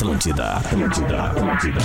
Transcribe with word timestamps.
Atlântida, 0.00 0.52
Atlântida, 0.54 1.22
Atlântida. 1.24 1.78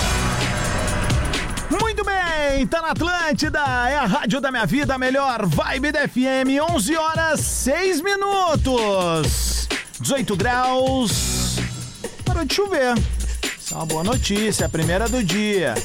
Muito 1.70 2.02
bem, 2.06 2.66
tá 2.66 2.82
na 2.82 2.92
Atlântida, 2.92 3.60
é 3.60 3.98
a 3.98 4.06
rádio 4.06 4.40
da 4.40 4.50
minha 4.54 4.66
vida, 4.66 4.96
a 4.96 4.98
melhor 4.98 5.46
vibe 5.46 5.92
da 5.92 6.08
FM, 6.08 6.64
11 6.72 6.96
horas 6.96 7.42
6 7.42 8.00
minutos, 8.00 9.68
18 10.00 10.34
graus, 10.38 11.58
parou 12.24 12.46
de 12.46 12.54
chover. 12.56 12.96
Isso 13.60 13.74
é 13.74 13.78
uma 13.78 13.86
boa 13.86 14.04
notícia, 14.06 14.66
a 14.66 14.70
primeira 14.70 15.10
do 15.10 15.22
dia. 15.22 15.76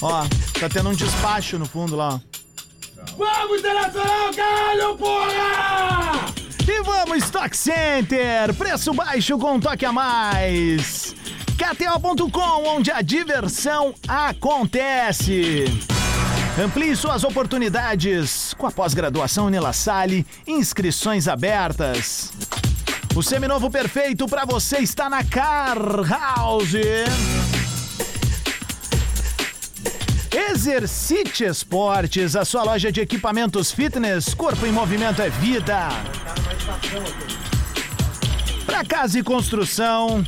Ó, 0.00 0.24
tá 0.60 0.68
tendo 0.72 0.90
um 0.90 0.94
despacho 0.94 1.58
no 1.58 1.66
fundo 1.66 1.96
lá. 1.96 2.20
ó. 2.20 2.20
Vamos, 3.18 3.58
Internacional, 3.58 4.32
caralho, 4.32 4.96
porra! 4.96 6.31
Vamos, 6.84 7.24
Stock 7.24 7.56
Center! 7.56 8.52
Preço 8.54 8.92
baixo 8.92 9.38
com 9.38 9.54
um 9.54 9.60
toque 9.60 9.84
a 9.84 9.92
mais! 9.92 11.14
KTO.com, 11.56 12.66
onde 12.66 12.90
a 12.90 13.00
diversão 13.00 13.94
acontece! 14.08 15.64
Amplie 16.62 16.96
suas 16.96 17.22
oportunidades 17.22 18.52
com 18.54 18.66
a 18.66 18.72
pós-graduação 18.72 19.48
Nela 19.48 19.72
Salle, 19.72 20.26
inscrições 20.46 21.28
abertas. 21.28 22.32
O 23.14 23.22
seminovo 23.22 23.70
perfeito 23.70 24.26
para 24.26 24.44
você 24.44 24.78
está 24.78 25.08
na 25.08 25.22
Car 25.22 25.78
House. 26.08 26.74
Exercite 30.50 31.44
Esportes, 31.44 32.34
a 32.34 32.44
sua 32.44 32.64
loja 32.64 32.90
de 32.90 33.00
equipamentos 33.00 33.70
fitness, 33.70 34.34
corpo 34.34 34.66
em 34.66 34.72
movimento 34.72 35.22
é 35.22 35.30
vida. 35.30 35.88
Pra 38.66 38.84
casa 38.84 39.18
e 39.18 39.22
construção, 39.22 40.24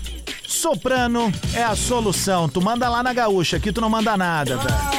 Soprano 0.46 1.32
é 1.52 1.62
a 1.62 1.76
solução. 1.76 2.48
Tu 2.48 2.60
manda 2.60 2.88
lá 2.88 3.02
na 3.02 3.12
gaúcha, 3.12 3.56
aqui 3.56 3.72
tu 3.72 3.80
não 3.80 3.90
manda 3.90 4.16
nada, 4.16 4.56
velho. 4.56 4.94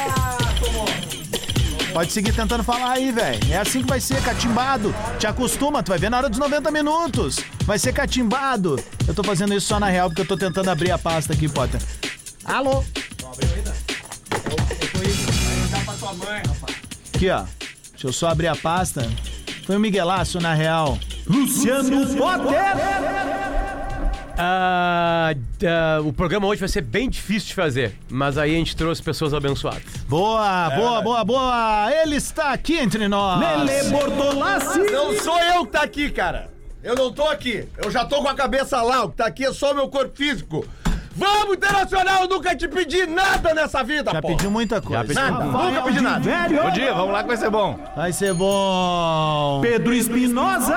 Pode 1.93 2.11
seguir 2.11 2.33
tentando 2.33 2.63
falar 2.63 2.91
aí, 2.91 3.09
velho. 3.11 3.39
É 3.49 3.57
assim 3.57 3.81
que 3.81 3.87
vai 3.87 4.01
ser, 4.01 4.21
catimbado. 4.21 4.93
Te 5.17 5.27
acostuma, 5.27 5.81
tu 5.81 5.89
vai 5.89 5.97
ver 5.97 6.09
na 6.09 6.17
hora 6.17 6.29
dos 6.29 6.37
90 6.37 6.69
minutos. 6.69 7.39
Vai 7.63 7.79
ser 7.79 7.93
catimbado. 7.93 8.77
Eu 9.07 9.13
tô 9.13 9.23
fazendo 9.23 9.53
isso 9.53 9.67
só 9.67 9.79
na 9.79 9.87
real 9.87 10.09
porque 10.09 10.21
eu 10.21 10.27
tô 10.27 10.35
tentando 10.35 10.69
abrir 10.69 10.91
a 10.91 10.97
pasta 10.97 11.31
aqui, 11.31 11.47
Potter. 11.47 11.79
Alô? 12.43 12.83
Aqui, 17.13 17.29
ó. 17.29 17.45
Deixa 17.91 18.07
eu 18.07 18.13
só 18.13 18.27
abrir 18.27 18.47
a 18.47 18.55
pasta. 18.55 19.09
Foi 19.65 19.75
um 19.75 19.79
Miguelaço, 19.79 20.39
na 20.39 20.53
real. 20.53 20.97
Luciano 21.27 22.05
Potter! 22.15 22.53
Ah, 24.37 25.33
ah, 25.63 26.01
o 26.01 26.13
programa 26.13 26.45
hoje 26.45 26.59
vai 26.59 26.69
ser 26.69 26.81
bem 26.81 27.09
difícil 27.09 27.47
de 27.47 27.55
fazer, 27.55 27.97
mas 28.09 28.37
aí 28.37 28.53
a 28.53 28.57
gente 28.57 28.75
trouxe 28.75 29.01
pessoas 29.01 29.33
abençoadas. 29.33 29.81
Boa, 30.07 30.69
boa, 30.69 31.01
boa, 31.01 31.23
boa. 31.23 31.89
Ele 32.03 32.15
está 32.15 32.51
aqui 32.51 32.77
entre 32.77 33.07
nós. 33.07 33.39
Lele 33.65 33.89
Bortolassi. 33.89 34.79
Não 34.91 35.17
sou 35.19 35.39
eu 35.39 35.65
que 35.65 35.71
tá 35.71 35.81
aqui, 35.81 36.11
cara. 36.11 36.49
Eu 36.83 36.95
não 36.95 37.11
tô 37.11 37.23
aqui. 37.23 37.67
Eu 37.83 37.89
já 37.89 38.05
tô 38.05 38.21
com 38.21 38.27
a 38.27 38.35
cabeça 38.35 38.79
lá. 38.83 39.05
O 39.05 39.09
que 39.09 39.17
tá 39.17 39.25
aqui 39.25 39.45
é 39.45 39.51
só 39.51 39.71
o 39.71 39.75
meu 39.75 39.87
corpo 39.87 40.15
físico. 40.15 40.63
Vamos, 41.15 41.55
Internacional! 41.55 42.23
Eu 42.23 42.29
nunca 42.29 42.53
te 42.55 42.67
pedi 42.67 43.05
nada 43.05 43.53
nessa 43.53 43.81
vida, 43.83 44.11
Já 44.11 44.21
pô. 44.21 44.27
pediu 44.27 44.51
muita 44.51 44.81
coisa. 44.81 45.13
Nada, 45.13 45.45
nunca 45.45 45.81
pedi 45.83 46.01
nada. 46.01 46.29
Bom 46.61 46.71
dia, 46.71 46.93
vamos 46.93 47.13
lá 47.13 47.21
que 47.21 47.27
vai 47.29 47.37
ser 47.37 47.49
bom. 47.49 47.79
Vai 47.95 48.11
ser 48.11 48.33
bom. 48.33 49.59
Pedro 49.61 49.93
Espinosa. 49.93 50.75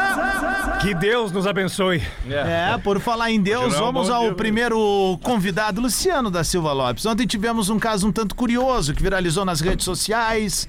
Que 0.80 0.95
Deus 0.95 1.33
nos 1.33 1.47
abençoe. 1.47 2.00
É, 2.30 2.78
por 2.78 3.00
falar 3.00 3.30
em 3.33 3.41
Deus, 3.41 3.72
Geral, 3.72 3.86
vamos 3.86 4.08
bom 4.08 4.14
ao 4.14 4.22
dia, 4.27 4.34
primeiro 4.34 5.19
convidado, 5.25 5.80
Luciano 5.80 6.30
da 6.30 6.45
Silva 6.45 6.73
Lopes. 6.73 7.05
Ontem 7.05 7.27
tivemos 7.27 7.69
um 7.69 7.78
caso 7.78 8.06
um 8.06 8.12
tanto 8.12 8.36
curioso 8.36 8.95
que 8.95 9.02
viralizou 9.02 9.45
nas 9.45 9.61
redes 9.61 9.84
sociais. 9.84 10.68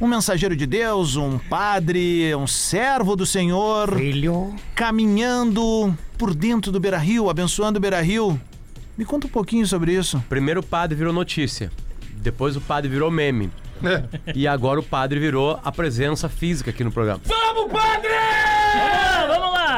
Um 0.00 0.06
mensageiro 0.06 0.56
de 0.56 0.64
Deus, 0.64 1.16
um 1.16 1.36
padre, 1.38 2.34
um 2.34 2.46
servo 2.46 3.14
do 3.14 3.26
Senhor, 3.26 3.94
Filho. 3.94 4.54
caminhando 4.74 5.94
por 6.16 6.34
dentro 6.34 6.72
do 6.72 6.80
Beira 6.80 6.96
Rio, 6.96 7.28
abençoando 7.28 7.76
o 7.76 7.80
Beira 7.80 8.00
Rio. 8.00 8.40
Me 9.00 9.06
conta 9.06 9.26
um 9.26 9.30
pouquinho 9.30 9.66
sobre 9.66 9.94
isso. 9.94 10.22
Primeiro 10.28 10.60
o 10.60 10.62
padre 10.62 10.94
virou 10.94 11.10
notícia, 11.10 11.72
depois 12.16 12.54
o 12.54 12.60
padre 12.60 12.90
virou 12.90 13.10
meme. 13.10 13.50
E 14.34 14.46
agora 14.46 14.78
o 14.78 14.82
padre 14.82 15.18
virou 15.18 15.58
a 15.64 15.72
presença 15.72 16.28
física 16.28 16.68
aqui 16.68 16.84
no 16.84 16.92
programa. 16.92 17.18
Vamos, 17.24 17.72
padre! 17.72 18.10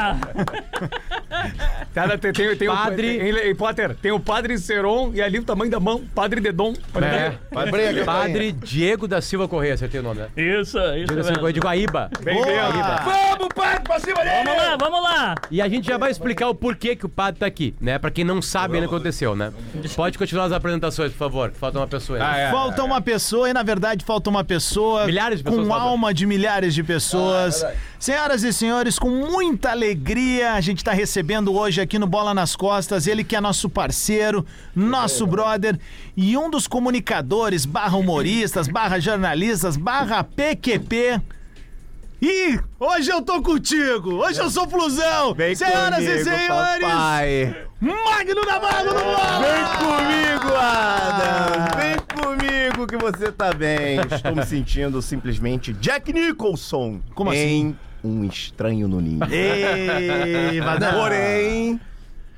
Cara, 1.94 2.16
tem, 2.16 2.32
tem, 2.32 2.56
tem 2.56 2.68
Padre- 2.68 3.18
O, 3.18 3.22
em, 3.22 3.50
em 3.50 3.54
Potter, 3.54 3.94
tem 3.96 4.12
o 4.12 4.20
Padre 4.20 4.58
Seron 4.58 5.12
e 5.14 5.20
ali 5.20 5.38
o 5.38 5.44
tamanho 5.44 5.70
da 5.70 5.78
mão, 5.80 6.02
Padre 6.14 6.40
Dedon. 6.40 6.72
É, 6.94 7.70
briga, 7.70 8.04
padre 8.04 8.52
Diego 8.52 9.06
da 9.06 9.20
Silva 9.20 9.46
Correia, 9.46 9.74
acertei 9.74 10.00
o 10.00 10.02
nome, 10.02 10.20
né? 10.20 10.28
Isso, 10.36 10.78
isso 10.78 10.94
Diego 10.94 11.14
da 11.16 11.22
Silva 11.24 11.38
Correia 11.38 11.52
de 11.52 11.60
Guaíba. 11.60 12.10
Bem. 12.22 12.40
Vamos, 12.42 13.48
padre, 13.54 13.80
pra 13.84 13.98
cima 14.00 14.22
dele! 14.24 14.44
Vamos 14.44 14.56
lá, 14.62 14.76
vamos 14.76 15.02
lá! 15.02 15.34
E 15.50 15.60
a 15.60 15.68
gente 15.68 15.86
já 15.86 15.98
vai 15.98 16.10
explicar 16.10 16.48
o 16.48 16.54
porquê 16.54 16.96
que 16.96 17.04
o 17.04 17.08
padre 17.08 17.40
tá 17.40 17.46
aqui, 17.46 17.74
né? 17.80 17.98
Pra 17.98 18.10
quem 18.10 18.24
não 18.24 18.40
sabe 18.40 18.74
ainda 18.74 18.86
o 18.86 18.88
que 18.88 18.94
aconteceu, 18.94 19.34
né? 19.36 19.52
Pode 19.94 20.16
continuar 20.16 20.44
as 20.44 20.52
apresentações, 20.52 21.12
por 21.12 21.18
favor, 21.18 21.52
falta 21.52 21.78
uma 21.78 21.86
pessoa 21.86 22.18
aí. 22.18 22.24
Ah, 22.24 22.38
é. 22.38 22.50
Falta 22.50 22.82
uma 22.84 23.00
pessoa 23.00 23.50
e, 23.50 23.52
na 23.52 23.62
verdade, 23.62 24.04
falta 24.04 24.30
uma 24.30 24.44
pessoa 24.44 25.04
Milhares 25.06 25.38
de 25.38 25.44
pessoas 25.44 25.62
com 25.64 25.68
faltam. 25.68 25.88
alma 25.88 26.14
de 26.14 26.24
milhares 26.26 26.74
de 26.74 26.82
pessoas. 26.82 27.64
Senhoras 28.02 28.42
e 28.42 28.52
senhores, 28.52 28.98
com 28.98 29.08
muita 29.08 29.70
alegria, 29.70 30.54
a 30.54 30.60
gente 30.60 30.78
está 30.78 30.90
recebendo 30.92 31.54
hoje 31.54 31.80
aqui 31.80 32.00
no 32.00 32.06
Bola 32.08 32.34
nas 32.34 32.56
Costas, 32.56 33.06
ele 33.06 33.22
que 33.22 33.36
é 33.36 33.40
nosso 33.40 33.70
parceiro, 33.70 34.44
nosso 34.74 35.24
brother 35.24 35.78
e 36.16 36.36
um 36.36 36.50
dos 36.50 36.66
comunicadores, 36.66 37.64
barra 37.64 37.96
humoristas, 37.96 38.66
barra 38.66 38.98
jornalistas, 38.98 39.76
barra 39.76 40.24
PQP. 40.24 41.22
E 42.20 42.58
hoje 42.80 43.08
eu 43.08 43.22
tô 43.22 43.40
contigo, 43.40 44.14
hoje 44.14 44.40
eu 44.40 44.50
sou 44.50 44.68
Flusão. 44.68 45.36
Senhoras 45.54 46.02
e 46.02 46.24
senhores, 46.24 47.54
Magno 47.80 48.44
Navarro 48.44 48.84
no 48.86 48.94
Bola! 48.94 49.38
Vem 49.38 49.64
comigo, 49.78 50.56
Adam! 50.56 51.78
Vem 51.78 51.96
comigo 52.20 52.84
que 52.88 52.96
você 52.96 53.30
tá 53.30 53.52
bem. 53.52 54.00
Estou 54.12 54.34
me 54.34 54.44
sentindo 54.44 55.00
simplesmente 55.00 55.72
Jack 55.74 56.12
Nicholson 56.12 57.00
Como 57.14 57.32
em 57.32 57.76
Um 58.04 58.24
Estranho 58.24 58.88
no 58.88 59.00
Ninho. 59.00 59.20
Ei. 59.30 60.60
Porém, 60.92 61.80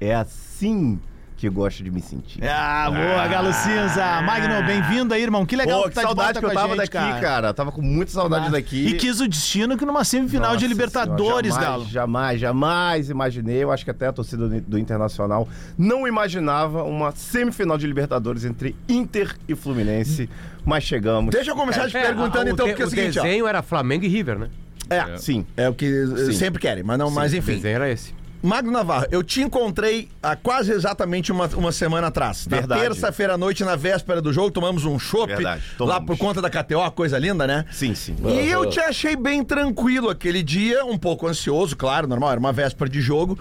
é 0.00 0.14
assim 0.14 1.00
que 1.36 1.48
gosto 1.50 1.82
de 1.82 1.90
me 1.90 2.00
sentir. 2.00 2.42
Ah, 2.44 2.90
boa, 2.90 3.26
Galo 3.26 3.52
Cinza. 3.52 4.22
Magno, 4.22 4.62
bem-vindo 4.66 5.12
aí, 5.12 5.22
irmão. 5.22 5.44
Que 5.44 5.56
legal 5.56 5.78
Pô, 5.78 5.82
que 5.84 5.88
que 5.90 5.94
tá 5.96 6.00
de 6.02 6.06
saudade 6.06 6.32
volta 6.34 6.40
que 6.40 6.46
eu 6.46 6.54
tava 6.54 6.76
gente, 6.76 6.90
daqui, 6.90 7.20
cara. 7.20 7.48
Eu 7.48 7.54
Tava 7.54 7.72
com 7.72 7.82
muita 7.82 8.12
saudade 8.12 8.50
daqui. 8.50 8.86
E 8.86 8.94
quis 8.94 9.20
o 9.20 9.28
destino 9.28 9.76
que 9.76 9.84
numa 9.84 10.04
semifinal 10.04 10.50
de 10.56 10.64
Nossa 10.64 10.66
Libertadores, 10.68 11.52
senhora, 11.54 11.70
Galo. 11.72 11.84
jamais, 11.86 12.40
Jamais, 12.40 12.40
jamais 12.40 13.10
imaginei. 13.10 13.62
Eu 13.62 13.72
acho 13.72 13.84
que 13.84 13.90
até 13.90 14.06
a 14.06 14.12
torcida 14.12 14.48
do, 14.48 14.60
do 14.60 14.78
Internacional 14.78 15.48
não 15.76 16.06
imaginava 16.06 16.82
uma 16.84 17.10
semifinal 17.12 17.76
de 17.76 17.86
Libertadores 17.86 18.44
entre 18.44 18.74
Inter 18.88 19.34
e 19.48 19.54
Fluminense. 19.54 20.30
Mas 20.64 20.84
chegamos. 20.84 21.30
Deixa 21.34 21.50
eu 21.50 21.56
começar 21.56 21.88
te 21.88 21.96
É, 21.96 22.02
perguntando 22.02 22.48
a- 22.48 22.50
então, 22.52 22.66
te- 22.66 22.70
porque 22.70 22.82
é 22.84 22.86
o 22.86 22.90
seguinte, 22.90 23.18
ó. 23.18 23.22
desenho 23.22 23.46
era 23.46 23.60
Flamengo 23.62 24.04
e 24.04 24.08
River, 24.08 24.38
né? 24.38 24.48
É, 24.90 25.16
sim. 25.16 25.44
É 25.56 25.68
o 25.68 25.74
que 25.74 25.84
eh, 25.86 26.26
Sim. 26.26 26.32
sempre 26.32 26.60
querem, 26.60 26.82
mas 26.82 26.98
não, 26.98 27.10
mas 27.10 27.32
O 27.32 27.36
enfim. 27.36 27.54
desenho 27.56 27.74
era 27.76 27.90
esse. 27.90 28.12
Magno 28.42 28.70
Navarro, 28.70 29.06
eu 29.10 29.22
te 29.22 29.40
encontrei 29.40 30.10
há 30.22 30.36
quase 30.36 30.70
exatamente 30.70 31.32
uma, 31.32 31.46
uma 31.54 31.72
semana 31.72 32.08
atrás. 32.08 32.46
Na 32.46 32.58
Verdade. 32.58 32.82
terça-feira 32.82 33.34
à 33.34 33.38
noite, 33.38 33.64
na 33.64 33.74
véspera 33.74 34.20
do 34.20 34.30
jogo, 34.34 34.50
tomamos 34.50 34.84
um 34.84 34.98
chopp. 34.98 35.32
Lá 35.80 35.98
por 35.98 36.18
conta 36.18 36.42
da 36.42 36.50
KTO, 36.50 36.90
coisa 36.94 37.18
linda, 37.18 37.46
né? 37.46 37.64
Sim, 37.72 37.94
sim. 37.94 38.14
E 38.22 38.50
eu 38.50 38.68
te 38.68 38.78
achei 38.80 39.16
bem 39.16 39.42
tranquilo 39.42 40.10
aquele 40.10 40.42
dia, 40.42 40.84
um 40.84 40.98
pouco 40.98 41.26
ansioso, 41.26 41.74
claro, 41.74 42.06
normal, 42.06 42.32
era 42.32 42.40
uma 42.40 42.52
véspera 42.52 42.90
de 42.90 43.00
jogo. 43.00 43.38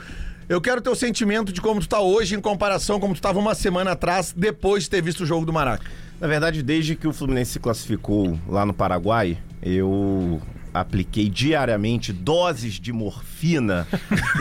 Eu 0.47 0.61
quero 0.61 0.79
teu 0.79 0.95
sentimento 0.95 1.51
de 1.51 1.59
como 1.59 1.81
tu 1.81 1.89
tá 1.89 1.99
hoje 1.99 2.35
em 2.35 2.39
comparação 2.39 2.97
como 2.97 3.13
tu 3.13 3.21
tava 3.21 3.39
uma 3.39 3.55
semana 3.55 3.91
atrás, 3.91 4.33
depois 4.35 4.83
de 4.83 4.89
ter 4.89 5.01
visto 5.01 5.21
o 5.21 5.25
jogo 5.25 5.45
do 5.45 5.51
Maraca. 5.51 5.83
Na 6.19 6.27
verdade, 6.27 6.63
desde 6.63 6.95
que 6.95 7.07
o 7.07 7.11
Fluminense 7.11 7.51
se 7.51 7.59
classificou 7.59 8.39
lá 8.47 8.65
no 8.65 8.73
Paraguai, 8.73 9.37
eu 9.61 10.41
apliquei 10.73 11.29
diariamente 11.29 12.11
doses 12.11 12.73
de 12.73 12.91
morfina 12.91 13.87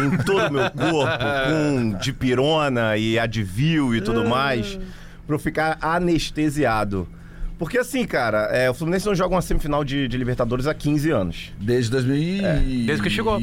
em 0.03 0.17
todo 0.25 0.49
o 0.49 0.53
meu 0.53 0.71
corpo, 0.71 1.25
com 1.49 1.99
dipirona 2.01 2.97
e 2.97 3.19
Advil 3.19 3.95
e 3.95 4.01
tudo 4.01 4.25
mais, 4.25 4.79
pra 5.27 5.35
eu 5.35 5.39
ficar 5.39 5.79
anestesiado. 5.81 7.07
Porque 7.63 7.79
assim, 7.79 8.05
cara, 8.05 8.49
é, 8.51 8.69
o 8.69 8.75
Fluminense 8.75 9.07
não 9.07 9.15
joga 9.15 9.37
uma 9.37 9.41
semifinal 9.41 9.85
de, 9.85 10.09
de 10.09 10.17
Libertadores 10.17 10.67
há 10.67 10.75
15 10.75 11.11
anos. 11.13 11.53
Desde 11.61 11.93
2008? 11.93 12.87
desde 12.87 13.03
que 13.05 13.09
chegou. 13.09 13.39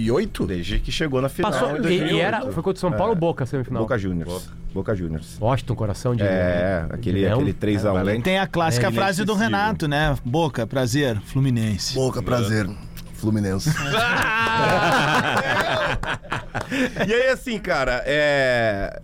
Desde 0.46 0.80
que 0.80 0.92
chegou 0.92 1.22
na 1.22 1.30
final. 1.30 1.50
Passou. 1.54 1.70
em 1.70 1.76
E, 1.80 1.82
2008. 1.84 2.14
e 2.14 2.20
era, 2.20 2.42
foi 2.52 2.62
contra 2.62 2.74
o 2.74 2.78
São 2.78 2.92
Paulo 2.92 3.14
ou 3.14 3.16
Boca, 3.18 3.46
semifinal? 3.46 3.82
Boca 3.84 3.98
Juniors. 3.98 4.50
Boca 4.74 4.94
Juniors. 4.94 5.38
Washington, 5.40 5.74
coração 5.74 6.14
de. 6.18 6.24
É, 6.24 6.86
aquele, 6.90 7.22
Leão. 7.22 7.40
aquele 7.40 7.54
3x1. 7.54 8.22
Tem 8.22 8.40
a 8.40 8.46
clássica 8.46 8.88
É, 8.90 8.92
frase 8.92 9.24
do. 9.24 9.34
Renato, 9.36 9.88
né? 9.88 10.14
Boca, 10.26 10.68
prazer, 10.68 11.18
Fluminense. 11.22 11.96
Boca, 11.96 12.22
prazer. 12.22 12.70
Fluminense. 13.14 13.70
E 17.08 17.14
aí, 17.14 17.30
assim, 17.30 17.58
cara, 17.58 18.04
é. 18.06 19.02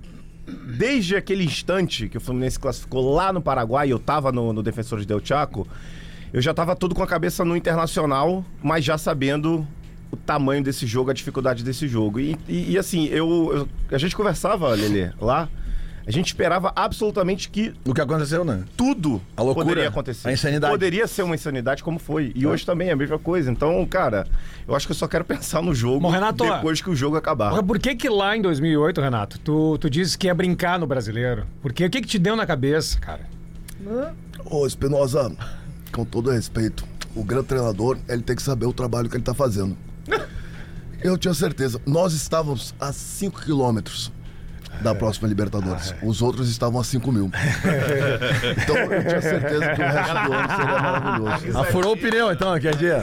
Desde 0.77 1.15
aquele 1.15 1.43
instante 1.43 2.07
que 2.09 2.17
o 2.17 2.21
Fluminense 2.21 2.59
classificou 2.59 3.13
lá 3.13 3.31
no 3.33 3.41
Paraguai, 3.41 3.91
eu 3.91 3.99
tava 3.99 4.31
no, 4.31 4.51
no 4.53 4.61
Defensores 4.63 5.05
del 5.05 5.21
Chaco, 5.23 5.67
eu 6.33 6.41
já 6.41 6.53
tava 6.53 6.75
todo 6.75 6.93
com 6.93 7.03
a 7.03 7.07
cabeça 7.07 7.45
no 7.45 7.55
Internacional, 7.55 8.43
mas 8.61 8.83
já 8.83 8.97
sabendo 8.97 9.65
o 10.11 10.17
tamanho 10.17 10.63
desse 10.63 10.85
jogo, 10.85 11.09
a 11.09 11.13
dificuldade 11.13 11.63
desse 11.63 11.87
jogo. 11.87 12.19
E, 12.19 12.37
e- 12.47 12.71
e, 12.73 12.77
assim, 12.77 13.05
eu, 13.07 13.51
eu- 13.53 13.95
a 13.95 13.97
gente 13.97 14.15
conversava, 14.15 14.69
Lelê, 14.69 15.11
lá, 15.19 15.49
a 16.07 16.11
gente 16.11 16.27
esperava 16.27 16.71
absolutamente 16.75 17.49
que 17.49 17.73
O 17.85 17.93
que 17.93 17.99
aconteceu, 18.01 18.45
né? 18.45 18.63
tudo 18.77 19.21
A 19.35 19.41
loucura, 19.41 19.65
poderia 19.65 19.89
acontecer. 19.89 20.27
a 20.27 20.31
insanidade. 20.31 20.71
Poderia 20.71 21.07
ser 21.07 21.23
uma 21.23 21.33
insanidade 21.35 21.83
como 21.83 21.97
foi. 21.97 22.31
E 22.35 22.45
hoje 22.45 22.65
também 22.65 22.89
é 22.89 22.91
a 22.91 22.95
mesma 22.95 23.17
coisa. 23.17 23.51
Então, 23.51 23.83
cara, 23.85 24.27
eu 24.67 24.75
acho 24.75 24.85
que 24.85 24.91
eu 24.91 24.95
só 24.95 25.07
quero 25.07 25.25
pensar 25.25 25.61
no 25.61 25.73
jogo 25.73 26.01
Bom, 26.01 26.09
Renato, 26.09 26.43
depois 26.43 26.79
que 26.81 26.89
o 26.89 26.95
jogo 26.95 27.17
acabar. 27.17 27.49
Porra, 27.49 27.63
Por 27.63 27.79
que 27.79 27.95
que 27.95 28.07
lá 28.07 28.37
em 28.37 28.41
2008, 28.41 29.01
Renato, 29.01 29.39
tu, 29.39 29.77
tu 29.79 29.89
disse 29.89 30.17
que 30.17 30.27
ia 30.27 30.35
brincar 30.35 30.77
no 30.77 30.85
brasileiro? 30.85 31.45
Porque 31.61 31.85
o 31.85 31.89
que 31.89 32.01
que 32.01 32.07
te 32.07 32.19
deu 32.19 32.35
na 32.35 32.45
cabeça, 32.45 32.99
cara? 32.99 33.21
Ô, 34.45 34.65
Espinosa, 34.67 35.31
com 35.91 36.05
todo 36.05 36.29
respeito, 36.29 36.85
o 37.15 37.23
grande 37.23 37.47
treinador, 37.47 37.97
ele 38.07 38.21
tem 38.21 38.35
que 38.35 38.41
saber 38.43 38.65
o 38.65 38.73
trabalho 38.73 39.09
que 39.09 39.15
ele 39.15 39.23
tá 39.23 39.33
fazendo. 39.33 39.75
Eu 41.03 41.17
tinha 41.17 41.33
certeza. 41.33 41.79
Nós 41.85 42.13
estávamos 42.13 42.73
a 42.79 42.91
5 42.91 43.41
quilômetros 43.41 44.11
da 44.81 44.93
próxima 44.95 45.27
Libertadores. 45.27 45.93
Os 46.03 46.21
outros 46.21 46.49
estavam 46.49 46.79
a 46.79 46.83
5 46.83 47.11
mil. 47.11 47.31
Então 48.63 48.75
eu 48.77 49.01
tinha 49.01 49.21
certeza 49.21 49.73
que 49.75 49.81
o 49.81 49.85
resto 49.85 50.13
do 50.13 50.33
ano 50.33 50.49
seria 50.55 50.81
maravilhoso. 50.81 51.57
Ah, 51.59 51.63
furou 51.65 51.93
o 51.93 51.97
pneu, 51.97 52.31
então, 52.31 52.53
aquele 52.53 52.75
dia. 52.77 53.01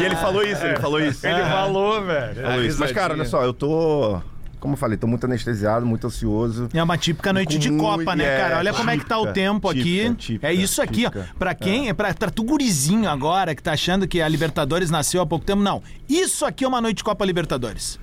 E 0.00 0.04
ele 0.04 0.16
falou 0.16 0.42
isso, 0.42 0.64
ele 0.64 0.76
falou 0.76 1.00
isso. 1.00 1.26
Ele 1.26 1.42
falou, 1.44 2.04
velho. 2.04 2.42
falou 2.42 2.64
isso. 2.64 2.80
Mas, 2.80 2.92
cara, 2.92 3.14
olha 3.14 3.24
só, 3.24 3.42
eu 3.42 3.52
tô. 3.52 4.20
Como 4.60 4.74
eu 4.74 4.78
falei, 4.78 4.98
tô 4.98 5.06
muito 5.06 5.24
anestesiado, 5.24 5.86
muito 5.86 6.04
ansioso. 6.08 6.68
É 6.74 6.82
uma 6.82 6.98
típica 6.98 7.32
noite 7.32 7.58
de 7.60 7.70
muito- 7.70 7.84
Copa, 7.84 8.16
né, 8.16 8.24
é, 8.24 8.40
cara? 8.40 8.58
Olha 8.58 8.72
como 8.74 8.90
é 8.90 8.98
que 8.98 9.06
tá 9.06 9.16
o 9.16 9.20
típica, 9.20 9.34
tempo 9.34 9.68
aqui. 9.70 9.82
típica, 9.84 10.14
típica, 10.16 10.48
é 10.48 10.52
isso 10.52 10.82
aqui, 10.82 11.06
ó. 11.06 11.10
típica. 11.10 11.28
Pra 11.38 11.54
quem? 11.54 11.88
É. 11.88 11.92
Pra, 11.94 12.12
pra 12.12 12.28
tu 12.28 12.42
gurizinho 12.42 13.08
agora 13.08 13.54
que 13.54 13.62
tá 13.62 13.72
achando 13.72 14.08
que 14.08 14.20
a 14.20 14.26
Libertadores 14.26 14.90
nasceu 14.90 15.20
há 15.22 15.26
pouco 15.26 15.44
tempo. 15.44 15.62
Não. 15.62 15.80
Isso 16.08 16.44
aqui 16.44 16.64
é 16.64 16.68
uma 16.68 16.80
noite 16.80 16.96
de 16.98 17.04
Copa 17.04 17.24
Libertadores. 17.24 18.00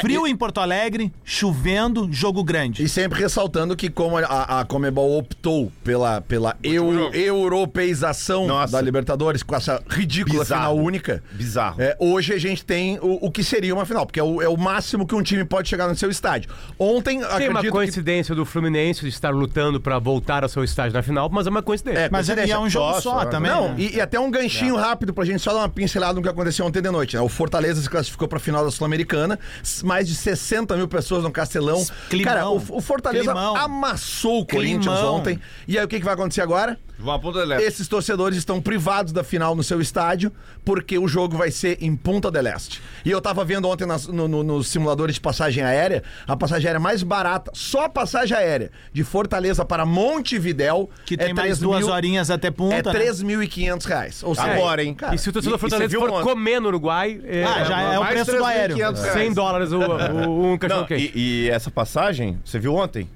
Frio 0.00 0.26
em 0.26 0.36
Porto 0.36 0.60
Alegre, 0.60 1.12
chovendo, 1.24 2.08
jogo 2.12 2.44
grande. 2.44 2.82
E 2.82 2.88
sempre 2.88 3.18
ressaltando 3.18 3.76
que 3.76 3.90
como 3.90 4.16
a, 4.18 4.60
a 4.60 4.64
Comebol 4.64 5.18
optou 5.18 5.72
pela, 5.82 6.20
pela 6.20 6.56
eu, 6.62 7.12
europeização 7.12 8.46
Nossa. 8.46 8.72
da 8.72 8.80
Libertadores 8.80 9.42
com 9.42 9.54
essa 9.54 9.82
ridícula 9.88 10.40
Bizarro. 10.44 10.60
final 10.60 10.76
única, 10.84 11.22
Bizarro. 11.32 11.80
é, 11.80 11.96
hoje 11.98 12.32
a 12.32 12.38
gente 12.38 12.64
tem 12.64 12.98
o, 13.00 13.26
o 13.26 13.30
que 13.30 13.42
seria 13.42 13.74
uma 13.74 13.84
final, 13.84 14.06
porque 14.06 14.20
é 14.20 14.22
o, 14.22 14.40
é 14.40 14.48
o 14.48 14.56
máximo 14.56 15.06
que 15.06 15.14
um 15.14 15.22
time 15.22 15.44
pode 15.44 15.68
chegar 15.68 15.88
no 15.88 15.96
seu 15.96 16.10
estádio. 16.10 16.50
Ontem, 16.78 17.18
Tem 17.18 17.26
acredito 17.28 17.50
uma 17.50 17.60
que... 17.60 17.70
coincidência 17.70 18.34
do 18.34 18.44
Fluminense 18.44 19.02
de 19.02 19.08
estar 19.08 19.30
lutando 19.30 19.80
pra 19.80 19.98
voltar 19.98 20.42
ao 20.42 20.48
seu 20.48 20.64
estádio 20.64 20.94
na 20.94 21.02
final, 21.02 21.28
mas 21.30 21.46
é 21.46 21.50
uma 21.50 21.62
coincidência. 21.62 22.08
Mas 22.10 22.28
é, 22.28 22.34
coincidência. 22.34 22.54
é 22.54 22.58
um 22.58 22.68
jogo 22.68 23.00
Só, 23.00 23.00
só, 23.00 23.24
também. 23.26 23.50
Não, 23.50 23.68
né? 23.70 23.74
e, 23.78 23.96
e 23.96 24.00
até 24.00 24.18
um 24.18 24.30
ganchinho 24.30 24.76
rápido 24.76 25.12
pra 25.12 25.24
gente 25.24 25.40
só 25.40 25.52
dar 25.52 25.60
uma 25.60 25.68
pincelada 25.68 26.14
no 26.14 26.22
que 26.22 26.28
aconteceu 26.28 26.64
ontem 26.66 26.80
de 26.80 26.90
noite. 26.90 27.16
Né? 27.16 27.22
O 27.22 27.28
Fortaleza 27.28 27.80
se 27.80 27.88
classificou 27.88 28.28
pra 28.28 28.38
final 28.38 28.64
da 28.64 28.70
Sul-Americana, 28.70 29.38
mais 29.82 30.06
de 30.06 30.14
60 30.14 30.76
mil 30.76 30.88
pessoas 30.88 31.22
no 31.22 31.30
Castelão. 31.30 31.84
Climão. 32.08 32.32
Cara, 32.32 32.48
o, 32.48 32.56
o 32.56 32.80
Fortaleza 32.80 33.32
Climão. 33.32 33.56
amassou 33.56 34.40
o 34.40 34.46
Corinthians 34.46 34.94
Climão. 34.96 35.16
ontem. 35.16 35.40
E 35.66 35.78
aí 35.78 35.84
o 35.84 35.88
que, 35.88 35.98
que 35.98 36.04
vai 36.04 36.14
acontecer 36.14 36.40
agora? 36.40 36.78
Vão 37.00 37.14
a 37.14 37.18
Ponta 37.18 37.40
del 37.40 37.52
Este. 37.52 37.66
Esses 37.68 37.88
torcedores 37.88 38.36
estão 38.36 38.60
privados 38.60 39.12
da 39.12 39.24
final 39.24 39.54
no 39.56 39.62
seu 39.62 39.80
estádio, 39.80 40.30
porque 40.64 40.98
o 40.98 41.08
jogo 41.08 41.36
vai 41.36 41.50
ser 41.50 41.78
em 41.80 41.96
Punta 41.96 42.30
del 42.30 42.46
Este. 42.46 42.80
E 43.04 43.10
eu 43.10 43.20
tava 43.20 43.44
vendo 43.44 43.68
ontem 43.68 43.86
nas- 43.86 44.06
no, 44.06 44.28
no, 44.28 44.42
nos 44.42 44.68
simuladores 44.68 45.14
de 45.14 45.20
passagem 45.20 45.62
aérea, 45.64 46.02
a 46.26 46.36
passagem 46.36 46.66
aérea 46.66 46.80
mais 46.80 47.02
barata, 47.02 47.50
só 47.54 47.84
a 47.84 47.88
passagem 47.88 48.36
aérea, 48.36 48.70
de 48.92 49.02
Fortaleza 49.02 49.64
para 49.64 49.84
Montevidéu, 49.86 50.90
Que 51.06 51.14
é 51.14 51.16
tem 51.16 51.34
mais 51.34 51.46
3 51.46 51.58
duas 51.58 51.84
mil- 51.84 51.92
horinhas 51.94 52.30
até 52.30 52.48
É 52.48 52.50
punta, 52.50 52.92
né? 52.92 52.98
3.500 52.98 53.84
reais. 53.86 54.22
Ou 54.22 54.34
seja, 54.34 54.52
Agora, 54.52 54.82
hein? 54.82 54.96
E 55.12 55.18
se 55.18 55.28
o 55.28 55.32
torcedor 55.32 55.56
E- 55.56 55.58
e 55.58 55.60
Fortaleza 55.60 55.88
viu 55.88 56.00
for 56.00 56.10
ontem? 56.10 56.24
comer 56.24 56.60
no 56.60 56.68
Uruguai, 56.68 57.20
é, 57.24 57.44
Ah, 57.44 57.64
já 57.64 57.80
é 57.94 57.98
o 57.98 58.02
mais 58.02 58.14
preço 58.14 58.36
do 58.36 58.44
aéreo. 58.44 58.76
3.500 58.76 59.02
reais. 59.02 59.18
100 59.18 59.32
dólares 59.32 59.72
o, 59.72 59.78
o, 59.78 60.52
um 60.52 60.58
cachorro 60.58 60.80
Não, 60.80 60.86
quente. 60.86 61.12
e, 61.14 61.44
e 61.46 61.50
essa 61.50 61.70
passagem, 61.70 62.38
você 62.44 62.58
viu 62.58 62.74
ontem? 62.74 63.08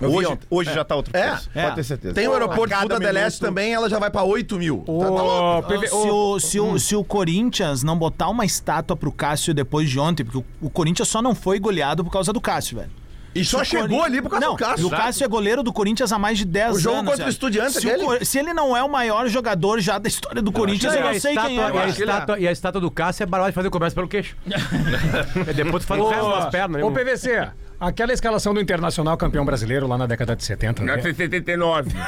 Eu 0.00 0.12
hoje 0.12 0.38
hoje 0.50 0.74
já 0.74 0.84
tá 0.84 0.96
outro 0.96 1.16
É, 1.16 1.28
preço. 1.30 1.50
é. 1.54 1.62
Pode 1.62 1.74
ter 1.76 1.84
certeza. 1.84 2.14
Tem 2.14 2.26
o 2.28 2.32
aeroporto 2.32 2.68
de 2.68 2.74
Este 2.74 2.98
minuto- 2.98 3.38
também, 3.40 3.72
ela 3.72 3.88
já 3.88 3.98
vai 3.98 4.10
pra 4.10 4.22
8 4.22 4.56
mil. 4.58 4.78
Tá- 4.78 4.84
tá 4.86 4.92
Ô, 4.92 5.52
louco. 5.52 5.68
PV, 5.68 5.86
Se 5.88 5.94
ô, 5.94 6.32
o, 6.34 6.40
se, 6.40 6.60
o, 6.60 6.78
se 6.78 6.96
o 6.96 7.04
Corinthians 7.04 7.82
não 7.82 7.96
botar 7.96 8.28
uma 8.28 8.44
estátua 8.44 8.96
pro 8.96 9.12
Cássio 9.12 9.54
depois 9.54 9.88
de 9.88 9.98
ontem, 10.00 10.24
porque 10.24 10.38
o, 10.38 10.44
o 10.60 10.68
Corinthians 10.70 11.08
só 11.08 11.22
não 11.22 11.34
foi 11.34 11.58
goleado 11.60 12.04
por 12.04 12.10
causa 12.10 12.32
do 12.32 12.40
Cássio, 12.40 12.78
velho. 12.78 12.90
E 13.36 13.44
só 13.44 13.58
Se 13.58 13.62
o 13.62 13.66
chegou 13.66 13.88
Corin- 13.98 14.02
ali 14.04 14.22
por 14.22 14.30
causa 14.30 14.46
não, 14.46 14.52
do 14.54 14.58
Cássio. 14.58 14.82
E 14.82 14.84
o 14.84 14.90
Cássio 14.90 15.24
é 15.24 15.28
goleiro 15.28 15.60
do 15.64 15.72
Corinthians 15.72 16.12
há 16.12 16.18
mais 16.20 16.38
de 16.38 16.44
10 16.44 16.66
O 16.66 16.70
anos. 16.70 16.82
jogo 16.82 17.04
contra 17.10 17.26
o. 17.26 17.28
Estudiantes, 17.28 17.74
se, 17.80 17.88
o? 17.88 17.98
Cor- 17.98 18.24
se 18.24 18.38
ele 18.38 18.52
não 18.54 18.76
é 18.76 18.82
o 18.84 18.88
maior 18.88 19.26
jogador 19.28 19.80
já 19.80 19.98
da 19.98 20.06
história 20.08 20.40
do 20.40 20.52
Corinthians, 20.52 20.94
eu 20.94 21.00
e, 21.00 21.02
a 21.02 21.12
não 21.12 21.20
sei 21.20 21.30
estátua, 21.32 21.48
quem 21.50 21.58
é. 21.58 21.62
e, 21.62 21.64
a 21.64 21.72
velho. 21.72 21.90
estátua, 21.90 22.38
e 22.38 22.46
a 22.48 22.52
estátua 22.52 22.80
do 22.80 22.90
Cássio 22.92 23.24
é 23.24 23.26
barato 23.26 23.50
de 23.50 23.54
fazer 23.56 23.70
comércio 23.70 23.94
pelo 23.96 24.06
queixo. 24.06 24.36
É, 25.48 25.52
Depois 25.52 25.82
tu 25.84 25.86
faz 25.88 26.00
o 26.00 26.08
resto 26.08 26.30
das 26.30 26.50
pernas. 26.50 26.82
Ô, 26.82 26.90
né? 26.90 27.04
PVC, 27.04 27.48
aquela 27.86 28.12
escalação 28.12 28.54
do 28.54 28.60
Internacional 28.60 29.16
campeão 29.16 29.44
brasileiro 29.44 29.86
lá 29.86 29.96
na 29.98 30.06
década 30.06 30.34
de 30.36 30.44
70. 30.44 30.82
né? 30.84 31.00
79. 31.00 31.90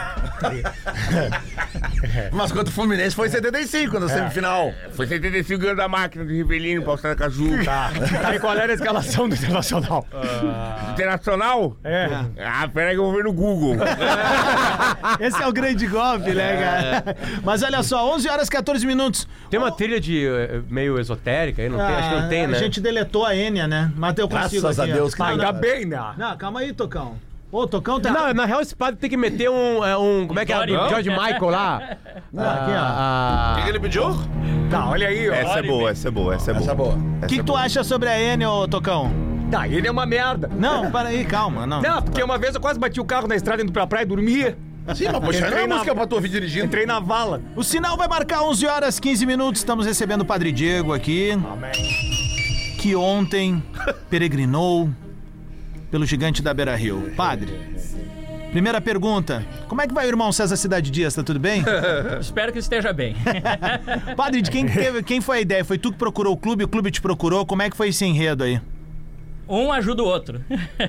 Mas 2.33 2.53
contra 2.53 2.69
o 2.69 2.73
Fluminense 2.73 3.15
foi 3.15 3.29
75 3.29 3.99
na 3.99 4.09
semifinal. 4.09 4.73
Foi 4.93 5.07
75 5.07 5.61
ganhando 5.61 5.79
da 5.79 5.89
máquina 5.89 6.25
do 6.25 6.31
Rivelino 6.33 6.89
Austrália 6.91 7.19
Caju. 7.19 7.47
Tá, 7.67 8.35
e 8.35 8.39
qual 8.39 8.55
era 8.57 8.73
a 8.73 8.75
escalação 8.75 9.29
do 9.29 9.35
Internacional? 9.35 10.07
Internacional? 10.93 11.77
É. 11.85 12.07
Ah, 12.45 12.69
peraí 12.73 12.95
que 12.95 13.01
eu 13.01 13.05
vou 13.05 13.15
ver 13.15 13.25
no 13.25 13.33
Google. 13.33 13.77
Esse 15.21 15.43
é 15.43 15.47
o 15.47 15.53
grande 15.53 15.87
golpe, 15.87 16.31
né, 16.33 16.57
cara? 16.57 17.17
Mas 17.43 17.63
olha 17.63 17.83
só, 17.83 18.15
11 18.15 18.29
horas 18.29 18.49
e 18.49 18.51
14 18.51 18.87
minutos. 18.87 19.27
Tem 19.51 19.59
uma 19.59 19.71
trilha 19.73 20.01
de 20.01 20.27
eh, 20.27 20.61
meio 20.69 20.99
esotérica 20.99 21.63
aí, 21.63 21.69
não 21.69 21.79
tem? 21.79 21.87
Acho 21.87 22.09
que 22.09 22.15
não 22.21 22.29
tem, 22.29 22.45
Ah, 22.45 22.49
né? 22.49 22.57
A 22.57 22.61
gente 22.61 22.81
deletou 22.81 23.25
a 23.25 23.35
Enya, 23.37 23.67
né? 23.67 23.91
Mas 23.97 24.17
eu 24.19 24.29
consigo 24.29 24.63
Graças 24.63 24.81
a 24.81 24.85
aqui, 24.85 24.93
ó. 24.93 24.97
Deus 24.97 25.15
que 25.15 25.23
Ah, 25.23 25.27
ainda 25.27 25.53
né? 25.87 26.15
Não, 26.17 26.37
calma 26.37 26.61
aí, 26.61 26.73
Tocão. 26.73 27.17
Ô, 27.51 27.67
Tocão 27.67 28.01
tá... 28.01 28.11
Não, 28.11 28.35
na 28.35 28.45
real, 28.45 28.61
esse 28.61 28.75
padre 28.75 28.99
tem 29.01 29.09
que 29.09 29.17
meter 29.17 29.49
um. 29.49 29.85
é, 29.85 29.97
um 29.97 30.27
como 30.27 30.39
é 30.41 30.45
que 30.45 30.53
é? 30.53 30.67
Não. 30.67 30.85
Do 30.85 30.89
George 30.89 31.09
Michael 31.11 31.49
lá? 31.51 31.97
Não, 32.33 32.43
aqui, 32.45 32.71
ó. 32.73 32.77
Ah, 32.77 33.65
ele 33.69 33.79
pediu? 33.81 34.05
Tá, 34.71 34.89
olha 34.89 35.09
aí, 35.09 35.31
ó. 35.31 35.33
Essa 35.33 35.59
é 35.61 35.63
boa, 35.63 35.91
essa 35.91 36.09
é 36.09 36.11
boa, 36.11 36.35
essa 36.35 36.51
é 36.51 36.55
boa. 36.55 36.63
Essa 36.63 36.73
é 36.73 36.75
boa. 36.75 36.95
O 37.23 37.27
que, 37.27 37.37
que 37.39 37.45
tu 37.45 37.55
acha 37.57 37.85
sobre 37.85 38.09
a 38.09 38.21
Enya, 38.21 38.51
ô, 38.51 38.67
Tocão? 38.67 39.11
Tá, 39.51 39.69
ele 39.69 39.87
é 39.87 39.91
uma 39.91 40.05
merda. 40.05 40.51
Não, 40.53 40.91
para 40.91 41.11
aí, 41.11 41.25
calma, 41.25 41.67
não. 41.67 41.81
Não, 41.81 42.03
porque 42.03 42.23
uma 42.23 42.37
vez 42.37 42.55
eu 42.55 42.61
quase 42.61 42.81
bati 42.81 43.01
o 43.01 43.05
carro 43.05 43.29
na 43.29 43.37
estrada 43.37 43.63
indo 43.63 43.71
pra 43.73 43.87
praia 43.87 44.03
e 44.03 44.07
dormia. 44.07 44.59
Sim, 44.95 45.07
mas 45.07 45.19
poxa, 45.21 45.41
não 45.41 45.47
é 45.47 45.51
Entrei 45.51 45.67
na- 45.67 45.75
música 45.77 45.95
pra 45.95 46.07
tu 46.07 46.15
ouvir 46.17 46.29
dirigindo. 46.29 46.67
Entrei 46.67 46.85
na 46.85 46.99
vala. 47.01 47.41
O 47.55 47.63
sinal 47.63 47.97
vai 47.97 48.09
marcar 48.09 48.43
11 48.43 48.67
horas 48.67 49.01
15 49.01 49.25
minutos. 49.25 49.61
Estamos 49.61 49.87
recebendo 49.87 50.23
o 50.23 50.25
Padre 50.25 50.51
Diego 50.53 50.93
aqui, 50.93 51.31
que 52.79 52.95
ontem 52.97 53.63
peregrinou 54.11 54.89
pelo 55.91 56.07
gigante 56.07 56.43
da 56.43 56.53
Beira 56.53 56.75
Rio. 56.75 57.13
Padre, 57.17 57.53
primeira 58.51 58.81
pergunta: 58.81 59.45
como 59.69 59.81
é 59.83 59.87
que 59.87 59.95
vai 59.95 60.07
o 60.07 60.09
irmão 60.09 60.33
César 60.33 60.57
Cidade 60.57 60.91
Dias? 60.91 61.15
Tá 61.15 61.23
tudo 61.23 61.39
bem? 61.41 61.63
Espero 62.21 62.53
que 62.53 62.59
esteja 62.59 62.93
bem. 62.93 63.15
Padre, 64.17 64.43
de 64.43 64.51
quem, 64.51 64.67
teve, 64.67 65.03
quem 65.03 65.21
foi 65.21 65.39
a 65.39 65.41
ideia? 65.41 65.65
Foi 65.65 65.79
tu 65.79 65.93
que 65.93 65.99
procurou 65.99 66.35
o 66.35 66.37
clube? 66.37 66.65
O 66.65 66.69
clube 66.69 66.91
te 66.91 67.01
procurou? 67.01 67.45
Como 67.47 67.63
é 67.63 67.71
que 67.71 67.77
foi 67.77 67.89
esse 67.89 68.05
enredo 68.05 68.45
aí? 68.45 68.61
Um 69.49 69.71
ajuda 69.73 70.03
o 70.03 70.07
outro. 70.07 70.41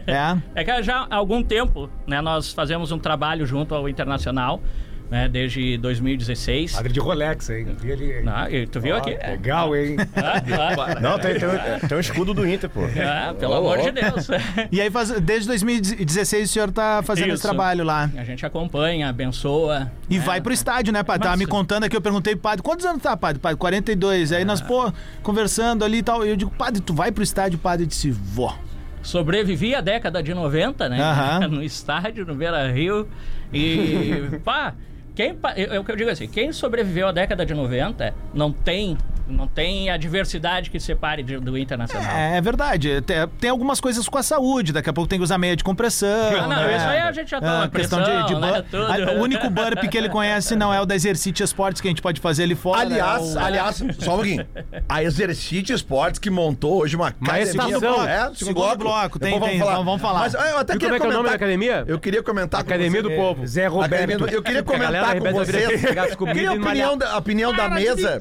É? 0.08 0.38
É 0.56 0.64
que 0.64 0.84
já 0.84 1.08
há 1.10 1.16
algum 1.16 1.44
tempo, 1.44 1.90
né, 2.08 2.22
nós 2.22 2.52
fazemos 2.52 2.92
um 2.92 2.98
trabalho 2.98 3.46
junto 3.46 3.76
ao 3.76 3.88
Internacional, 3.88 4.62
né, 5.10 5.30
desde 5.30 5.78
2016. 5.78 6.74
Padre 6.74 6.92
de 6.94 7.00
Rolex, 7.00 7.50
hein? 7.50 7.68
Vi 7.80 7.92
ali. 7.92 8.14
Ah, 8.28 8.48
tu 8.72 8.80
viu 8.82 8.96
aqui? 8.98 9.12
É. 9.20 9.32
Legal, 9.32 9.76
hein? 9.76 9.96
Ah, 10.16 10.96
ah. 10.98 11.00
Não, 11.00 11.18
tem, 11.20 11.36
tem, 11.40 11.48
um- 11.48 11.88
tem 11.88 11.98
um 11.98 12.02
escudo 12.02 12.34
do 12.34 12.46
Inter, 12.48 12.70
pô. 12.70 12.82
Ah, 13.02 13.34
pelo 13.34 13.54
amor 13.54 13.78
de 13.80 13.92
Deus. 13.92 14.28
E 14.72 14.82
aí, 14.82 14.90
faz- 14.92 15.12
desde 15.22 15.48
2016 15.48 16.50
o 16.50 16.54
senhor 16.54 16.72
tá 16.72 17.02
fazendo 17.04 17.28
esse 17.28 17.36
Isso. 17.36 17.44
trabalho 17.44 17.84
lá. 17.84 18.10
A 18.18 18.24
gente 18.24 18.46
acompanha, 18.46 19.08
abençoa. 19.10 19.92
E 20.10 20.18
né? 20.18 20.24
vai 20.26 20.42
pro 20.42 20.52
estádio, 20.54 20.92
né, 20.92 21.04
padre? 21.04 21.22
Tava 21.24 21.32
Mas- 21.38 21.40
me 21.40 21.46
contando 21.46 21.84
aqui, 21.86 21.96
eu 21.96 22.02
perguntei 22.02 22.34
pro 22.36 22.42
padre, 22.44 22.62
quantos 22.64 22.86
anos 22.86 23.02
tá, 23.02 23.16
padre? 23.16 23.40
Padre, 23.40 23.58
42. 23.58 24.32
Aí 24.34 24.44
nós, 24.44 24.60
pô, 24.62 24.92
conversando 25.24 25.86
ali 25.86 26.00
e 26.00 26.04
tal. 26.04 26.26
E 26.26 26.30
eu 26.30 26.36
digo, 26.36 26.52
padre, 26.52 26.82
tu 26.82 26.94
vai 26.94 27.12
pro 27.12 27.24
estádio? 27.24 27.58
Padre 27.60 27.86
disse, 27.86 28.12
vó. 28.12 28.58
Sobrevivi 29.02 29.74
a 29.74 29.80
década 29.82 30.22
de 30.22 30.34
90, 30.34 30.90
né? 30.90 31.00
Aham. 31.02 31.48
No 31.48 31.64
estádio, 31.64 32.26
no 32.26 32.36
Beira 32.36 32.70
Rio. 32.72 33.08
E, 33.54 34.40
pá, 34.44 34.74
quem, 35.18 35.36
é 35.56 35.76
eu 35.76 35.96
digo 35.96 36.12
assim: 36.12 36.28
quem 36.28 36.54
sobreviveu 36.54 37.08
à 37.08 37.12
década 37.12 37.44
de 37.44 37.52
90 37.52 38.14
não 38.36 38.54
tem 38.54 38.96
Não 39.28 39.48
tem 39.48 39.90
a 39.90 39.98
diversidade 39.98 40.70
que 40.70 40.80
separe 40.80 41.22
de- 41.24 41.40
do 41.40 41.58
Internacional. 41.58 42.10
É, 42.16 42.38
é 42.38 42.42
verdade. 42.42 43.02
Tem, 43.02 43.28
tem 43.40 43.50
algumas 43.50 43.80
coisas 43.80 44.08
com 44.08 44.18
a 44.18 44.24
saúde. 44.24 44.72
Daqui 44.72 44.90
a 44.90 44.94
pouco 44.94 45.08
tem 45.10 45.20
que 45.20 45.24
usar 45.24 45.38
meia 45.38 45.56
de 45.56 45.64
compressão. 45.64 46.08
Ah, 46.38 46.48
não, 46.48 46.50
né? 46.50 46.78
isso 46.78 46.86
aí 46.86 47.00
a 47.00 47.12
gente 47.12 47.30
já 47.32 47.40
toma 47.42 47.64
Ah, 47.66 47.68
questão 47.70 48.00
de, 48.02 48.06
de 48.06 48.36
pressão, 48.36 48.40
né. 48.40 48.64
Ah, 48.74 49.12
O 49.20 49.22
único 49.22 49.50
burp 49.50 49.80
que 49.90 49.98
ele 49.98 50.10
conhece 50.10 50.56
não 50.56 50.74
é 50.74 50.80
o 50.82 50.86
da 50.86 50.96
Exercite 50.96 51.44
Esportes 51.44 51.82
que 51.82 51.88
a 51.88 51.92
gente 51.92 52.02
pode 52.02 52.22
fazer 52.22 52.44
ali 52.44 52.56
fora. 52.56 52.82
Aliás, 52.82 53.36
é 53.36 53.40
o- 53.40 53.44
aliás, 53.46 53.76
só 54.00 54.14
um 54.14 54.16
pouquinho. 54.16 54.48
A 54.88 55.04
Exercite 55.04 55.74
Esportes 55.74 56.20
que 56.20 56.30
montou 56.30 56.82
hoje 56.82 56.96
uma 56.96 57.14
Mas 57.20 57.50
academia. 57.56 57.80
tá 57.80 57.88
no 57.88 57.94
bloco. 57.96 58.10
É, 58.10 58.32
Segundo 58.36 58.76
bloco, 58.78 59.20
tem- 59.20 59.34
Depois 59.34 59.52
tem, 59.52 59.60
vamos- 59.60 59.86
vamos 59.86 60.02
falar. 60.02 60.20
Mas 60.20 60.34
eu 60.34 60.58
até 60.58 60.74
E 60.74 60.78
queria 60.78 60.88
como 60.88 60.96
é 60.96 61.00
que 61.00 61.06
é 61.06 61.10
o 61.10 61.14
nome 61.14 61.30
da 61.30 61.36
academia? 61.36 61.84
Eu 61.88 62.00
queria 62.00 62.24
comentar 62.24 62.64
com 62.64 62.70
Academia 62.70 63.02
você- 63.02 63.10
do 63.10 63.16
Povo. 63.16 63.46
Zé 63.48 63.68
Roberto. 63.68 64.18
do- 64.20 64.30
Eu 64.30 64.42
queria 64.42 64.62
A 64.62 64.64
comentar 64.64 65.20
com 65.20 65.32
vocês. 65.32 65.82
comidas 66.16 66.34
Queria 66.34 66.50
a 66.50 66.54
opinião 66.54 66.98
da, 66.98 67.18
opinião 67.18 67.54
da 67.54 67.70
mesa. 67.70 68.20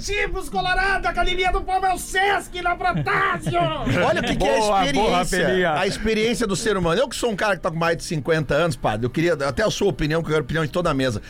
Tipos 0.97 1.03
Colorado, 1.03 1.07
Academia 1.07 1.53
do 1.53 1.61
Povo 1.61 1.87
é 1.87 1.95
o 1.95 1.99
Sesc 1.99 2.63
na 2.63 2.75
Protásio! 2.75 3.61
Olha 4.07 4.21
o 4.21 4.25
que, 4.25 4.37
que 4.37 4.45
é 4.45 4.57
a 4.57 4.61
Boa, 4.61 4.93
boa, 4.93 5.23
experiência. 5.23 5.47
Peninha. 5.47 5.73
a 5.75 5.87
experiência 5.87 6.47
do 6.47 6.57
ser 6.57 6.77
humano. 6.77 7.01
Eu 7.01 7.09
que 7.09 7.17
sou 7.17 7.31
um 7.31 7.37
cara 7.37 7.57
que 7.57 7.63
tá 7.63 7.71
com 7.71 7.77
mais 7.77 7.97
de 7.97 8.05
50 8.05 8.55
anos, 8.55 8.77
padre, 8.77 9.07
eu 9.07 9.11
queria 9.11 9.35
até 9.35 9.63
a 9.63 9.71
sua 9.71 9.89
opinião, 9.89 10.23
que 10.23 10.29
eu 10.29 10.33
quero 10.33 10.43
a 10.43 10.45
opinião 10.45 10.65
de 10.65 10.71
toda 10.71 10.91
a 10.91 10.95
mesa. 10.95 11.21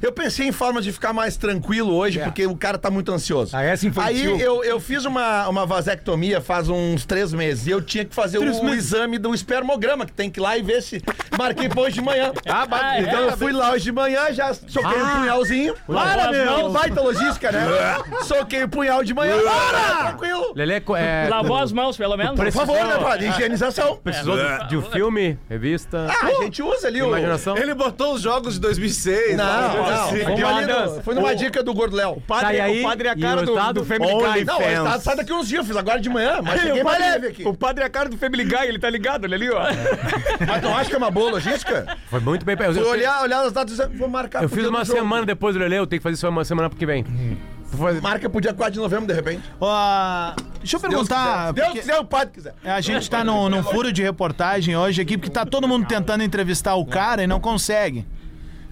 Eu 0.00 0.12
pensei 0.12 0.46
em 0.46 0.52
formas 0.52 0.84
de 0.84 0.92
ficar 0.92 1.12
mais 1.12 1.36
tranquilo 1.36 1.94
hoje, 1.94 2.18
porque 2.20 2.46
o 2.46 2.56
cara 2.56 2.78
tá 2.78 2.90
muito 2.90 3.12
ansioso. 3.12 3.56
Ah, 3.56 3.62
essa 3.62 3.86
infantil. 3.86 4.34
Aí 4.34 4.40
eu, 4.40 4.62
eu 4.62 4.80
fiz 4.80 5.04
uma, 5.04 5.48
uma 5.48 5.66
vasectomia 5.66 6.40
faz 6.40 6.68
uns 6.68 7.04
três 7.04 7.32
meses 7.32 7.66
e 7.66 7.70
eu 7.70 7.82
tinha 7.82 8.04
que 8.04 8.14
fazer 8.14 8.38
o, 8.38 8.42
o 8.42 8.74
exame 8.74 9.18
do 9.18 9.34
espermograma, 9.34 10.06
que 10.06 10.12
tem 10.12 10.30
que 10.30 10.40
ir 10.40 10.42
lá 10.42 10.56
e 10.56 10.62
ver 10.62 10.82
se. 10.82 11.02
Marquei 11.36 11.68
pra 11.68 11.82
hoje 11.82 11.94
de 11.94 12.02
manhã. 12.02 12.32
Ah, 12.48 12.96
é? 12.96 13.02
então 13.02 13.20
eu 13.20 13.36
fui 13.36 13.52
lá 13.52 13.72
hoje 13.72 13.84
de 13.84 13.92
manhã, 13.92 14.32
já 14.32 14.52
soquei 14.54 15.02
um 15.02 15.20
punhalzinho. 15.20 15.74
Para, 15.86 16.30
meu! 16.30 16.70
Baita 16.70 17.00
logística, 17.00 17.52
né? 17.52 17.66
soquei 18.24 18.64
o 18.64 18.68
punhal 18.68 19.02
de 19.04 19.14
manhã. 19.16 19.36
Para! 19.42 20.04
Tranquilo. 20.10 20.52
Lelê, 20.54 20.82
é, 20.96 21.28
Lavou 21.28 21.56
as 21.56 21.72
mãos, 21.72 21.96
pelo 21.96 22.16
menos. 22.16 22.36
Por 22.36 22.52
favor, 22.52 22.76
né, 22.76 22.98
padre? 22.98 23.28
Higienização. 23.28 23.96
precisou 23.96 24.36
de, 24.36 24.68
de 24.68 24.76
um 24.76 24.82
filme, 24.82 25.38
revista, 25.48 26.06
Ah, 26.08 26.26
a 26.26 26.42
gente 26.44 26.62
usa 26.62 26.86
ali 26.86 27.02
o. 27.02 27.08
imaginação? 27.08 27.56
Ele 27.56 27.74
botou 27.74 28.14
os 28.14 28.22
jogos 28.22 28.54
de 28.54 28.60
2006. 28.60 29.36
Não, 29.36 29.44
não. 29.44 29.84
assim. 29.86 30.22
Foi, 30.24 30.40
lá, 30.42 30.60
no- 30.60 31.02
foi 31.02 31.14
numa 31.14 31.34
dica 31.34 31.62
do 31.62 31.74
Gordo 31.74 31.96
Léo. 31.96 32.22
Padre, 32.26 32.46
Tá, 32.46 32.54
e 32.54 32.60
aí? 32.60 32.80
O 32.80 32.88
padre 32.88 33.08
é 33.08 33.10
a 33.10 33.18
cara 33.18 33.42
o 33.42 33.46
do, 33.46 33.72
do 33.72 33.84
Family 33.84 34.12
Guy. 34.12 34.44
Não, 34.44 34.58
o 34.58 34.62
resultado 34.62 35.00
sai 35.00 35.16
daqui 35.16 35.32
uns 35.32 35.48
dias. 35.48 35.60
Eu 35.60 35.64
fiz 35.64 35.76
agora 35.76 35.98
de 35.98 36.08
manhã, 36.08 36.40
mas 36.42 36.60
cheguei 36.60 36.82
o, 36.82 36.84
mais 36.84 36.98
padre, 36.98 37.12
leve 37.12 37.26
aqui. 37.28 37.48
o 37.48 37.54
padre 37.54 37.82
é 37.82 37.86
a 37.86 37.90
cara 37.90 38.08
do 38.08 38.16
Family 38.18 38.44
Guy, 38.44 38.66
ele 38.66 38.78
tá 38.78 38.90
ligado, 38.90 39.24
olha 39.24 39.34
ali, 39.34 39.50
ó. 39.50 39.62
Mas 40.46 40.60
tu 40.60 40.68
acha 40.68 40.88
que 40.90 40.94
é 40.94 40.98
uma 40.98 41.10
boa 41.10 41.30
logística? 41.32 41.96
Foi 42.10 42.20
muito 42.20 42.44
bem. 42.44 42.56
Eu, 42.58 42.72
eu, 42.72 42.88
olhar, 42.88 43.22
olhar 43.22 43.42
as 43.42 43.52
datas 43.52 43.78
vou 43.94 44.08
marcar 44.08 44.42
eu 44.42 44.48
fiz 44.48 44.66
uma 44.66 44.84
semana 44.84 45.24
depois 45.24 45.54
do 45.54 45.60
Lelê, 45.60 45.78
eu 45.78 45.86
tenho 45.86 46.00
que 46.00 46.02
fazer 46.02 46.14
isso 46.14 46.28
uma 46.28 46.44
semana 46.44 46.68
que 46.70 46.86
vem. 46.86 47.02
Vou 47.02 47.55
fazer- 47.66 48.00
Marca 48.00 48.28
pro 48.30 48.40
dia 48.40 48.52
4 48.54 48.72
de 48.74 48.78
novembro, 48.78 49.06
de 49.06 49.12
repente. 49.14 49.42
Ó, 49.60 50.32
deixa 50.58 50.76
eu 50.76 50.80
Deus 50.80 50.92
perguntar. 51.08 51.52
quiser. 51.54 51.64
Deus 51.64 51.78
quiser, 51.80 51.98
o 52.00 52.04
padre 52.04 52.34
quiser. 52.34 52.54
A 52.64 52.80
gente 52.80 53.08
tá 53.10 53.22
num, 53.24 53.48
num 53.48 53.62
furo 53.62 53.92
de 53.92 54.02
reportagem 54.02 54.76
hoje 54.76 55.00
aqui, 55.02 55.16
porque 55.18 55.30
tá 55.30 55.44
todo 55.44 55.66
mundo 55.66 55.86
tentando 55.86 56.22
entrevistar 56.22 56.74
o 56.74 56.84
cara 56.86 57.22
e 57.22 57.26
não 57.26 57.40
consegue. 57.40 58.06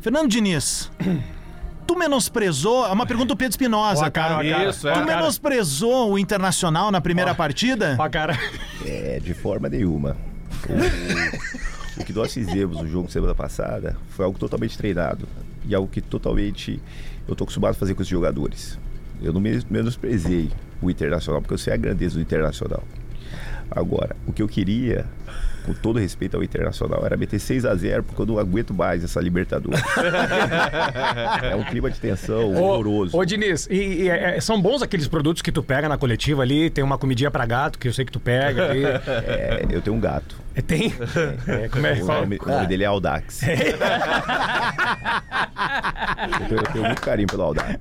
Fernando 0.00 0.28
Diniz, 0.28 0.90
tu 1.86 1.96
menosprezou. 1.96 2.86
É 2.86 2.90
uma 2.92 3.06
pergunta 3.06 3.28
do 3.28 3.36
Pedro 3.36 3.52
Espinosa, 3.52 4.10
cara. 4.10 4.44
Isso, 4.68 4.86
é. 4.88 4.92
Tu 4.92 5.04
menosprezou 5.04 6.12
o 6.12 6.18
Internacional 6.18 6.90
na 6.90 7.00
primeira 7.00 7.34
partida? 7.34 7.96
Ó, 7.98 8.08
cara. 8.08 8.38
É, 8.84 9.18
de 9.22 9.32
forma 9.34 9.68
nenhuma. 9.68 10.16
O, 11.96 12.00
o 12.00 12.04
que 12.04 12.12
nós 12.12 12.32
fizemos 12.34 12.76
no 12.80 12.86
jogo 12.88 13.10
semana 13.10 13.34
passada 13.34 13.96
foi 14.10 14.24
algo 14.24 14.38
totalmente 14.38 14.76
treinado. 14.76 15.26
E 15.66 15.74
algo 15.74 15.88
que 15.88 16.02
totalmente 16.02 16.78
eu 17.28 17.34
tô 17.34 17.44
acostumado 17.44 17.72
a 17.72 17.74
fazer 17.74 17.94
com 17.94 18.02
os 18.02 18.08
jogadores. 18.08 18.78
Eu 19.22 19.32
não 19.32 19.40
me- 19.40 19.62
menosprezei 19.70 20.50
o 20.82 20.90
Internacional, 20.90 21.40
porque 21.40 21.54
eu 21.54 21.58
sei 21.58 21.72
a 21.72 21.76
grandeza 21.76 22.16
do 22.16 22.20
Internacional. 22.20 22.82
Agora, 23.70 24.14
o 24.26 24.32
que 24.32 24.42
eu 24.42 24.46
queria, 24.48 25.06
com 25.64 25.72
todo 25.72 25.98
respeito 25.98 26.36
ao 26.36 26.42
Internacional, 26.42 27.04
era 27.04 27.16
meter 27.16 27.38
6 27.40 27.64
a 27.64 27.74
0 27.74 28.02
porque 28.04 28.20
eu 28.20 28.26
não 28.26 28.38
aguento 28.38 28.74
mais 28.74 29.02
essa 29.02 29.20
Libertadores. 29.20 29.80
é 31.42 31.56
um 31.56 31.64
clima 31.64 31.90
de 31.90 31.98
tensão 31.98 32.54
horroroso. 32.54 33.16
Ô, 33.16 33.20
ô 33.20 33.24
Diniz, 33.24 33.66
e, 33.70 34.02
e, 34.02 34.08
é, 34.08 34.38
são 34.40 34.60
bons 34.60 34.82
aqueles 34.82 35.08
produtos 35.08 35.40
que 35.42 35.50
tu 35.50 35.62
pega 35.62 35.88
na 35.88 35.96
coletiva 35.96 36.42
ali? 36.42 36.68
Tem 36.68 36.84
uma 36.84 36.98
comidinha 36.98 37.30
pra 37.30 37.46
gato, 37.46 37.78
que 37.78 37.88
eu 37.88 37.92
sei 37.92 38.04
que 38.04 38.12
tu 38.12 38.20
pega 38.20 38.70
ali. 38.70 38.84
É, 38.84 39.66
eu 39.70 39.80
tenho 39.80 39.96
um 39.96 40.00
gato. 40.00 40.43
É, 40.54 40.62
Tem? 40.62 40.92
É, 41.48 41.68
como 41.68 41.86
é? 41.86 41.92
O 41.94 42.06
Fala. 42.06 42.20
nome, 42.20 42.38
o 42.40 42.48
nome 42.48 42.66
dele 42.66 42.84
é 42.84 42.86
Audax. 42.86 43.42
eu, 43.42 43.48
tenho, 46.48 46.60
eu 46.60 46.72
tenho 46.72 46.84
muito 46.84 47.00
carinho 47.00 47.28
pelo 47.28 47.42
Audax. 47.42 47.78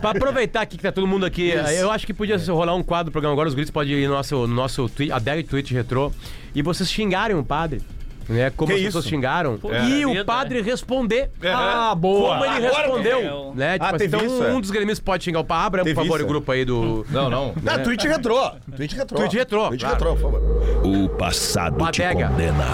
Pra 0.00 0.10
aproveitar 0.10 0.60
aqui 0.62 0.76
que 0.76 0.82
tá 0.82 0.92
todo 0.92 1.06
mundo 1.06 1.26
aqui, 1.26 1.50
eu 1.50 1.90
acho 1.90 2.06
que 2.06 2.14
podia 2.14 2.36
rolar 2.38 2.74
um 2.74 2.82
quadro 2.82 3.10
do 3.10 3.12
programa 3.12 3.32
agora, 3.34 3.48
os 3.48 3.54
gritos 3.54 3.70
podem 3.70 3.94
ir 3.94 4.06
no 4.08 4.14
nosso, 4.14 4.46
no 4.46 4.54
nosso 4.54 4.88
tweet, 4.88 5.12
a 5.12 5.18
Deg 5.18 5.42
Tweet 5.44 5.74
Retrô, 5.74 6.12
e 6.54 6.62
vocês 6.62 6.90
xingarem 6.90 7.36
o 7.36 7.44
padre. 7.44 7.82
Né, 8.28 8.50
como 8.50 8.72
Que 8.72 8.78
as 8.78 8.84
pessoas 8.84 9.04
isso? 9.04 9.10
xingaram. 9.14 9.58
E 9.88 10.04
o 10.04 10.10
vida. 10.10 10.24
padre 10.24 10.60
responder. 10.60 11.30
Ah, 11.44 11.94
boa. 11.94 12.38
Como 12.38 12.44
ele 12.44 12.66
respondeu. 12.66 13.52
Né? 13.54 13.74
Tipo, 13.74 13.84
Ah, 13.84 13.88
assim, 13.88 13.98
teve 13.98 14.16
então, 14.16 14.26
isso, 14.26 14.44
é? 14.44 14.52
um 14.52 14.60
dos 14.60 14.70
gremistas 14.70 15.00
pode 15.04 15.24
xingar 15.24 15.40
o 15.40 15.44
padre. 15.44 15.66
Abra, 15.66 15.84
por 15.84 15.94
favor, 15.94 16.16
isso, 16.16 16.24
o 16.24 16.26
é? 16.26 16.28
grupo 16.28 16.52
aí 16.52 16.64
do. 16.64 17.06
Não, 17.10 17.30
não. 17.30 17.54
Ah, 17.66 17.78
tweet 17.78 18.06
retrô. 18.06 18.50
Tweet 18.74 18.96
retrô. 18.96 19.18
Tweet 19.18 19.36
retrô, 19.36 19.68
claro. 19.68 19.94
retrô, 19.94 20.12
por 20.16 20.22
favor. 20.22 20.86
O 20.86 21.08
passado 21.10 21.74
te 21.90 22.02
Badega. 22.02 22.28
condena. 22.28 22.64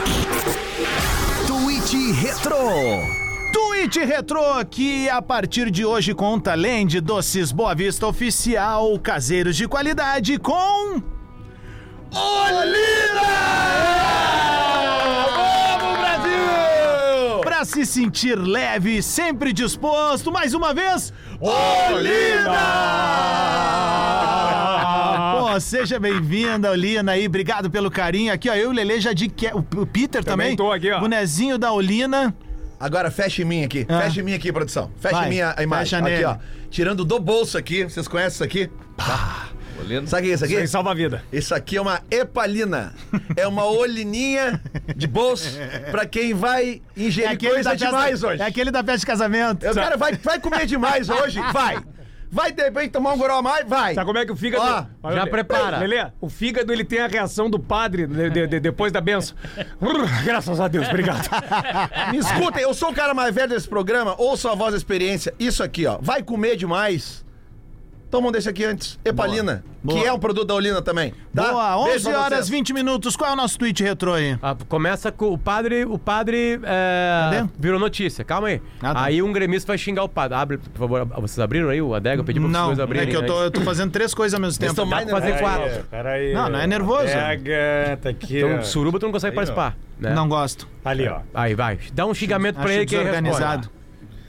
Tweet 1.47 2.13
Retro. 2.13 2.57
Tweet 3.53 3.99
Retro, 4.05 4.41
que 4.71 5.09
a 5.11 5.21
partir 5.21 5.71
de 5.71 5.85
hoje 5.85 6.15
conta 6.15 6.53
além 6.53 6.87
de 6.87 7.01
doces 7.01 7.53
Boa 7.53 7.75
Vista 7.75 8.07
Oficial, 8.07 8.99
caseiros 8.99 9.57
de 9.57 9.69
qualidade 9.69 10.39
com. 10.39 11.03
Vamos, 12.11 12.73
Brasil! 15.99 17.41
Pra 17.43 17.62
se 17.73 17.87
sentir 17.87 18.39
leve 18.39 18.99
e 18.99 19.03
sempre 19.03 19.51
disposto, 19.51 20.31
mais 20.31 20.53
uma 20.53 20.75
vez, 20.75 21.11
Olina! 21.41 22.53
Pô, 25.39 25.59
seja 25.59 25.99
bem-vinda, 25.99 26.71
Olina 26.71 27.13
aí, 27.13 27.27
obrigado 27.27 27.71
pelo 27.71 27.91
carinho. 27.91 28.31
Aqui, 28.31 28.51
ó, 28.51 28.55
eu 28.55 28.65
e 28.65 28.67
o 28.67 28.73
Lele 28.73 29.01
já 29.01 29.15
de 29.15 29.27
que... 29.27 29.47
o 29.47 29.87
Peter 29.87 30.23
também. 30.23 30.55
Também 30.55 30.57
tô 30.57 30.71
aqui, 30.71 30.91
ó. 30.91 31.01
Bonezinho 31.01 31.57
da 31.57 31.73
Olina. 31.73 32.35
Agora 32.79 33.11
fecha 33.11 33.41
em 33.41 33.47
mim 33.47 33.65
aqui. 33.65 33.87
Ah. 33.89 34.03
Fecha 34.03 34.21
em 34.21 34.23
mim 34.23 34.35
aqui, 34.35 34.53
produção. 34.53 34.91
Fecha 35.01 35.17
Vai, 35.17 35.27
em 35.29 35.31
mim 35.31 35.41
a, 35.41 35.55
a 35.57 35.63
imagem. 35.63 35.85
fecha 35.85 35.99
aqui, 35.99 36.11
nele. 36.11 36.25
ó. 36.27 36.37
Tirando 36.71 37.07
do 37.07 37.19
bolso 37.19 37.57
aqui. 37.57 37.85
Vocês 37.85 38.07
conhecem 38.07 38.35
isso 38.35 38.45
aqui? 38.45 38.71
Olhando. 39.83 40.09
Sabe 40.09 40.23
o 40.23 40.25
que 40.27 40.31
é 40.31 40.35
isso 40.35 40.45
aqui? 40.45 40.53
Isso 40.55 40.63
aí 40.63 40.69
salva 40.69 40.91
a 40.91 40.95
vida. 40.95 41.23
Isso 41.33 41.55
aqui 41.55 41.77
é 41.77 41.81
uma 41.81 42.01
epalina. 42.11 42.93
É 43.37 43.47
uma 43.47 43.65
olininha 43.67 44.61
de 44.97 45.07
bolso 45.07 45.49
pra 45.91 46.07
quem 46.07 46.33
vai 46.35 46.81
ingerir 46.97 47.39
coisa 47.39 47.77
demais 47.77 48.23
hoje. 48.23 48.43
É 48.43 48.47
aquele 48.47 48.71
da 48.71 48.83
festa 48.83 48.99
de 49.01 49.07
casamento. 49.07 49.65
Eu, 49.65 49.75
cara, 49.75 49.97
vai, 49.97 50.15
vai 50.15 50.39
comer 50.41 50.67
demais 50.67 51.09
hoje? 51.09 51.41
Vai. 51.53 51.79
Vai 52.35 52.51
de 52.51 52.63
repente 52.63 52.93
tomar 52.93 53.13
um 53.13 53.19
goró 53.19 53.37
a 53.41 53.43
mais? 53.43 53.69
Vai. 53.69 53.95
Sabe 53.95 54.07
como 54.07 54.19
é 54.19 54.25
que 54.25 54.33
o 54.33 54.37
fígado. 54.37 54.65
Ó, 54.65 55.07
Olha, 55.07 55.17
já 55.17 55.25
Lelê. 55.25 55.31
prepara. 55.31 55.79
Lelê, 55.81 56.07
o 56.19 56.31
fígado 56.31 56.73
ele 56.73 56.83
tem 56.83 57.01
a 57.01 57.07
reação 57.07 57.51
do 57.51 57.59
padre 57.59 58.07
de- 58.07 58.31
de- 58.31 58.47
de- 58.47 58.59
depois 58.61 58.91
da 58.91 59.03
benção. 59.03 59.37
Graças 60.25 60.59
a 60.59 60.67
Deus, 60.67 60.89
obrigado. 60.89 61.29
Me 62.11 62.17
escutem, 62.17 62.63
eu 62.63 62.73
sou 62.73 62.91
o 62.91 62.95
cara 62.95 63.13
mais 63.13 63.35
velho 63.35 63.51
desse 63.51 63.69
programa, 63.69 64.15
ouço 64.17 64.49
a 64.49 64.55
voz 64.55 64.71
da 64.73 64.79
experiência. 64.79 65.35
Isso 65.39 65.63
aqui, 65.63 65.85
ó. 65.85 65.99
Vai 66.01 66.23
comer 66.23 66.57
demais? 66.57 67.23
Toma 68.13 68.29
um 68.29 68.31
desse 68.31 68.47
aqui 68.47 68.63
antes. 68.63 68.99
Epalina. 69.03 69.65
Boa. 69.83 69.99
Que 69.99 70.07
é 70.07 70.13
um 70.13 70.19
produto 70.19 70.47
da 70.47 70.55
Olina 70.55 70.83
também. 70.83 71.15
Tá? 71.35 71.51
Boa, 71.51 71.85
Beijo 71.87 72.09
11 72.09 72.11
pra 72.11 72.21
horas 72.21 72.39
vocês. 72.41 72.49
20 72.51 72.75
minutos. 72.75 73.17
Qual 73.17 73.31
é 73.31 73.33
o 73.33 73.37
nosso 73.37 73.59
tweet 73.59 73.83
retrô 73.83 74.13
aí? 74.13 74.37
Ah, 74.43 74.55
começa 74.69 75.11
com 75.11 75.33
o 75.33 75.39
padre. 75.39 75.87
O 75.87 75.99
padre 75.99 76.61
é, 76.63 77.31
Cadê? 77.31 77.49
virou 77.59 77.81
notícia. 77.81 78.23
Calma 78.23 78.49
aí. 78.49 78.61
Ah, 78.83 78.93
tá. 78.93 79.05
Aí 79.05 79.23
um 79.23 79.33
gremista 79.33 79.67
vai 79.69 79.79
xingar 79.79 80.05
o 80.05 80.11
padre. 80.11 80.37
Abre, 80.37 80.59
por 80.59 80.79
favor. 80.79 81.07
Vocês 81.23 81.39
abriram 81.39 81.71
aí 81.71 81.81
o 81.81 81.95
adega? 81.95 82.21
Eu 82.21 82.25
pedi 82.25 82.39
pra 82.39 82.51
vocês 82.51 82.53
Não, 82.61 82.67
dois 82.67 82.79
é 82.79 82.83
abrirem. 82.83 83.09
que 83.09 83.17
eu 83.17 83.25
tô, 83.25 83.45
eu 83.45 83.51
tô 83.51 83.63
fazendo 83.63 83.91
três 83.91 84.13
coisas 84.13 84.35
ao 84.35 84.41
mesmo 84.43 84.61
tempo. 84.61 84.73
estão 84.73 84.85
mais 84.85 85.09
pra 85.09 85.19
fazer 85.19 85.39
quatro. 85.39 85.85
Peraí. 85.91 86.35
Não, 86.35 86.51
não 86.51 86.59
é 86.59 86.67
nervoso. 86.67 87.05
Pega, 87.07 87.99
tá 88.03 88.11
aqui. 88.11 88.37
Então, 88.37 88.59
ó. 88.59 88.63
suruba 88.63 88.99
tu 89.01 89.07
não 89.07 89.13
consegue 89.13 89.35
participar. 89.35 89.75
Né? 89.99 90.13
Não 90.13 90.29
gosto. 90.29 90.69
Ali, 90.85 91.09
ó. 91.09 91.21
Aí, 91.33 91.55
vai. 91.55 91.79
Dá 91.95 92.05
um 92.05 92.13
xingamento 92.13 92.57
pra 92.57 92.65
Acho 92.65 92.73
ele 92.75 92.85
que 92.85 92.95
ele 92.95 93.05
responde. 93.11 93.71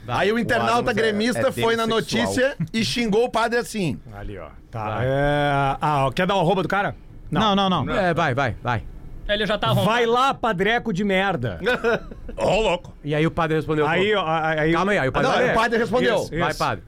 Aí 0.06 0.32
o 0.32 0.38
internauta 0.38 0.90
Adams 0.90 0.90
é- 0.90 0.94
gremista 0.94 1.48
é 1.48 1.52
foi 1.52 1.76
na 1.76 1.86
notícia 1.86 2.56
e 2.72 2.84
xingou 2.84 3.24
o 3.24 3.30
padre 3.30 3.58
assim. 3.58 3.98
Ali, 4.12 4.38
ó. 4.38 4.48
Tá. 4.70 4.98
É... 5.02 5.76
Ah, 5.80 6.06
ó, 6.06 6.10
quer 6.10 6.26
dar 6.26 6.36
o 6.36 6.40
arroba 6.40 6.62
do 6.62 6.68
cara? 6.68 6.94
Não, 7.30 7.54
não, 7.56 7.68
não. 7.70 7.88
É, 7.94 8.12
vai, 8.14 8.34
vai, 8.34 8.56
vai. 8.62 8.82
Ele 9.26 9.46
já 9.46 9.56
tá 9.56 9.68
arrombado. 9.68 9.86
Vai 9.88 10.04
lá, 10.04 10.34
padreco 10.34 10.92
de 10.92 11.02
merda. 11.02 11.58
Ô, 12.36 12.60
louco. 12.60 12.94
E 13.02 13.14
aí 13.14 13.26
o 13.26 13.30
padre 13.30 13.56
respondeu. 13.56 13.86
Aí, 13.86 14.14
ó. 14.14 14.24
aí- 14.26 14.72
Calma 14.72 14.92
aí, 14.92 14.98
aí 14.98 15.08
o 15.08 15.12
padre. 15.12 15.28
Não, 15.28 15.36
vai, 15.36 15.50
o 15.50 15.54
padre 15.54 15.78
respondeu. 15.78 16.16
Isso. 16.16 16.38
Vai, 16.38 16.54
padre. 16.54 16.84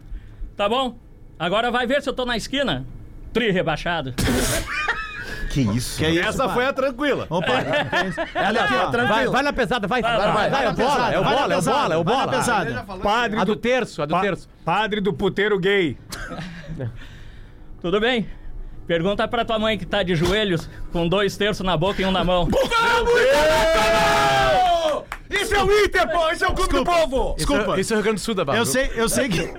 Tá 0.57 0.69
bom? 0.69 0.97
Agora 1.39 1.71
vai 1.71 1.87
ver 1.87 2.03
se 2.03 2.09
eu 2.09 2.13
tô 2.13 2.27
na 2.27 2.37
esquina. 2.37 2.85
Tri 3.33 3.51
rebaixado. 3.51 4.15
Que 5.65 5.77
isso? 5.77 5.99
Que 5.99 6.05
é 6.05 6.11
isso, 6.11 6.29
Essa 6.29 6.49
foi 6.49 6.67
a 6.67 6.73
tranquila. 6.73 7.27
Opa, 7.31 7.47
Olha 7.53 8.63
aqui, 8.65 8.75
ó, 8.75 8.79
Vai, 8.79 8.91
tranquilo. 8.91 9.33
vai 9.33 9.43
na 9.43 9.53
pesada, 9.53 9.87
vai. 9.89 10.03
vai, 10.03 10.17
vai, 10.17 10.33
vai 10.33 10.51
vai, 10.51 10.63
é 10.63 10.65
na 10.65 10.71
o 10.71 10.75
bola, 10.75 10.91
pesada, 10.95 11.15
é 11.15 11.19
o 11.19 11.25
bola, 11.25 11.55
é 11.55 11.59
o 11.59 11.63
bola, 11.63 11.95
é 11.95 11.97
o 11.99 12.05
bola. 12.05 12.29
pesada. 12.29 12.85
Padre 13.03 13.41
A 13.41 13.45
do 13.45 13.57
terço, 13.57 14.03
a 14.03 14.07
do 14.07 14.21
terço. 14.21 14.49
padre 14.65 15.01
do 15.01 15.13
puteiro 15.13 15.59
gay. 15.59 15.97
Tudo 17.81 18.01
bem? 18.01 18.29
Pergunta 18.87 19.27
pra 19.27 19.45
tua 19.45 19.59
mãe 19.59 19.77
que 19.77 19.85
tá 19.85 20.03
de 20.03 20.15
joelhos, 20.15 20.69
com 20.93 21.09
dois 21.09 21.37
terços 21.37 21.65
na 21.67 21.77
boca 21.77 22.01
e 22.01 22.05
um 22.05 22.11
na 22.13 22.23
mão. 22.23 22.49
Isso 25.31 25.55
é 25.55 25.63
o 25.63 25.85
Inter, 25.85 26.09
pô! 26.11 26.31
Isso 26.31 26.45
é 26.45 26.49
o 26.49 26.53
Clube 26.55 26.75
do 26.75 26.85
Povo! 26.85 27.35
Desculpa. 27.37 27.81
Isso 27.81 27.93
é 27.93 27.97
o 27.97 27.99
Rio 27.99 28.05
Grande 28.05 28.21
do 28.21 28.25
Sul 28.25 28.35
da 28.35 28.45
Barra. 28.45 28.59
Eu 28.59 28.67
sei, 28.67 28.91
eu 28.95 29.09
sei 29.09 29.29
que. 29.29 29.41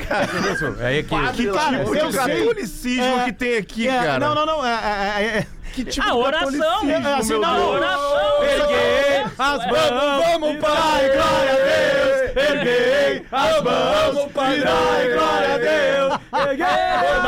É 0.79 0.99
aqui. 0.99 1.33
que 1.33 1.47
cara, 1.51 1.77
tipo 1.79 1.95
eu 1.95 2.07
de 2.07 2.13
sei. 2.13 2.37
catolicismo 2.39 3.03
É, 3.19 3.25
que 3.25 3.31
tem 3.33 3.57
aqui, 3.57 3.87
é, 3.87 3.91
cara? 3.91 4.19
Não, 4.19 4.33
não, 4.35 4.45
não. 4.45 4.65
É, 4.65 4.71
é, 4.71 5.23
é, 5.23 5.37
é, 5.39 5.47
Que 5.73 5.83
tipo 5.85 6.05
A 6.07 6.11
de 6.11 6.17
oração! 6.17 6.49
catolicismo, 6.49 6.91
É, 7.07 7.13
assim, 7.13 7.33
não, 7.33 7.55
Deus? 7.55 7.65
A 7.65 7.69
oração! 7.69 8.43
Erguei 8.43 9.25
as 9.37 9.57
mãos. 9.67 10.25
Vamos, 10.25 10.59
Pai, 10.59 11.09
glória 11.09 11.51
a 11.51 11.55
Deus! 11.55 12.49
Erguei 12.49 13.25
as 13.31 13.63
mãos, 13.63 14.31
Pai, 14.31 14.59
glória 14.59 15.53
a 15.53 15.57
Deus! 15.57 16.19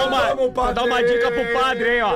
Uma, 0.07 0.35
vou 0.35 0.73
dar 0.73 0.83
uma 0.83 1.03
dica 1.03 1.31
pro 1.31 1.53
padre 1.59 1.89
aí, 1.89 2.01
ó. 2.01 2.15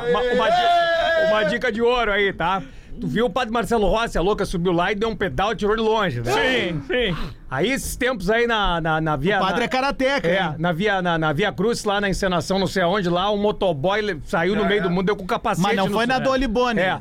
Uma 1.30 1.44
dica 1.44 1.72
de 1.72 1.82
ouro 1.82 2.12
aí, 2.12 2.32
tá? 2.34 2.62
Tu 3.00 3.08
viu 3.08 3.26
o 3.26 3.30
padre 3.30 3.52
Marcelo 3.54 3.88
Rossi, 3.88 4.18
a 4.18 4.22
louca, 4.22 4.46
subiu 4.46 4.72
lá 4.72 4.92
e 4.92 4.96
deu 4.96 5.10
um 5.10 5.16
pedal 5.16 5.52
e 5.52 5.56
tirou 5.56 5.76
de 5.76 5.82
longe, 5.82 6.22
né? 6.22 6.32
Sim, 6.32 6.82
sim. 6.88 7.16
Aí 7.50 7.70
esses 7.72 7.96
tempos 7.96 8.30
aí 8.30 8.48
na, 8.48 8.80
na, 8.82 9.02
na 9.02 9.16
via... 9.16 9.38
O 9.38 9.42
padre 9.42 9.60
na- 9.60 9.66
é 9.66 9.68
karateca, 9.68 10.28
É, 10.28 10.56
na 10.58 10.72
via, 10.72 11.02
na, 11.02 11.18
na 11.18 11.34
via 11.34 11.52
Cruz, 11.52 11.84
lá 11.84 12.00
na 12.02 12.10
encenação, 12.10 12.58
não 12.58 12.66
sei 12.68 12.82
aonde, 12.84 13.10
lá, 13.10 13.30
um 13.32 13.38
motoboy 13.38 14.20
saiu 14.26 14.56
no 14.56 14.66
meio 14.66 14.82
do 14.84 14.90
mundo, 14.90 15.06
deu 15.06 15.16
com 15.16 15.26
capacete. 15.26 15.68
Mas 15.68 15.76
não 15.76 15.88
no- 15.88 15.94
foi 15.94 16.06
na 16.06 16.16
É. 16.16 16.20
Dolly 16.20 16.48
Boni. 16.48 16.80
É. 16.80 17.00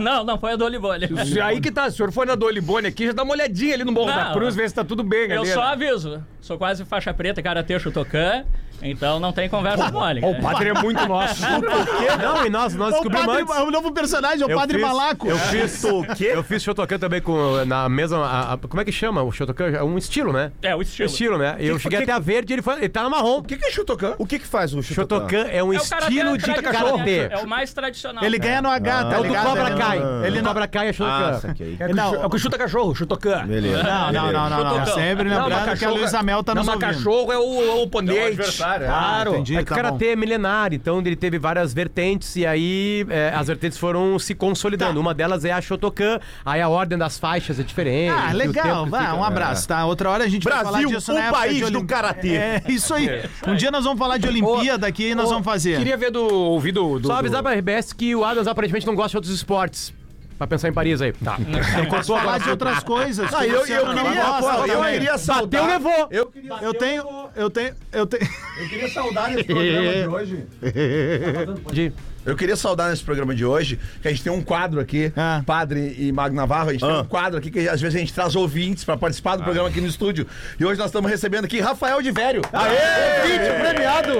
Não, 0.00 0.24
não 0.24 0.38
foi 0.38 0.52
a 0.52 0.56
do 0.56 0.64
Olivone. 0.64 1.06
Aí 1.42 1.60
que 1.60 1.70
tá, 1.70 1.86
o 1.86 1.90
senhor 1.90 2.10
foi 2.12 2.26
na 2.26 2.34
Dolibone 2.34 2.86
aqui, 2.88 3.06
já 3.06 3.12
dá 3.12 3.22
uma 3.22 3.32
olhadinha 3.32 3.74
ali 3.74 3.84
no 3.84 3.92
Morro 3.92 4.12
da 4.12 4.24
Não. 4.26 4.32
Cruz, 4.32 4.54
ver 4.54 4.68
se 4.68 4.74
tá 4.74 4.84
tudo 4.84 5.02
bem 5.02 5.30
Eu 5.30 5.42
ali. 5.42 5.50
só 5.52 5.60
né? 5.60 5.66
aviso. 5.72 6.22
Sou 6.40 6.56
quase 6.58 6.84
faixa 6.84 7.12
preta, 7.14 7.42
karatê, 7.42 7.78
chutocan. 7.78 8.44
Então 8.82 9.20
não 9.20 9.32
tem 9.32 9.48
conversa 9.48 9.90
mole. 9.90 10.20
O 10.24 10.40
padre 10.40 10.70
é 10.70 10.74
muito 10.74 11.06
nosso. 11.06 11.42
Não, 11.42 12.46
e 12.46 12.50
nós, 12.50 12.74
nós 12.74 12.88
O 12.88 12.92
descobrimos 12.92 13.26
padre, 13.26 13.42
antes. 13.42 13.56
é 13.56 13.62
o 13.62 13.70
novo 13.70 13.92
personagem, 13.92 14.42
é 14.42 14.46
o 14.46 14.50
Eu 14.50 14.58
Padre 14.58 14.78
fiz- 14.78 14.86
Malaco. 14.86 15.28
Eu 15.28 15.38
fiz 15.38 15.84
o 15.84 16.02
quê? 16.16 16.30
Eu 16.34 16.42
fiz 16.42 16.62
Shotokan 16.62 16.98
também 16.98 17.20
com 17.20 17.64
na 17.64 17.88
mesma. 17.88 18.24
a- 18.26 18.52
a- 18.54 18.58
como 18.58 18.80
é 18.80 18.84
que 18.84 18.92
chama 18.92 19.22
o 19.22 19.30
Shotokan? 19.32 19.66
É 19.70 19.82
um 19.82 19.96
estilo, 19.98 20.32
né? 20.32 20.52
É, 20.62 20.74
o 20.74 20.82
estilo. 20.82 21.08
Estilo, 21.08 21.38
né? 21.38 21.56
Eu 21.58 21.78
cheguei 21.78 21.98
que- 21.98 22.04
até 22.04 22.12
a 22.12 22.18
verde 22.18 22.52
e 22.52 22.54
ele, 22.54 22.62
foi, 22.62 22.74
ele 22.78 22.88
tá 22.88 23.02
na 23.02 23.10
marrom. 23.10 23.38
O 23.38 23.42
que, 23.42 23.56
que 23.56 23.64
é 23.66 23.70
Shotokan? 23.70 24.14
O 24.18 24.26
que 24.26 24.38
que 24.38 24.46
faz 24.46 24.72
o 24.74 24.82
Shotokan? 24.82 25.20
Shotokan 25.28 25.48
é 25.50 25.62
um 25.62 25.72
É 25.72 25.76
o 25.78 25.82
estilo 25.82 26.38
de 26.38 26.44
tradicional, 26.44 26.92
karatê. 26.92 27.28
É 27.30 27.38
o 27.38 27.48
mais 27.48 27.72
tradicional. 27.72 28.24
Ele 28.24 28.38
ganha 28.38 28.62
no 28.62 28.68
H, 28.70 29.04
tá 29.04 29.14
É 29.14 29.18
o 29.18 29.22
do 29.22 29.28
ligado? 29.28 29.46
Cobra 29.46 29.66
Ele 29.70 29.78
Kai. 29.78 29.98
não- 30.00 30.24
Ele 30.24 30.42
Cobra 30.42 30.68
Kai 30.68 30.86
é 30.86 30.90
Ah, 30.90 30.92
Shotokan. 30.92 31.54
É, 31.80 31.88
Não. 31.88 32.12
não. 32.12 32.22
é 32.22 32.26
o 32.26 32.30
que 32.30 32.38
chuta 32.38 32.58
cachorro, 32.58 32.94
chutocan. 32.94 33.46
Beleza. 33.46 33.82
Não, 33.82 34.12
não, 34.12 34.32
não, 34.32 34.50
não, 34.50 34.64
não. 34.64 34.86
Sempre 34.86 35.28
Não, 35.28 35.44
lembrando 35.48 35.78
que 35.78 35.84
a 35.84 35.90
Luísa 35.90 36.22
Mel 36.22 36.42
tá 36.42 36.54
não, 36.54 36.62
nos 36.62 36.74
mas 36.74 36.82
ouvindo. 36.82 36.96
cachorro 36.98 37.32
é 37.32 37.38
o, 37.38 37.62
é 37.62 37.74
o 37.74 37.82
oponente. 37.82 38.36
Adversário, 38.74 38.84
é. 38.84 38.88
Claro. 38.88 39.30
Entendi, 39.34 39.56
É 39.56 39.58
que 39.58 39.64
tá 39.66 39.74
o 39.74 39.76
karatê 39.76 40.06
é 40.08 40.16
milenar, 40.16 40.72
então 40.72 40.98
ele 41.00 41.16
teve 41.16 41.38
várias 41.38 41.72
vertentes 41.74 42.36
e 42.36 42.46
aí 42.46 43.06
é, 43.08 43.32
as 43.34 43.46
vertentes 43.48 43.78
foram 43.78 44.18
se 44.18 44.34
consolidando. 44.34 44.94
Tá. 44.94 45.00
Uma 45.00 45.14
delas 45.14 45.44
é 45.44 45.52
a 45.52 45.60
Shotokan, 45.60 46.18
aí 46.44 46.60
a 46.60 46.68
ordem 46.68 46.96
das 46.98 47.18
faixas 47.18 47.58
é 47.60 47.62
diferente. 47.62 48.12
Ah, 48.16 48.32
legal. 48.32 48.84
fica- 48.86 49.14
um 49.14 49.24
abraço, 49.24 49.66
tá? 49.68 49.84
Outra 49.84 50.10
hora 50.10 50.24
a 50.24 50.28
gente 50.28 50.44
vai 50.44 50.52
falar 50.64 50.70
Brasil, 50.78 50.88
disso 50.88 51.12
na 51.12 51.28
o 51.28 51.32
país 51.32 51.54
de 51.56 51.70
do 51.70 51.78
Olim- 51.78 51.86
karatê. 51.86 52.36
É, 52.36 52.62
isso 52.68 52.94
aí. 52.94 53.08
Um 53.46 53.54
dia 53.54 53.70
nós 53.70 53.84
vamos 53.84 53.98
falar 53.98 54.18
de 54.18 54.26
Olimpíada 54.28 54.86
aqui 54.86 55.10
e 55.10 55.14
nós 55.14 55.28
vamos 55.28 55.44
fazer. 55.44 55.76
Queria 55.78 55.96
ver 55.96 56.10
do 56.10 56.22
ouvir 56.26 56.72
do. 56.72 57.00
Só 57.06 57.14
avisar 57.14 57.42
pra 57.42 57.52
RBS 57.54 57.92
que 57.92 58.14
o 58.14 58.24
Adams 58.24 58.46
aparentemente 58.46 58.86
não 58.86 58.94
gosta 58.94 59.10
de 59.10 59.16
outros 59.18 59.34
esportes. 59.34 59.92
Pra 60.40 60.46
pensar 60.46 60.70
em 60.70 60.72
Paris 60.72 61.02
aí. 61.02 61.12
Tá. 61.12 61.36
Eu 61.78 61.86
posso 61.90 62.16
falar 62.16 62.38
de 62.38 62.48
outras 62.48 62.82
coisas. 62.82 63.30
Ah, 63.34 63.46
eu, 63.46 63.66
eu 63.66 63.84
não 63.94 64.04
queria, 64.06 64.24
gosta 64.24 64.40
pô, 64.40 64.66
eu 64.66 64.78
também. 64.78 64.92
queria 64.94 65.18
saudar. 65.18 65.60
Bateu, 65.60 65.66
levou. 65.66 66.08
Eu 66.10 66.26
queria, 66.30 66.54
Eu 66.62 66.72
tenho. 66.72 67.28
Eu 67.36 67.50
tenho. 67.50 67.74
Eu 67.92 68.06
tenho. 68.06 68.22
eu 68.58 68.68
queria 68.70 68.88
saudar 68.88 69.28
nesse 69.28 69.44
programa 69.44 69.92
de 69.92 70.08
hoje. 70.08 70.46
De- 71.74 71.92
Eu 72.24 72.36
queria 72.36 72.56
saudar 72.56 72.90
nesse 72.90 73.02
programa 73.02 73.34
de 73.34 73.44
hoje, 73.44 73.78
que 74.02 74.08
a 74.08 74.10
gente 74.10 74.22
tem 74.22 74.32
um 74.32 74.42
quadro 74.42 74.78
aqui, 74.80 75.12
Ah. 75.16 75.42
Padre 75.44 75.96
e 75.98 76.12
Magno 76.12 76.36
Navarro, 76.36 76.68
a 76.68 76.72
gente 76.72 76.84
tem 76.84 76.90
um 77.00 77.04
quadro 77.04 77.38
aqui 77.38 77.50
que 77.50 77.68
às 77.68 77.80
vezes 77.80 77.96
a 77.96 77.98
gente 77.98 78.12
traz 78.12 78.36
ouvintes 78.36 78.84
pra 78.84 78.96
participar 78.96 79.36
do 79.36 79.42
programa 79.42 79.68
aqui 79.68 79.80
no 79.80 79.86
estúdio. 79.88 80.26
E 80.58 80.64
hoje 80.64 80.78
nós 80.78 80.88
estamos 80.88 81.10
recebendo 81.10 81.44
aqui 81.46 81.60
Rafael 81.60 82.02
de 82.02 82.10
Vério. 82.10 82.42
Aê! 82.52 83.22
Ouvinte 83.22 83.60
premiado! 83.60 84.18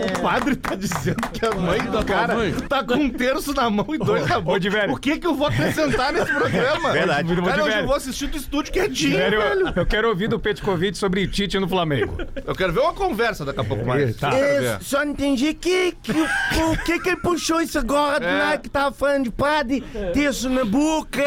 O 0.00 0.22
padre 0.22 0.56
tá 0.56 0.74
dizendo 0.74 1.20
que 1.32 1.44
a 1.44 1.50
mãe 1.54 1.80
do 1.82 2.04
cara 2.04 2.34
tá 2.68 2.82
com 2.82 2.94
um 2.94 3.10
terço 3.10 3.52
na 3.52 3.68
mão 3.68 3.86
e 3.94 3.98
dois 3.98 4.26
na 4.26 4.40
boca. 4.40 4.58
Velho. 4.70 4.92
O 4.92 4.96
que 4.98 5.18
que 5.18 5.26
eu 5.26 5.34
vou 5.34 5.46
acrescentar 5.46 6.12
nesse 6.12 6.32
programa? 6.32 6.92
Verdade. 6.92 7.34
Cara, 7.34 7.62
hoje 7.62 7.70
velho. 7.70 7.82
eu 7.82 7.86
vou 7.86 7.94
assistir 7.96 8.26
do 8.28 8.36
estúdio 8.36 8.72
quietinho, 8.72 9.16
Sério, 9.16 9.40
velho. 9.40 9.72
eu 9.74 9.86
quero 9.86 10.08
ouvir 10.08 10.28
do 10.28 10.38
Petkovic 10.38 10.96
sobre 10.96 11.26
Tite 11.26 11.58
no 11.58 11.68
Flamengo. 11.68 12.16
Eu 12.46 12.54
quero 12.54 12.72
ver 12.72 12.80
uma 12.80 12.92
conversa 12.92 13.44
daqui 13.44 13.60
a 13.60 13.64
pouco 13.64 13.84
mais. 13.84 14.16
Tá. 14.16 14.30
Ver. 14.30 14.78
só 14.80 15.04
não 15.04 15.12
entendi 15.12 15.54
que, 15.54 15.92
que, 16.02 16.12
o 16.12 16.76
que 16.98 17.00
que 17.00 17.08
ele 17.10 17.16
puxou 17.20 17.60
isso 17.60 17.78
agora, 17.78 18.24
É. 18.24 18.38
né, 18.50 18.58
que 18.58 18.68
tava 18.68 18.92
falando 18.94 19.24
de 19.24 19.30
padre, 19.30 19.80
terço 20.12 20.48
na 20.48 20.64
boca, 20.64 21.22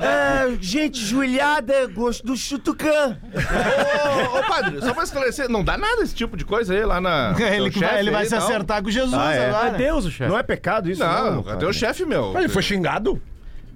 ah, 0.00 0.56
gente 0.60 0.98
joelhada, 1.00 1.86
gosto 1.88 2.24
do 2.26 2.36
chutucã. 2.36 3.18
Ô, 4.32 4.38
ô, 4.38 4.42
padre, 4.44 4.80
só 4.80 4.92
pra 4.94 5.04
esclarecer, 5.04 5.48
não 5.48 5.62
dá 5.64 5.76
nada 5.76 6.02
esse 6.02 6.14
tipo 6.14 6.36
de 6.36 6.44
coisa 6.44 6.74
aí 6.74 6.84
lá 6.84 7.00
na. 7.00 7.34
Ele, 7.56 7.70
teu 7.70 7.80
vai, 7.82 8.00
ele 8.00 8.10
vai 8.10 8.22
aí, 8.22 8.28
se 8.28 8.34
não? 8.34 8.42
acertar 8.44 8.82
com 8.82 8.90
Jesus 8.90 9.14
Ah, 9.14 9.32
é? 9.34 9.48
agora. 9.48 9.68
É 9.68 9.72
Deus, 9.72 10.04
o 10.04 10.10
chefe. 10.10 10.30
Não 10.30 10.38
é 10.38 10.42
pecado 10.42 10.90
isso? 10.90 11.00
Não, 11.02 11.42
cara. 11.42 11.56
cadê 11.56 11.66
o 11.66 11.72
chefe, 11.72 12.04
meu? 12.04 12.36
Ele 12.38 12.48
foi 12.48 12.62
xingado? 12.62 13.20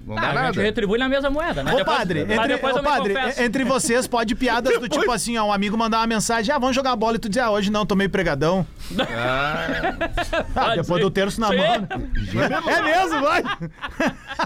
Não 0.06 0.16
Ah, 0.16 0.20
dá 0.20 0.26
a 0.26 0.32
gente 0.32 0.56
nada. 0.56 0.62
retribui 0.62 0.98
na 0.98 1.08
mesma 1.08 1.28
moeda, 1.30 1.62
né? 1.62 1.72
Ô 1.72 1.76
Depois- 1.76 1.98
padre, 1.98 2.24
mas 2.24 2.36
entre, 2.38 2.48
depois 2.48 2.74
ô, 2.74 2.78
eu 2.78 2.82
me 2.82 2.88
padre 2.88 3.14
confesso. 3.14 3.42
entre 3.42 3.64
vocês 3.64 4.06
pode 4.06 4.34
piadas 4.34 4.78
do 4.80 4.88
tipo 4.88 5.12
assim, 5.12 5.36
ó, 5.36 5.44
um 5.44 5.52
amigo 5.52 5.76
mandar 5.76 5.98
uma 5.98 6.06
mensagem, 6.06 6.52
ah, 6.54 6.58
vamos 6.58 6.74
jogar 6.74 6.96
bola 6.96 7.16
e 7.16 7.18
tu 7.18 7.28
dizer, 7.28 7.40
ah, 7.42 7.50
hoje 7.50 7.70
não, 7.70 7.84
tô 7.84 7.94
meio 7.94 8.08
pregadão. 8.10 8.66
Ah, 8.98 9.92
Pode 10.54 10.76
depois 10.80 10.86
ser. 10.86 11.00
do 11.00 11.10
terço 11.10 11.40
na 11.40 11.48
Sim. 11.48 11.56
mão. 11.58 11.88
É 12.68 12.82
mesmo, 12.82 13.20
vai. 13.20 13.42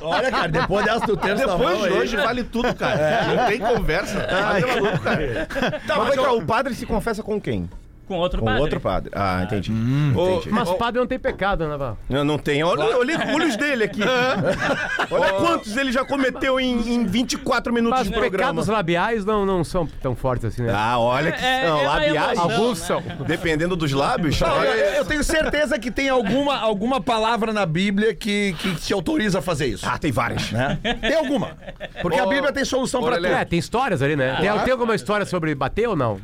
Olha, 0.03 0.31
cara, 0.31 0.49
depois 0.49 0.85
dessa 0.85 1.07
do 1.07 1.17
terço 1.17 1.47
na 1.47 1.53
Depois 1.57 1.79
mão 1.79 1.89
de 1.89 1.95
aí. 1.95 2.01
hoje 2.01 2.17
vale 2.17 2.43
tudo, 2.45 2.75
cara. 2.75 3.35
Não 3.35 3.47
tem 3.47 3.59
conversa. 3.61 4.19
É 4.19 4.61
maluco, 4.67 4.99
cara. 5.01 5.49
Tá, 5.87 5.97
mas 5.99 6.17
o 6.19 6.43
padre 6.43 6.75
se 6.75 6.85
confessa 6.85 7.23
com 7.23 7.41
quem? 7.41 7.71
Com 8.07 8.17
outro 8.17 8.41
Com 8.41 8.45
padre. 8.47 8.61
outro 8.61 8.81
padre. 8.81 9.11
Ah, 9.15 9.43
entendi. 9.45 9.73
Ô, 10.15 10.37
entendi. 10.37 10.51
Mas 10.51 10.71
padre 10.75 11.01
não 11.01 11.07
tem 11.07 11.19
pecado, 11.19 11.67
né, 11.67 11.77
Val? 11.77 11.97
Não, 12.09 12.25
não 12.25 12.39
tem. 12.39 12.63
Olha, 12.63 12.85
olha 12.99 13.19
os 13.19 13.35
olhos 13.35 13.57
dele 13.57 13.85
aqui. 13.85 14.01
Olha 15.11 15.33
quantos 15.35 15.77
ele 15.77 15.93
já 15.93 16.05
cometeu 16.05 16.59
em, 16.59 16.95
em 16.95 17.07
24 17.07 17.73
minutos 17.73 17.99
Mas 18.01 18.09
de 18.09 18.13
programa. 18.15 18.53
pecados 18.53 18.69
labiais 18.69 19.25
não, 19.25 19.45
não 19.47 19.63
são 19.65 19.87
tão 20.03 20.15
fortes 20.15 20.47
assim, 20.47 20.63
né? 20.63 20.73
Ah, 20.75 20.99
olha 20.99 21.33
que 21.33 21.45
É, 21.45 21.67
são 21.67 21.81
é 21.81 21.87
labiais. 21.87 22.39
emoção, 22.39 22.51
Alguns 22.51 22.81
né? 22.81 22.87
são. 22.87 23.03
Dependendo 23.27 23.77
dos 23.77 23.93
lábios. 23.93 24.41
Não, 24.41 24.49
olha- 24.51 24.69
eu, 24.69 24.93
eu 24.97 25.05
tenho 25.05 25.23
certeza 25.25 25.79
que 25.79 25.91
tem 25.91 26.09
alguma, 26.09 26.59
alguma 26.59 27.01
palavra 27.01 27.53
na 27.53 27.65
Bíblia 27.67 28.15
que, 28.15 28.55
que 28.59 28.75
te 28.77 28.93
autoriza 28.93 29.39
a 29.39 29.43
fazer 29.43 29.67
isso. 29.67 29.87
Ah, 29.89 29.99
tem 29.99 30.11
várias. 30.13 30.51
Né? 30.53 30.79
Tem 31.01 31.15
alguma. 31.15 31.57
Porque 32.03 32.19
a 32.19 32.27
Bíblia 32.27 32.53
tem 32.53 32.65
solução 32.65 33.03
pra 33.03 33.17
tudo. 33.17 33.27
É, 33.27 33.45
tem 33.45 33.59
histórias 33.59 34.03
ali, 34.03 34.17
né? 34.17 34.37
Tem, 34.41 34.59
tem 34.61 34.73
alguma 34.73 34.95
história 34.95 35.25
sobre 35.27 35.55
bater 35.55 35.89
ou 35.89 35.97
não? 35.97 36.19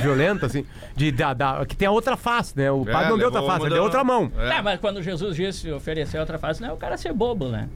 Violenta, 0.00 0.46
assim? 0.46 0.64
De, 0.94 1.10
da, 1.12 1.32
da- 1.34 1.64
que 1.66 1.76
tem 1.76 1.86
a 1.88 1.90
outra 1.90 2.16
face, 2.16 2.52
né? 2.56 2.70
O 2.70 2.84
padre 2.84 3.06
É, 3.06 3.10
não 3.10 3.18
deu 3.18 3.26
outra 3.26 3.40
levou 3.40 3.46
face, 3.50 3.60
uma 3.62 3.66
ele 3.68 3.74
deu 3.74 3.82
da- 3.82 3.84
outra 3.84 4.04
mão. 4.04 4.30
É, 4.38 4.62
mas 4.62 4.80
quando 4.80 5.02
Jesus 5.02 5.36
disse 5.36 5.70
oferecer 5.72 6.18
outra 6.18 6.38
face, 6.38 6.60
não 6.60 6.68
é 6.70 6.72
o 6.72 6.76
cara 6.76 6.96
ser 6.96 7.12
bobo, 7.12 7.48
né? 7.48 7.68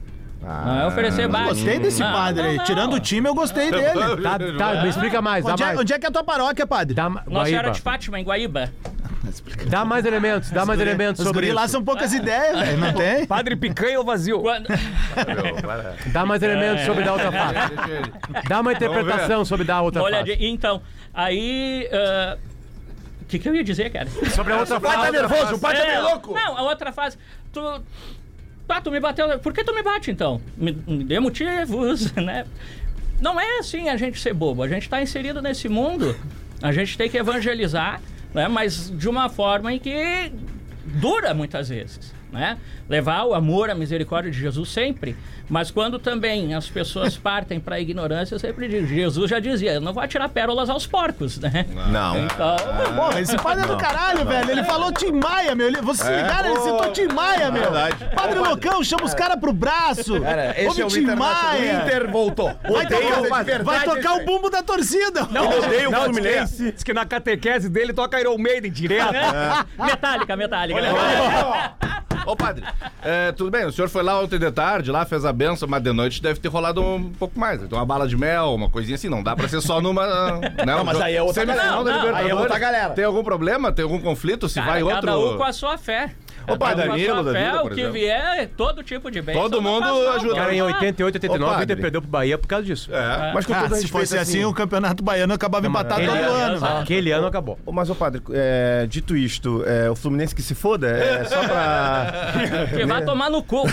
não 0.43 0.81
é 0.81 0.87
oferecer 0.87 1.27
baixo. 1.27 1.49
Gostei 1.49 1.77
desse 1.77 1.99
Não, 1.99 2.11
padre 2.11 2.41
não, 2.41 2.49
aí. 2.49 2.57
não. 2.57 2.63
Tirando 2.63 2.93
o 2.95 2.99
time, 2.99 3.29
eu 3.29 3.35
gostei 3.35 3.69
dele. 3.69 3.93
Tá, 4.23 4.39
tá, 4.57 4.81
me 4.81 4.89
explica 4.89 5.21
mais, 5.21 5.45
dá 5.45 5.51
Onde 5.53 5.61
é, 5.61 5.65
mais. 5.67 5.79
onde 5.79 5.93
é 5.93 5.99
que 5.99 6.05
é 6.07 6.09
a 6.09 6.11
tua 6.11 6.23
paróquia, 6.23 6.65
padre? 6.65 6.95
Dá, 6.95 7.07
Nossa 7.27 7.45
Senhora 7.45 7.69
de 7.69 7.79
Fátima, 7.79 8.19
em 8.19 8.23
Guaíba. 8.23 8.71
Dá 9.69 9.85
mais 9.85 10.05
elementos, 10.05 10.49
dá 10.51 10.65
mais 10.65 10.79
elementos 10.79 11.19
Os 11.21 11.27
sobre 11.27 11.47
guri 11.47 11.53
lá 11.53 11.63
isso. 11.65 11.71
são 11.73 11.83
poucas 11.83 12.13
ideias, 12.13 12.59
velho. 12.59 12.77
Não 12.77 12.93
tem? 12.93 13.25
Padre 13.27 13.55
picanha 13.55 13.99
ou 13.99 14.05
vazio? 14.05 14.41
Dá 16.11 16.25
mais 16.25 16.41
elementos 16.43 16.85
sobre 16.85 17.03
dar 17.03 17.13
outra 17.13 17.31
face. 17.31 17.71
Dá 18.47 18.61
uma 18.61 18.73
interpretação 18.73 19.45
sobre 19.45 19.65
dar 19.65 19.81
outra 19.81 20.01
Uma 20.01 20.09
face. 20.11 20.37
Então, 20.39 20.81
aí. 21.13 21.87
ah, 21.91 22.37
O 23.21 23.25
que, 23.25 23.39
que 23.39 23.47
eu 23.49 23.55
ia 23.55 23.63
dizer, 23.63 23.89
cara? 23.91 24.09
Sobre 24.33 24.53
a 24.53 24.57
outra 24.57 24.77
O 24.77 24.81
pai 24.81 24.91
tá 24.95 24.99
face. 25.01 25.11
nervoso, 25.11 25.55
o 25.55 25.59
pai 25.59 25.75
tá 25.75 25.83
É, 25.83 25.87
meio 25.87 26.01
louco. 26.03 26.33
Não, 26.33 26.57
a 26.57 26.61
outra 26.63 26.91
fase. 26.91 27.17
Tu. 27.53 27.81
Tá, 28.67 28.79
tu 28.81 28.89
me 28.91 28.99
bateu. 28.99 29.37
Por 29.39 29.53
que 29.53 29.63
tu 29.63 29.73
me 29.73 29.83
bate 29.83 30.11
então? 30.11 30.41
Me, 30.55 30.71
me 30.87 31.03
dê 31.03 31.19
motivos, 31.19 32.11
né? 32.15 32.45
Não 33.19 33.39
é 33.39 33.59
assim 33.59 33.89
a 33.89 33.97
gente 33.97 34.19
ser 34.19 34.33
bobo. 34.33 34.63
A 34.63 34.67
gente 34.67 34.89
tá 34.89 35.01
inserido 35.01 35.41
nesse 35.41 35.67
mundo. 35.69 36.15
A 36.61 36.71
gente 36.71 36.97
tem 36.97 37.09
que 37.09 37.17
evangelizar, 37.17 37.99
né? 38.33 38.47
Mas 38.47 38.89
de 38.89 39.09
uma 39.09 39.29
forma 39.29 39.73
em 39.73 39.79
que 39.79 40.31
dura 40.85 41.33
muitas 41.33 41.69
vezes. 41.69 42.13
Né? 42.31 42.57
Levar 42.89 43.23
o 43.25 43.33
amor, 43.33 43.69
a 43.69 43.75
misericórdia 43.75 44.31
de 44.31 44.39
Jesus 44.39 44.69
sempre. 44.69 45.15
Mas 45.49 45.69
quando 45.69 45.99
também 45.99 46.53
as 46.53 46.69
pessoas 46.69 47.15
partem 47.17 47.59
para 47.59 47.75
a 47.75 47.79
ignorância, 47.79 48.35
eu 48.35 48.39
sempre 48.39 48.67
digo, 48.69 48.87
Jesus 48.87 49.29
já 49.29 49.39
dizia, 49.39 49.73
eu 49.73 49.81
não 49.81 49.91
vou 49.93 50.01
atirar 50.01 50.29
pérolas 50.29 50.69
aos 50.69 50.87
porcos, 50.87 51.37
né? 51.39 51.65
Não. 51.91 52.17
Então, 52.17 52.55
Porra, 52.95 53.19
esse 53.19 53.37
padre 53.37 53.63
é 53.65 53.67
do 53.67 53.77
caralho, 53.77 54.25
velho. 54.25 54.51
Ele 54.51 54.63
falou 54.63 54.91
Tim 54.91 55.11
Maia, 55.11 55.53
meu. 55.55 55.67
Ele- 55.67 55.81
Vocês 55.81 56.07
É, 56.09 56.21
ligaram, 56.21 56.49
ele 56.51 56.59
citou 56.61 56.91
Tim 56.91 57.07
Maia, 57.13 57.51
meu. 57.51 57.63
Verdade. 57.63 57.95
Padre 58.15 58.39
Loucão, 58.39 58.83
chama 58.83 59.03
os 59.03 59.13
caras 59.13 59.37
pro 59.39 59.51
braço. 59.51 60.19
Cara, 60.21 60.51
esse 60.57 60.67
Ouve 60.67 60.81
é 60.81 60.85
o 60.85 60.87
Tim. 60.87 61.05
O 61.05 61.17
Maia. 61.17 61.81
Inter 61.83 62.09
voltou. 62.09 62.51
Vai 62.63 62.85
Odeio 62.85 63.29
vai, 63.29 63.43
verdade 63.43 63.85
vai 63.85 63.95
tocar 63.95 64.13
o 64.17 64.25
bumbo 64.25 64.49
da 64.49 64.63
torcida. 64.63 65.27
Não, 65.31 65.49
odeio 65.49 65.89
o 65.89 65.91
não, 65.91 66.03
Fluminense. 66.03 66.71
Diz 66.71 66.83
que, 66.83 66.93
na 66.93 67.05
catequese 67.05 67.69
dele 67.69 67.91
toca 67.93 68.19
Iron 68.19 68.37
Maiden 68.37 68.71
direto. 68.71 69.11
metálica, 69.77 70.35
metálica. 70.37 70.79
Ô, 72.25 72.35
padre, 72.35 72.63
é, 73.01 73.31
tudo 73.31 73.49
bem, 73.49 73.65
o 73.65 73.71
senhor 73.71 73.89
foi 73.89 74.03
lá 74.03 74.19
ontem 74.19 74.37
de 74.37 74.51
tarde, 74.51 74.91
lá 74.91 75.05
fez 75.05 75.25
a 75.25 75.33
benção, 75.33 75.67
mas 75.67 75.81
de 75.81 75.91
noite 75.91 76.21
deve 76.21 76.39
ter 76.39 76.47
rolado 76.47 76.81
um 76.81 77.11
pouco 77.11 77.39
mais. 77.39 77.61
Então, 77.63 77.77
uma 77.77 77.85
bala 77.85 78.07
de 78.07 78.17
mel, 78.17 78.53
uma 78.53 78.69
coisinha 78.69 78.95
assim, 78.95 79.09
não 79.09 79.23
dá 79.23 79.35
pra 79.35 79.47
ser 79.47 79.61
só 79.61 79.81
numa. 79.81 80.01
Não, 80.65 80.83
mas 80.83 80.99
aí 80.99 81.15
é 81.15 81.23
outra 81.23 81.45
galera. 81.45 81.71
Não, 81.71 81.83
não, 81.83 82.15
aí 82.15 82.29
é 82.29 82.35
outra 82.35 82.59
galera. 82.59 82.93
Tem 82.93 83.05
algum 83.05 83.23
problema? 83.23 83.71
Tem 83.71 83.83
algum 83.83 83.99
conflito? 83.99 84.47
Se 84.47 84.59
vai 84.61 84.83
outro. 84.83 85.01
Cada 85.01 85.17
um 85.17 85.37
com 85.37 85.43
a 85.43 85.53
sua 85.53 85.77
fé. 85.77 86.11
Ô, 86.47 86.57
pai, 86.57 86.75
Danilo 86.75 87.23
da 87.23 87.31
vida, 87.31 87.63
o 87.63 87.67
que 87.69 87.73
exemplo. 87.73 87.93
vier, 87.93 88.49
todo 88.57 88.83
tipo 88.83 89.09
de 89.11 89.21
bem. 89.21 89.35
Todo 89.35 89.61
mundo 89.61 89.85
ajuda. 90.09 90.35
Cara, 90.35 90.53
em 90.53 90.61
88, 90.61 91.15
89, 91.15 91.43
Ô, 91.43 91.47
o 91.47 91.55
Inter 91.55 91.67
padre. 91.67 91.81
perdeu 91.81 92.01
pro 92.01 92.09
Bahia 92.09 92.37
por 92.37 92.47
causa 92.47 92.65
disso. 92.65 92.89
É. 92.93 93.31
Mas 93.33 93.45
com 93.45 93.53
Ah, 93.53 93.61
todo 93.61 93.75
se 93.75 93.81
respeito, 93.83 93.91
fosse 93.91 94.17
assim, 94.17 94.43
o 94.45 94.53
campeonato 94.53 95.03
baiano 95.03 95.33
acabava 95.33 95.67
empatado 95.67 96.01
todo 96.05 96.11
ano, 96.17 96.65
ano. 96.65 96.79
aquele 96.79 97.11
ano 97.11 97.27
acabou. 97.27 97.57
Ô, 97.65 97.71
Mas, 97.71 97.89
ô 97.89 97.95
padre, 97.95 98.21
é, 98.31 98.85
dito 98.89 99.15
isto, 99.15 99.63
é, 99.65 99.89
o 99.89 99.95
Fluminense 99.95 100.33
que 100.35 100.41
se 100.41 100.55
foda? 100.55 100.87
É 100.89 101.23
só 101.25 101.39
pra. 101.43 102.11
Que 102.75 102.85
vai 102.85 103.03
tomar 103.05 103.29
no 103.29 103.43
cu. 103.43 103.63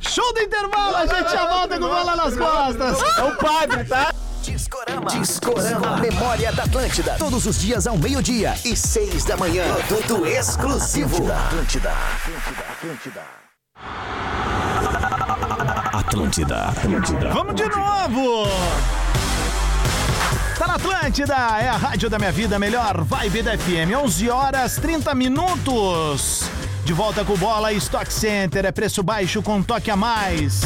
Show 0.00 0.34
do 0.34 0.40
intervalo, 0.40 0.96
a 0.96 1.06
gente 1.06 1.30
já 1.30 1.46
volta 1.48 1.78
com 1.78 1.86
bola 1.86 2.16
nas 2.16 2.36
costas. 2.36 2.98
É 3.18 3.22
o 3.22 3.36
padre, 3.36 3.84
tá? 3.84 4.12
Discorama. 4.42 5.10
Discorama. 5.10 5.96
Memória 5.98 6.50
da 6.52 6.62
Atlântida. 6.62 7.16
Todos 7.18 7.44
os 7.46 7.58
dias 7.58 7.86
ao 7.86 7.98
meio-dia 7.98 8.54
e 8.64 8.74
seis 8.74 9.24
da 9.24 9.36
manhã. 9.36 9.64
Produto 9.86 10.26
exclusivo. 10.26 11.30
Atlântida. 11.30 11.92
Atlântida. 12.70 13.22
Atlântida. 15.92 16.64
Atlântida. 16.64 17.30
Vamos 17.30 17.54
de 17.54 17.68
novo! 17.68 18.48
Tá 20.58 20.66
na 20.66 20.74
Atlântida, 20.74 21.34
é 21.34 21.68
a 21.68 21.76
rádio 21.76 22.08
da 22.08 22.18
minha 22.18 22.32
vida, 22.32 22.58
melhor 22.58 23.04
vibe 23.04 23.42
da 23.42 23.58
FM. 23.58 23.94
11 24.02 24.30
horas 24.30 24.76
30 24.76 25.14
minutos. 25.14 26.44
De 26.84 26.92
volta 26.94 27.24
com 27.24 27.36
bola, 27.36 27.72
Stock 27.74 28.10
Center, 28.12 28.64
é 28.64 28.72
preço 28.72 29.02
baixo 29.02 29.42
com 29.42 29.62
toque 29.62 29.90
a 29.90 29.96
mais. 29.96 30.62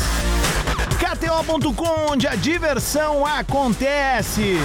KTO.com, 1.14 2.12
onde 2.12 2.26
a 2.26 2.34
diversão 2.34 3.24
acontece. 3.24 4.56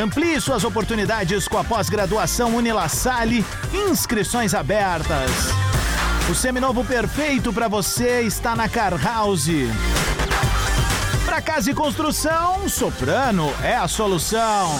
Amplie 0.00 0.40
suas 0.40 0.62
oportunidades 0.62 1.48
com 1.48 1.58
a 1.58 1.64
pós-graduação 1.64 2.54
Unilassale, 2.54 3.44
inscrições 3.72 4.54
abertas. 4.54 5.30
O 6.30 6.34
seminovo 6.34 6.84
perfeito 6.84 7.52
para 7.52 7.66
você 7.66 8.20
está 8.20 8.54
na 8.54 8.68
Car 8.68 8.94
House. 9.02 9.48
Para 11.24 11.42
casa 11.42 11.70
e 11.70 11.74
construção, 11.74 12.68
Soprano 12.68 13.52
é 13.60 13.74
a 13.74 13.88
solução. 13.88 14.70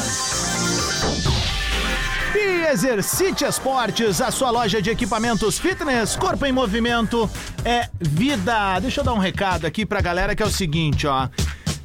Exercite 2.68 3.44
Esportes, 3.44 4.20
a 4.20 4.32
sua 4.32 4.50
loja 4.50 4.82
de 4.82 4.90
equipamentos 4.90 5.56
fitness, 5.56 6.16
corpo 6.16 6.44
em 6.44 6.50
movimento, 6.50 7.30
é 7.64 7.88
vida. 8.00 8.80
Deixa 8.80 9.00
eu 9.00 9.04
dar 9.04 9.14
um 9.14 9.18
recado 9.18 9.66
aqui 9.66 9.86
pra 9.86 10.00
galera 10.00 10.34
que 10.34 10.42
é 10.42 10.46
o 10.46 10.50
seguinte, 10.50 11.06
ó. 11.06 11.28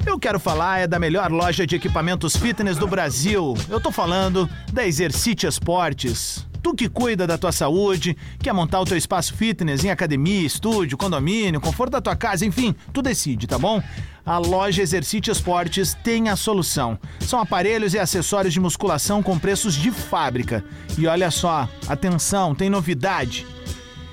Eu 0.04 0.18
quero 0.18 0.40
falar 0.40 0.80
é 0.80 0.86
da 0.88 0.98
melhor 0.98 1.30
loja 1.30 1.64
de 1.64 1.76
equipamentos 1.76 2.36
fitness 2.36 2.76
do 2.76 2.88
Brasil. 2.88 3.56
Eu 3.68 3.80
tô 3.80 3.92
falando 3.92 4.50
da 4.72 4.84
Exercite 4.84 5.46
Esportes. 5.46 6.44
Tu 6.60 6.74
que 6.74 6.88
cuida 6.88 7.26
da 7.26 7.38
tua 7.38 7.52
saúde, 7.52 8.16
quer 8.40 8.52
montar 8.52 8.80
o 8.80 8.84
teu 8.84 8.96
espaço 8.96 9.34
fitness 9.34 9.84
em 9.84 9.90
academia, 9.90 10.46
estúdio, 10.46 10.98
condomínio, 10.98 11.60
conforto 11.60 11.92
da 11.92 12.00
tua 12.00 12.16
casa, 12.16 12.44
enfim, 12.44 12.74
tu 12.92 13.02
decide, 13.02 13.46
tá 13.46 13.58
bom? 13.58 13.82
A 14.24 14.38
loja 14.38 14.82
Exercite 14.82 15.32
Esportes 15.32 15.94
tem 15.94 16.28
a 16.28 16.36
solução. 16.36 16.96
São 17.20 17.40
aparelhos 17.40 17.92
e 17.92 17.98
acessórios 17.98 18.54
de 18.54 18.60
musculação 18.60 19.20
com 19.20 19.36
preços 19.36 19.74
de 19.74 19.90
fábrica. 19.90 20.64
E 20.96 21.08
olha 21.08 21.28
só, 21.28 21.68
atenção, 21.88 22.54
tem 22.54 22.70
novidade. 22.70 23.44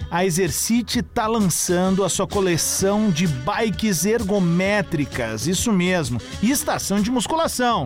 A 0.10 0.26
Exercite 0.26 1.00
está 1.00 1.28
lançando 1.28 2.04
a 2.04 2.10
sua 2.10 2.26
coleção 2.26 3.12
de 3.12 3.28
bikes 3.28 4.04
ergométricas, 4.04 5.46
isso 5.46 5.72
mesmo, 5.72 6.20
e 6.42 6.50
estação 6.50 7.00
de 7.00 7.12
musculação. 7.12 7.86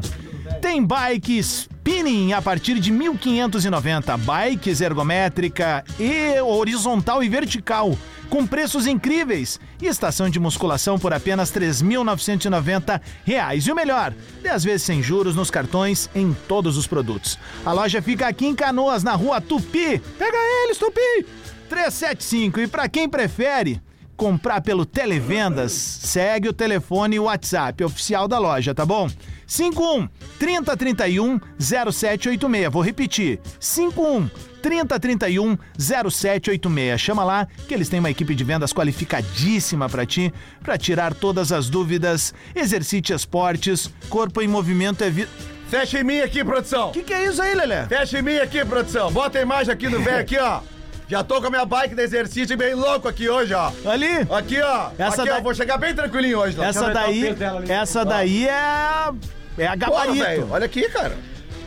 Tem 0.62 0.84
bike 0.84 1.38
spinning 1.40 2.34
a 2.34 2.42
partir 2.42 2.80
de 2.80 2.92
1.590, 2.92 4.18
bikes 4.18 4.82
ergométrica 4.82 5.84
e 6.00 6.40
horizontal 6.42 7.24
e 7.24 7.30
vertical, 7.30 7.98
com 8.30 8.46
preços 8.46 8.88
incríveis. 8.88 9.60
E 9.82 9.88
estação 9.88 10.30
de 10.30 10.40
musculação 10.40 10.98
por 10.98 11.14
apenas 11.14 11.52
3.990 11.52 13.02
reais. 13.26 13.68
E 13.68 13.72
o 13.72 13.76
melhor, 13.76 14.14
10 14.42 14.64
vezes 14.64 14.84
sem 14.84 15.04
juros 15.04 15.36
nos 15.36 15.52
cartões 15.52 16.10
em 16.16 16.34
todos 16.48 16.78
os 16.78 16.88
produtos. 16.88 17.38
A 17.66 17.72
loja 17.72 18.02
fica 18.02 18.28
aqui 18.28 18.46
em 18.46 18.56
Canoas, 18.56 19.04
na 19.04 19.14
rua 19.14 19.42
Tupi. 19.42 20.02
Pega 20.18 20.38
eles, 20.64 20.78
Tupi! 20.78 21.26
375. 21.70 22.60
E 22.62 22.68
para 22.68 22.88
quem 22.88 23.10
prefere 23.10 23.82
comprar 24.16 24.62
pelo 24.62 24.86
Televendas, 24.86 25.72
segue 25.72 26.48
o 26.48 26.54
telefone 26.54 27.16
e 27.16 27.20
o 27.20 27.24
WhatsApp 27.24 27.84
oficial 27.84 28.28
da 28.28 28.38
loja, 28.38 28.74
tá 28.74 28.86
bom? 28.86 29.10
51 29.54 30.10
3031 30.40 31.40
0786. 31.60 32.72
Vou 32.72 32.82
repetir. 32.82 33.40
51 33.60 34.28
3031 34.64 35.56
0786. 35.78 37.00
Chama 37.00 37.24
lá 37.24 37.48
que 37.68 37.74
eles 37.74 37.88
têm 37.88 38.00
uma 38.00 38.10
equipe 38.10 38.34
de 38.34 38.44
vendas 38.44 38.74
qualificadíssima 38.74 39.88
para 39.88 40.08
ti, 40.08 40.34
para 40.64 40.76
tirar 40.76 41.14
todas 41.14 41.52
as 41.52 41.70
dúvidas. 41.70 42.34
Exercite 42.56 43.14
esportes, 43.14 43.92
corpo 44.10 44.42
em 44.42 44.48
movimento 44.48 45.04
é 45.04 45.10
vida. 45.12 45.30
Fecha 45.70 46.00
em 46.00 46.04
mim 46.04 46.20
aqui, 46.20 46.44
produção. 46.44 46.90
O 46.90 46.92
que, 46.92 47.04
que 47.04 47.14
é 47.14 47.26
isso 47.26 47.42
aí, 47.42 47.54
Lelé? 47.54 47.86
Fecha 47.88 48.18
em 48.20 48.22
mim 48.24 48.38
aqui, 48.38 48.66
produção. 48.66 49.12
Bota 49.12 49.38
a 49.38 49.42
imagem 49.44 49.72
aqui 49.72 49.88
no 49.88 50.00
velho 50.02 50.20
aqui, 50.20 50.38
ó. 50.38 50.62
Já 51.08 51.24
tô 51.24 51.40
com 51.40 51.48
a 51.48 51.50
minha 51.52 51.66
bike 51.66 51.94
de 51.94 52.02
exercício 52.02 52.58
bem 52.58 52.74
louco 52.74 53.08
aqui 53.08 53.30
hoje, 53.30 53.54
ó. 53.54 53.72
Ali? 53.86 54.08
Aqui, 54.36 54.60
ó. 54.62 54.90
Essa 54.98 55.22
aqui, 55.22 55.32
da- 55.32 55.38
ó. 55.38 55.42
Vou 55.42 55.54
chegar 55.54 55.78
bem 55.78 55.94
tranquilinho 55.94 56.40
hoje, 56.40 56.58
ó. 56.60 56.64
Essa 56.64 56.90
daí, 56.92 57.36
essa 57.70 58.04
daí 58.06 58.48
é 58.48 59.12
é 59.58 59.68
a 59.68 59.78
Porra, 59.78 60.06
velho. 60.06 60.16
gabarito. 60.18 60.48
Olha 60.52 60.66
aqui, 60.66 60.90
cara. 60.90 61.14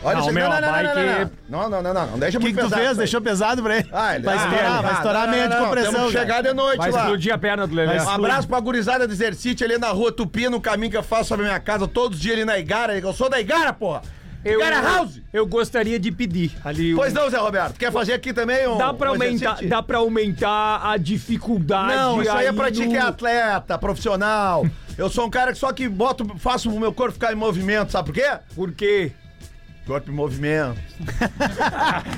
Olha 0.05 0.16
Não, 0.18 0.25
isso 0.25 0.33
meu, 0.35 0.44
Não, 0.44 0.51
não, 0.51 0.57
a 0.57 0.61
não, 0.61 0.68
não, 0.68 0.94
bike- 0.94 1.33
não, 1.49 1.61
não, 1.61 1.70
não, 1.70 1.83
não, 1.83 1.94
não, 1.94 2.07
não. 2.12 2.18
Deixa 2.18 2.38
O 2.38 2.40
que, 2.40 2.46
muito 2.46 2.57
que 2.59 2.62
tu 2.62 2.68
pesado 2.68 2.85
fez? 2.87 2.96
Deixou 2.99 3.20
pesado 3.20 3.62
pra 3.62 3.77
ele? 3.79 3.88
Ah, 3.92 4.14
ele- 4.14 4.25
vai 4.25 4.37
ah, 4.37 4.44
estourar, 4.44 4.72
ah, 4.72 4.83
vai 4.83 4.92
estourar 4.92 5.22
a 5.22 5.27
não, 5.27 5.33
meia 5.33 5.49
de 5.49 5.57
compressão. 5.57 6.11
Chegar 6.12 6.42
de 6.42 6.53
noite 6.53 6.79
Vai 6.79 6.90
lá. 6.92 7.01
explodir 7.01 7.35
a 7.35 7.38
perna 7.38 7.66
do 7.66 7.75
Lelé. 7.75 8.01
Um 8.03 8.09
abraço 8.11 8.46
pra 8.46 8.61
gurizada 8.61 9.07
do 9.07 9.12
exercício 9.12 9.66
ali 9.66 9.79
na 9.79 9.88
rua 9.88 10.12
Tupi, 10.12 10.49
no 10.49 10.61
caminho 10.61 10.90
que 10.92 10.96
eu 10.96 11.03
faço 11.03 11.25
sobre 11.31 11.46
a 11.46 11.49
minha 11.49 11.61
casa 11.61 11.88
todos 11.88 12.18
os 12.18 12.22
dias 12.22 12.37
ali 12.37 12.44
na 12.44 12.57
Igara. 12.59 12.96
Eu 12.96 13.12
sou 13.12 13.29
da 13.29 13.40
Igara, 13.40 13.72
porra! 13.72 14.03
Eu, 14.47 14.61
Igara 14.61 14.81
House! 14.81 15.21
eu 15.33 15.47
gostaria 15.47 15.99
de 15.99 16.11
pedir 16.13 16.53
ali. 16.65 16.95
um- 16.95 16.97
Pois 16.97 17.13
não, 17.13 17.29
Zé 17.29 17.39
Roberto. 17.39 17.77
Quer 17.79 17.93
fazer 17.93 18.13
aqui 18.13 18.33
também 18.33 18.67
um. 18.69 18.79
Dá 18.79 18.93
pra, 18.95 19.11
um 19.11 19.13
aumentar, 19.15 19.35
exercício? 19.35 19.69
dá 19.69 19.83
pra 19.83 19.99
aumentar 19.99 20.81
a 20.91 20.97
dificuldade. 20.97 21.95
Não, 21.97 22.23
isso 22.23 22.31
aí 22.31 22.47
é 22.47 22.53
pra 22.53 22.71
ti 22.71 22.87
que 22.87 22.97
é 22.97 23.01
atleta, 23.01 23.79
profissional. 23.79 24.67
Eu 24.97 25.11
sou 25.11 25.27
um 25.27 25.31
cara 25.31 25.53
que 25.53 25.59
só 25.59 25.71
que 25.73 25.87
boto, 25.89 26.27
faço 26.39 26.71
o 26.71 26.81
meu 26.81 26.91
corpo 26.93 27.13
ficar 27.13 27.31
em 27.31 27.37
movimento, 27.37 27.93
sabe 27.93 28.07
por 28.07 28.15
quê? 28.15 28.39
Por 28.55 28.73
quê? 28.73 29.13
Corpo 29.87 30.11
em 30.11 30.14
movimento. 30.14 30.77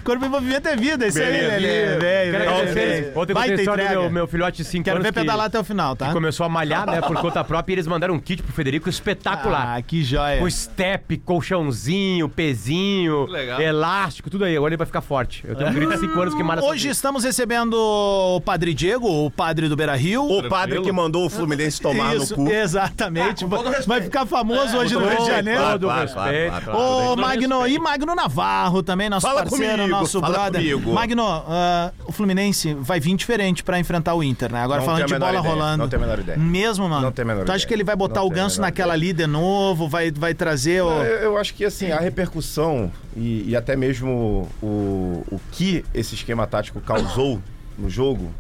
Corpo 0.03 0.25
em 0.25 0.29
movimento 0.29 0.67
é 0.69 0.75
vida, 0.77 1.07
isso 1.07 1.19
aí, 1.19 1.27
Beleza, 1.27 1.49
Lelê. 1.57 1.87
Vem, 1.87 1.99
Quero 1.99 2.01
vem, 2.01 2.49
agradecer. 2.49 2.75
vem. 2.75 3.11
Ontem 3.11 3.11
eu 3.11 3.15
Vai 3.15 3.25
contei 3.27 3.43
a 3.43 3.45
ter 3.57 3.61
história 3.63 3.85
do 3.85 3.89
entrega. 3.89 4.01
meu, 4.01 4.11
meu 4.11 4.27
filhote 4.27 4.57
de 4.59 4.65
5 4.65 4.85
Quero 4.85 4.97
anos 4.97 5.07
ver 5.07 5.13
que, 5.13 5.21
pedalar 5.21 5.47
até 5.47 5.59
o 5.61 5.65
final, 5.65 5.95
tá? 5.95 6.07
que 6.07 6.13
começou 6.15 6.47
a 6.47 6.49
malhar, 6.49 6.87
né, 6.87 7.01
por 7.03 7.17
conta 7.21 7.45
própria, 7.45 7.73
e 7.73 7.75
eles 7.75 7.87
mandaram 7.87 8.15
um 8.15 8.19
kit 8.21 8.43
pro 8.43 8.53
Federico 8.55 8.89
espetacular. 8.89 9.77
Ah, 9.77 9.83
que 9.83 10.03
joia. 10.03 10.39
Com 10.41 10.51
step, 10.51 11.19
colchãozinho, 11.19 12.27
pezinho, 12.29 13.27
Legal. 13.27 13.61
elástico, 13.61 14.31
tudo 14.31 14.45
aí. 14.47 14.57
Agora 14.57 14.71
ele 14.73 14.79
vai 14.79 14.87
ficar 14.87 15.03
forte. 15.03 15.45
Eu 15.47 15.55
tenho 15.55 15.69
um 15.71 15.91
de 15.91 15.99
5 15.99 16.21
anos 16.21 16.35
que 16.35 16.43
malha 16.43 16.63
Hoje 16.63 16.71
sozinho. 16.73 16.93
estamos 16.93 17.23
recebendo 17.25 17.75
o 17.75 18.41
Padre 18.41 18.73
Diego, 18.73 19.07
o 19.27 19.31
padre 19.31 19.69
do 19.69 19.77
Beira 19.77 19.95
Rio. 19.95 20.25
O 20.25 20.49
padre 20.49 20.81
que 20.81 20.91
mandou 20.91 21.27
o 21.27 21.31
Fluminense 21.31 21.81
tomar 21.83 22.17
Isso, 22.17 22.35
no 22.39 22.47
cu. 22.47 22.51
exatamente. 22.53 23.45
Ah, 23.45 23.49
Vai 23.49 23.65
respeito. 23.75 24.03
ficar 24.05 24.25
famoso 24.27 24.77
hoje 24.79 24.95
no 24.95 25.07
Rio 25.07 25.19
de 25.19 25.27
Janeiro. 25.27 25.63
todo 25.79 25.89
respeito. 25.89 26.71
Ô, 26.71 27.09
Todo 27.09 27.21
Magno, 27.21 27.58
Magno 27.61 27.75
e 27.75 27.79
Magno 27.79 28.15
Navarro 28.15 28.83
também, 28.83 29.09
nosso 29.11 29.27
Fala 29.27 29.43
parceiro, 29.43 29.77
comigo, 29.79 29.89
nosso 29.89 30.21
fala 30.21 30.39
brother. 30.51 30.61
comigo. 30.61 30.93
Magno, 30.93 31.25
ah, 31.27 31.93
o 32.07 32.13
Fluminense 32.13 32.75
vai 32.75 33.01
vir 33.01 33.17
diferente 33.17 33.63
pra 33.63 33.79
enfrentar 33.79 34.15
o 34.15 34.23
Inter, 34.23 34.53
né? 34.53 34.63
Agora 34.63 34.81
Não 34.81 34.87
falando 34.87 35.07
de 35.07 35.19
bola 35.19 35.31
ideia, 35.39 35.41
rolando. 35.41 35.77
não 35.83 35.89
tenho 35.89 36.03
a 36.03 36.07
menor 36.07 36.19
ideia. 36.21 36.39
Mesmo, 36.39 36.89
mano. 36.89 37.03
Não 37.03 37.13
tenho 37.13 37.27
a 37.29 37.33
menor 37.33 37.45
tu 37.45 37.51
acha 37.51 37.57
ideia. 37.59 37.69
que 37.69 37.75
ele 37.75 37.85
vai 37.85 37.97
botar 37.97 38.21
Não 38.21 38.27
o 38.27 38.31
ganso 38.31 38.61
naquela 38.61 38.93
ali 38.95 39.13
de 39.13 39.27
novo? 39.27 39.89
Vai, 39.89 40.11
vai 40.11 40.35
trazer 40.35 40.83
o. 40.83 40.89
Eu, 40.91 41.05
eu 41.33 41.37
acho 41.39 41.55
que 41.55 41.65
assim, 41.65 41.91
a 41.91 41.99
repercussão 41.99 42.91
e, 43.17 43.45
e 43.51 43.57
até 43.57 43.77
mesmo 43.77 44.49
o, 44.63 45.25
o 45.31 45.41
que 45.53 45.85
esse 45.95 46.15
esquema 46.15 46.47
tático 46.47 46.81
causou 46.81 47.41
no 47.79 47.89
jogo, 47.91 48.33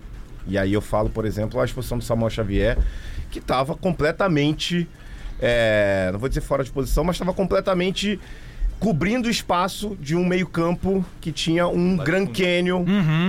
e 0.46 0.56
aí 0.58 0.72
eu 0.72 0.80
falo, 0.80 1.08
por 1.10 1.24
exemplo, 1.24 1.60
a 1.60 1.64
expulsão 1.64 1.98
do 1.98 2.04
Samuel 2.04 2.30
Xavier, 2.30 2.78
que 3.30 3.38
estava 3.38 3.74
completamente, 3.76 4.88
é, 5.40 6.08
não 6.12 6.18
vou 6.18 6.28
dizer 6.28 6.40
fora 6.40 6.64
de 6.64 6.70
posição, 6.70 7.04
mas 7.04 7.14
estava 7.16 7.32
completamente 7.32 8.18
cobrindo 8.78 9.28
o 9.28 9.30
espaço 9.30 9.96
de 10.00 10.14
um 10.14 10.24
meio-campo 10.24 11.04
que 11.20 11.32
tinha 11.32 11.66
um 11.66 11.96
Grand 11.96 12.26
Canyon 12.26 12.84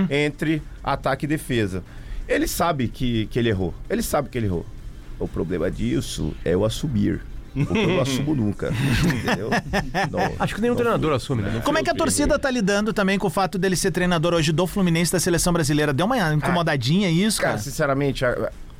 entre 0.08 0.62
ataque 0.82 1.24
e 1.24 1.28
defesa. 1.28 1.82
Ele 2.28 2.46
sabe 2.46 2.88
que, 2.88 3.26
que 3.26 3.38
ele 3.38 3.48
errou. 3.48 3.74
Ele 3.88 4.02
sabe 4.02 4.28
que 4.28 4.38
ele 4.38 4.46
errou. 4.46 4.64
O 5.18 5.26
problema 5.26 5.70
disso 5.70 6.32
é 6.44 6.54
eu 6.54 6.64
assumir. 6.64 7.20
Porque 7.52 7.76
eu 7.78 7.88
não 7.88 8.00
assumo 8.00 8.32
nunca. 8.34 8.70
Entendeu? 9.04 9.50
Não- 10.10 10.32
Acho 10.38 10.54
que 10.54 10.60
nenhum 10.60 10.76
treinador 10.76 11.12
assume, 11.12 11.42
né? 11.42 11.60
Como 11.64 11.76
é 11.76 11.82
que 11.82 11.90
a 11.90 11.94
torcida 11.94 12.38
tá 12.38 12.48
lidando 12.48 12.92
também 12.92 13.18
com 13.18 13.26
o 13.26 13.30
fato 13.30 13.58
dele 13.58 13.74
ser 13.74 13.90
treinador 13.90 14.32
hoje 14.34 14.52
do 14.52 14.68
Fluminense 14.68 15.10
da 15.10 15.18
seleção 15.18 15.52
brasileira? 15.52 15.92
Deu 15.92 16.06
uma 16.06 16.32
incomodadinha 16.32 17.10
isso, 17.10 17.40
Cara, 17.40 17.54
cara? 17.54 17.62
sinceramente, 17.62 18.24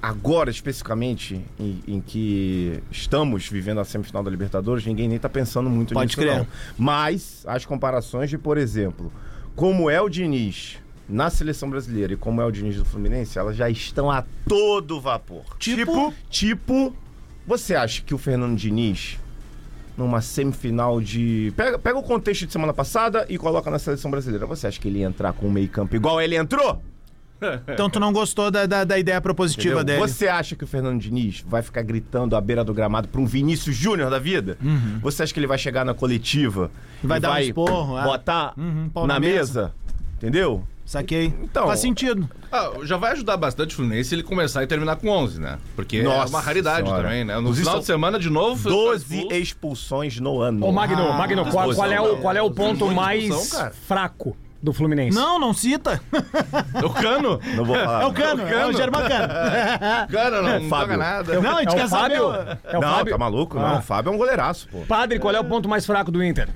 agora 0.03 0.51
especificamente, 0.51 1.41
em, 1.59 1.83
em 1.87 2.01
que 2.01 2.83
estamos 2.91 3.49
vivendo 3.49 3.81
a 3.81 3.85
semifinal 3.85 4.23
da 4.23 4.31
Libertadores, 4.31 4.85
ninguém 4.87 5.09
nem 5.09 5.19
tá 5.19 5.29
pensando 5.29 5.69
muito 5.69 5.95
Pode 5.95 6.07
nisso, 6.07 6.19
crer. 6.19 6.39
não. 6.39 6.47
Mas 6.79 7.43
as 7.47 7.65
comparações 7.65 8.31
de, 8.31 8.39
por 8.39 8.57
exemplo, 8.57 9.13
como 9.55 9.91
é 9.91 10.01
o 10.01 10.09
Diniz 10.09 10.79
na 11.09 11.29
seleção 11.29 11.69
brasileira 11.69 12.13
e 12.13 12.17
como 12.17 12.41
é 12.41 12.45
o 12.45 12.51
Diniz 12.51 12.77
do 12.77 12.85
Fluminense, 12.85 13.39
elas 13.39 13.57
já 13.57 13.69
estão 13.69 14.11
a 14.11 14.25
todo 14.49 15.01
vapor. 15.01 15.45
Tipo? 15.59 16.15
Tipo, 16.31 16.95
você 17.47 17.75
acha 17.75 18.01
que 18.03 18.15
o 18.15 18.19
Fernando 18.19 18.57
Diniz, 18.57 19.19
numa 19.97 20.21
semifinal 20.23 21.01
de. 21.01 21.53
Pega, 21.57 21.79
pega 21.79 21.99
o 21.99 22.03
contexto 22.03 22.47
de 22.47 22.53
semana 22.53 22.73
passada 22.73 23.27
e 23.29 23.37
coloca 23.37 23.71
na 23.71 23.79
seleção 23.79 24.11
brasileira. 24.11 24.47
Você 24.47 24.69
acha 24.69 24.81
que 24.81 24.89
ele 24.89 25.01
ia 25.01 25.07
entrar 25.07 25.33
com 25.33 25.47
o 25.47 25.51
meio-campo 25.51 25.95
igual 25.97 26.21
ele 26.21 26.37
entrou? 26.37 26.81
Então 27.69 27.89
tu 27.89 27.99
não 28.01 28.13
gostou 28.13 28.51
da, 28.51 28.67
da, 28.67 28.85
da 28.85 28.99
ideia 28.99 29.21
propositiva 29.21 29.77
Entendeu? 29.81 29.97
dele? 30.01 30.09
Você 30.09 30.29
acha 30.29 30.55
que 30.55 30.65
o 30.65 30.67
Fernando 30.67 31.01
Diniz 31.01 31.43
vai 31.47 31.63
ficar 31.63 31.83
gritando 31.83 32.37
à 32.37 32.41
beira 32.41 32.63
do 32.65 32.75
gramado 32.75 33.09
pra 33.09 33.21
um 33.21 33.27
Vinícius 33.27 33.75
Júnior 33.77 34.11
da 34.11 34.19
vida? 34.19 34.59
Você 35.03 35.23
acha 35.23 35.33
que 35.33 35.41
ele 35.41 35.47
vai 35.47 35.59
chegar 35.59 35.85
na 35.85 35.95
coletiva 35.95 36.71
Uhum. 37.03 37.09
Vai 37.09 37.19
e 37.19 37.21
dar 37.21 37.33
um 37.33 37.39
esporro, 37.39 37.99
é. 37.99 38.05
botar 38.05 38.53
Uhum, 38.59 38.91
na, 38.95 39.07
na 39.07 39.21
mesa? 39.21 39.33
mesa. 39.63 39.75
Entendeu? 40.19 40.63
Saquei. 40.85 41.33
Então- 41.43 41.67
Faz 41.67 41.81
sentido. 41.81 42.29
Ah, 42.53 42.73
já 42.83 42.97
vai 42.97 43.13
ajudar 43.13 43.37
bastante 43.37 43.73
o 43.73 43.77
Fluminense 43.77 44.13
ele 44.15 44.23
começar 44.25 44.63
e 44.63 44.67
terminar 44.67 44.97
com 44.97 45.09
11, 45.09 45.41
né? 45.41 45.59
Porque 45.77 45.99
é 45.99 46.03
Nossa 46.03 46.29
uma 46.29 46.41
raridade 46.41 46.85
Senhora. 46.85 47.05
também, 47.05 47.25
né? 47.25 47.39
No 47.41 47.55
final 47.55 47.73
são 47.75 47.81
de 47.81 47.87
semana, 47.87 48.19
de 48.19 48.29
novo, 48.29 48.61
foi 48.61 48.73
12 48.73 49.15
expulso. 49.17 49.35
expulsões 49.37 50.21
no 50.21 50.41
ano. 50.41 50.67
Ô, 50.67 50.73
Magno, 50.73 51.01
Ah, 51.09 51.17
Magno, 51.17 51.47
qual, 51.51 51.73
qual 51.75 51.91
é 51.93 52.01
o, 52.01 52.17
qual 52.19 52.37
é 52.37 52.43
o 52.43 52.51
ponto 52.51 52.89
mais 52.91 53.23
expulsão, 53.25 53.71
fraco 53.87 54.37
do 54.63 54.73
Fluminense? 54.73 55.17
Não, 55.17 55.39
não 55.39 55.55
cita. 55.55 56.01
O 56.85 56.91
Cano? 56.91 57.41
Não 57.57 57.65
vou 57.65 57.75
falar. 57.77 58.03
É 58.03 58.07
o 58.07 58.13
Cano, 58.13 58.43
é 58.47 58.67
o 58.67 58.73
Germán 58.73 59.09
Cano. 59.09 59.33
Cano 60.13 60.43
não, 60.43 60.61
não 60.61 60.69
Fábio. 60.69 60.97
nada. 60.99 61.41
Não, 61.41 61.57
a 61.57 61.61
gente 61.61 61.73
É 61.73 61.77
quer 61.77 61.85
o 61.85 61.89
saber. 61.89 62.19
Fábio? 62.19 62.29
o- 62.29 62.35
É 62.75 62.79
o 62.79 62.81
não, 62.81 62.95
Fábio? 62.95 63.13
tá 63.13 63.19
maluco? 63.19 63.59
Ah. 63.59 63.63
Não, 63.73 63.79
o 63.79 63.83
Fábio 63.83 64.11
é 64.11 64.15
um 64.15 64.19
goleiraço, 64.19 64.69
pô. 64.69 64.79
Padre, 64.87 65.19
qual 65.19 65.35
é 65.35 65.41
o 65.41 65.45
ponto 65.45 65.69
mais 65.69 65.87
fraco 65.87 66.11
do 66.13 66.23
Inter? 66.23 66.49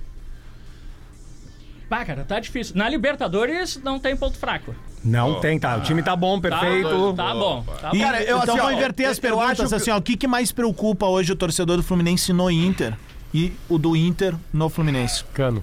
Pá, 1.88 2.05
cara, 2.05 2.25
tá 2.25 2.40
difícil. 2.40 2.75
Na 2.77 2.88
Libertadores 2.88 3.81
não 3.83 3.99
tem 3.99 4.17
ponto 4.17 4.37
fraco. 4.38 4.75
Não 5.05 5.38
tem, 5.40 5.59
tá. 5.59 5.77
O 5.77 5.83
time 5.83 6.03
tá 6.03 6.17
bom, 6.17 6.40
Tá, 6.40 6.49
perfeito. 6.49 7.12
tá 7.14 7.35
bom. 7.35 7.62
Tá 7.62 7.90
E, 7.93 7.99
bom. 7.99 8.05
Cara, 8.05 8.23
eu, 8.23 8.38
então 8.38 8.55
assim, 8.55 8.62
vou 8.62 8.71
ó, 8.71 8.73
inverter 8.73 9.07
as 9.09 9.19
eu 9.19 9.23
perguntas 9.23 9.61
acho 9.61 9.69
que- 9.69 9.75
assim, 9.75 9.90
ó, 9.90 9.99
o 9.99 10.03
que, 10.03 10.17
que 10.17 10.27
mais 10.27 10.51
preocupa 10.51 11.07
hoje 11.07 11.33
o 11.33 11.37
torcedor 11.37 11.77
do 11.77 11.83
Fluminense 11.83 12.33
no 12.33 12.51
Inter 12.51 12.95
e 13.35 13.53
o 13.69 13.77
do 13.77 13.95
Inter 13.95 14.35
no 14.53 14.71
Fluminense? 14.71 15.23
Cano. 15.35 15.62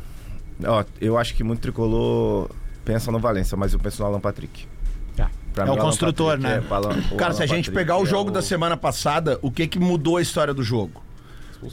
Ó, 0.65 0.83
eu 0.99 1.17
acho 1.17 1.33
que 1.35 1.43
muito 1.43 1.59
tricolor 1.61 2.49
pensa 2.85 3.11
no 3.11 3.19
Valência, 3.19 3.55
mas 3.57 3.73
eu 3.73 3.79
penso 3.79 4.01
no 4.01 4.07
Alan 4.07 4.19
Patrick. 4.19 4.67
Tá. 5.15 5.29
Pra 5.53 5.63
É 5.63 5.67
mim, 5.67 5.71
o 5.71 5.73
Alan 5.75 5.83
construtor, 5.83 6.37
Patrick 6.39 6.47
né? 6.47 6.63
é 6.69 6.73
Alan- 6.73 6.89
o 7.11 7.15
Cara, 7.15 7.25
Alan 7.31 7.33
se 7.33 7.43
a 7.43 7.45
gente 7.45 7.65
Patrick 7.65 7.71
pegar 7.73 7.97
o 7.97 8.03
é 8.03 8.05
jogo 8.05 8.31
da 8.31 8.41
semana 8.41 8.75
passada, 8.77 9.37
o 9.41 9.51
que 9.51 9.67
que 9.67 9.79
mudou 9.79 10.17
a 10.17 10.21
história 10.21 10.53
do 10.53 10.63
jogo? 10.63 11.03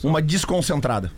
Uma 0.03 0.21
desconcentrada. 0.21 1.11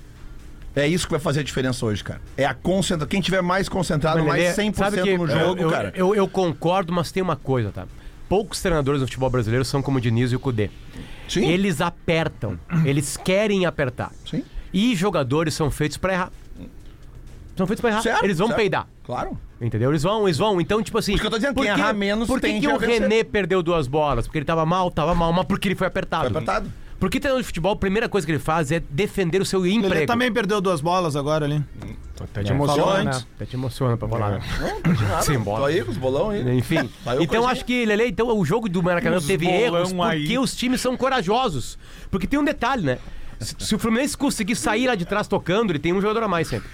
É 0.74 0.88
isso 0.88 1.06
que 1.06 1.12
vai 1.12 1.20
fazer 1.20 1.42
a 1.42 1.44
diferença 1.44 1.86
hoje, 1.86 2.02
cara. 2.02 2.22
É 2.38 2.46
a 2.46 2.54
concentração. 2.54 3.10
Quem 3.10 3.20
tiver 3.20 3.42
mais 3.42 3.68
concentrado, 3.68 4.24
mais 4.24 4.42
Lelê, 4.42 4.54
100% 4.72 4.76
sabe 4.78 5.02
que 5.02 5.18
no 5.18 5.26
eu- 5.26 5.40
jogo, 5.40 5.62
eu, 5.62 5.70
cara. 5.70 5.92
Eu, 5.94 6.16
eu 6.16 6.28
concordo, 6.30 6.94
mas 6.94 7.12
tem 7.12 7.22
uma 7.22 7.36
coisa, 7.36 7.72
tá? 7.72 7.86
Poucos 8.30 8.62
treinadores 8.62 9.02
do 9.02 9.08
futebol 9.08 9.30
brasileiro 9.30 9.66
são 9.66 9.82
como 9.82 9.98
o 9.98 10.02
Diniz 10.02 10.32
e 10.32 10.36
o 10.38 10.40
Cudê. 10.40 10.70
Sim. 11.28 11.46
Eles 11.50 11.82
apertam. 11.82 12.58
Eles 12.86 13.18
querem 13.18 13.66
apertar. 13.66 14.14
Sim. 14.26 14.46
E 14.74 14.96
jogadores 14.96 15.54
são 15.54 15.70
feitos 15.70 15.98
pra 15.98 16.14
errar. 16.14 16.32
São 17.62 17.68
feitos 17.68 17.82
pra 17.82 17.90
errar. 17.92 18.02
Certo, 18.02 18.24
eles 18.24 18.38
vão 18.40 18.48
certo. 18.48 18.58
peidar. 18.60 18.88
Claro. 19.06 19.38
Entendeu? 19.62 19.92
Eles 19.92 20.02
vão, 20.04 20.28
eles 20.28 20.38
vão. 20.38 20.60
Então, 20.60 20.82
tipo 20.82 20.98
assim. 20.98 21.12
Por 21.14 21.22
que 21.22 21.28
eu 21.28 21.32
tô 21.32 21.38
dizendo, 21.38 21.54
quem 21.56 21.64
que- 21.64 21.70
errar 21.80 21.94
menos 21.94 22.28
Por 22.28 22.40
que, 22.42 22.48
tende 22.48 22.66
que 22.68 22.74
o 22.74 22.80
vencer. 22.80 23.02
René 23.04 23.24
perdeu 23.24 23.62
duas 23.62 23.88
bolas? 23.88 24.26
Porque 24.26 24.40
ele 24.40 24.46
tava 24.46 24.66
mal, 24.66 24.90
tava 24.90 25.14
mal, 25.14 25.32
mas 25.32 25.46
porque 25.46 25.68
ele 25.68 25.76
foi 25.76 25.86
apertado. 25.88 26.24
Foi 26.30 26.32
apertado. 26.38 26.72
Porque 27.00 27.20
treinador 27.20 27.42
de 27.42 27.48
futebol, 27.48 27.74
a 27.74 27.76
primeira 27.76 28.08
coisa 28.08 28.26
que 28.28 28.32
ele 28.32 28.40
faz 28.40 28.72
é 28.72 28.80
defender 28.80 29.42
o 29.42 29.46
seu 29.46 29.66
emprego. 29.66 29.96
Ele 29.96 30.06
também 30.06 30.32
perdeu 30.32 30.62
duas 30.62 30.82
bolas 30.82 31.16
agora 31.16 31.46
ali. 31.46 31.64
Até 32.20 32.44
te 32.44 32.52
É, 32.52 32.54
emociona, 32.54 33.04
né? 33.04 33.22
Até 33.36 33.46
te 33.46 33.56
emociona 33.56 33.98
pra 33.98 34.08
falar. 34.08 34.32
né? 34.34 34.42
Sim, 35.24 35.34
Tô 35.34 35.40
bola. 35.40 35.68
aí 35.70 35.84
com 35.84 35.90
os 35.92 35.98
bolão 35.98 36.30
aí. 36.30 36.58
Enfim. 36.58 36.88
Saiu 37.04 37.24
então 37.24 37.48
acho 37.48 37.66
que, 37.66 37.84
Lele, 37.86 38.06
então 38.08 38.28
o 38.38 38.46
jogo 38.46 38.70
do 38.70 38.84
Maracanã 38.84 39.18
Uns 39.18 39.26
teve 39.26 39.48
erros 39.48 39.92
porque 39.94 40.34
aí. 40.34 40.38
os 40.38 40.56
times 40.56 40.80
são 40.82 40.96
corajosos. 40.96 41.78
Porque 42.12 42.28
tem 42.28 42.40
um 42.40 42.44
detalhe, 42.44 42.84
né? 42.84 43.00
Se, 43.40 43.56
se 43.58 43.74
o 43.76 43.80
Fluminense 43.80 44.16
conseguir 44.16 44.56
sair 44.56 44.86
lá 44.86 44.94
de 44.94 45.04
trás 45.04 45.28
tocando, 45.28 45.72
ele 45.72 45.80
tem 45.80 45.92
um 45.94 46.00
jogador 46.02 46.22
a 46.22 46.28
mais 46.28 46.48
sempre. 46.48 46.70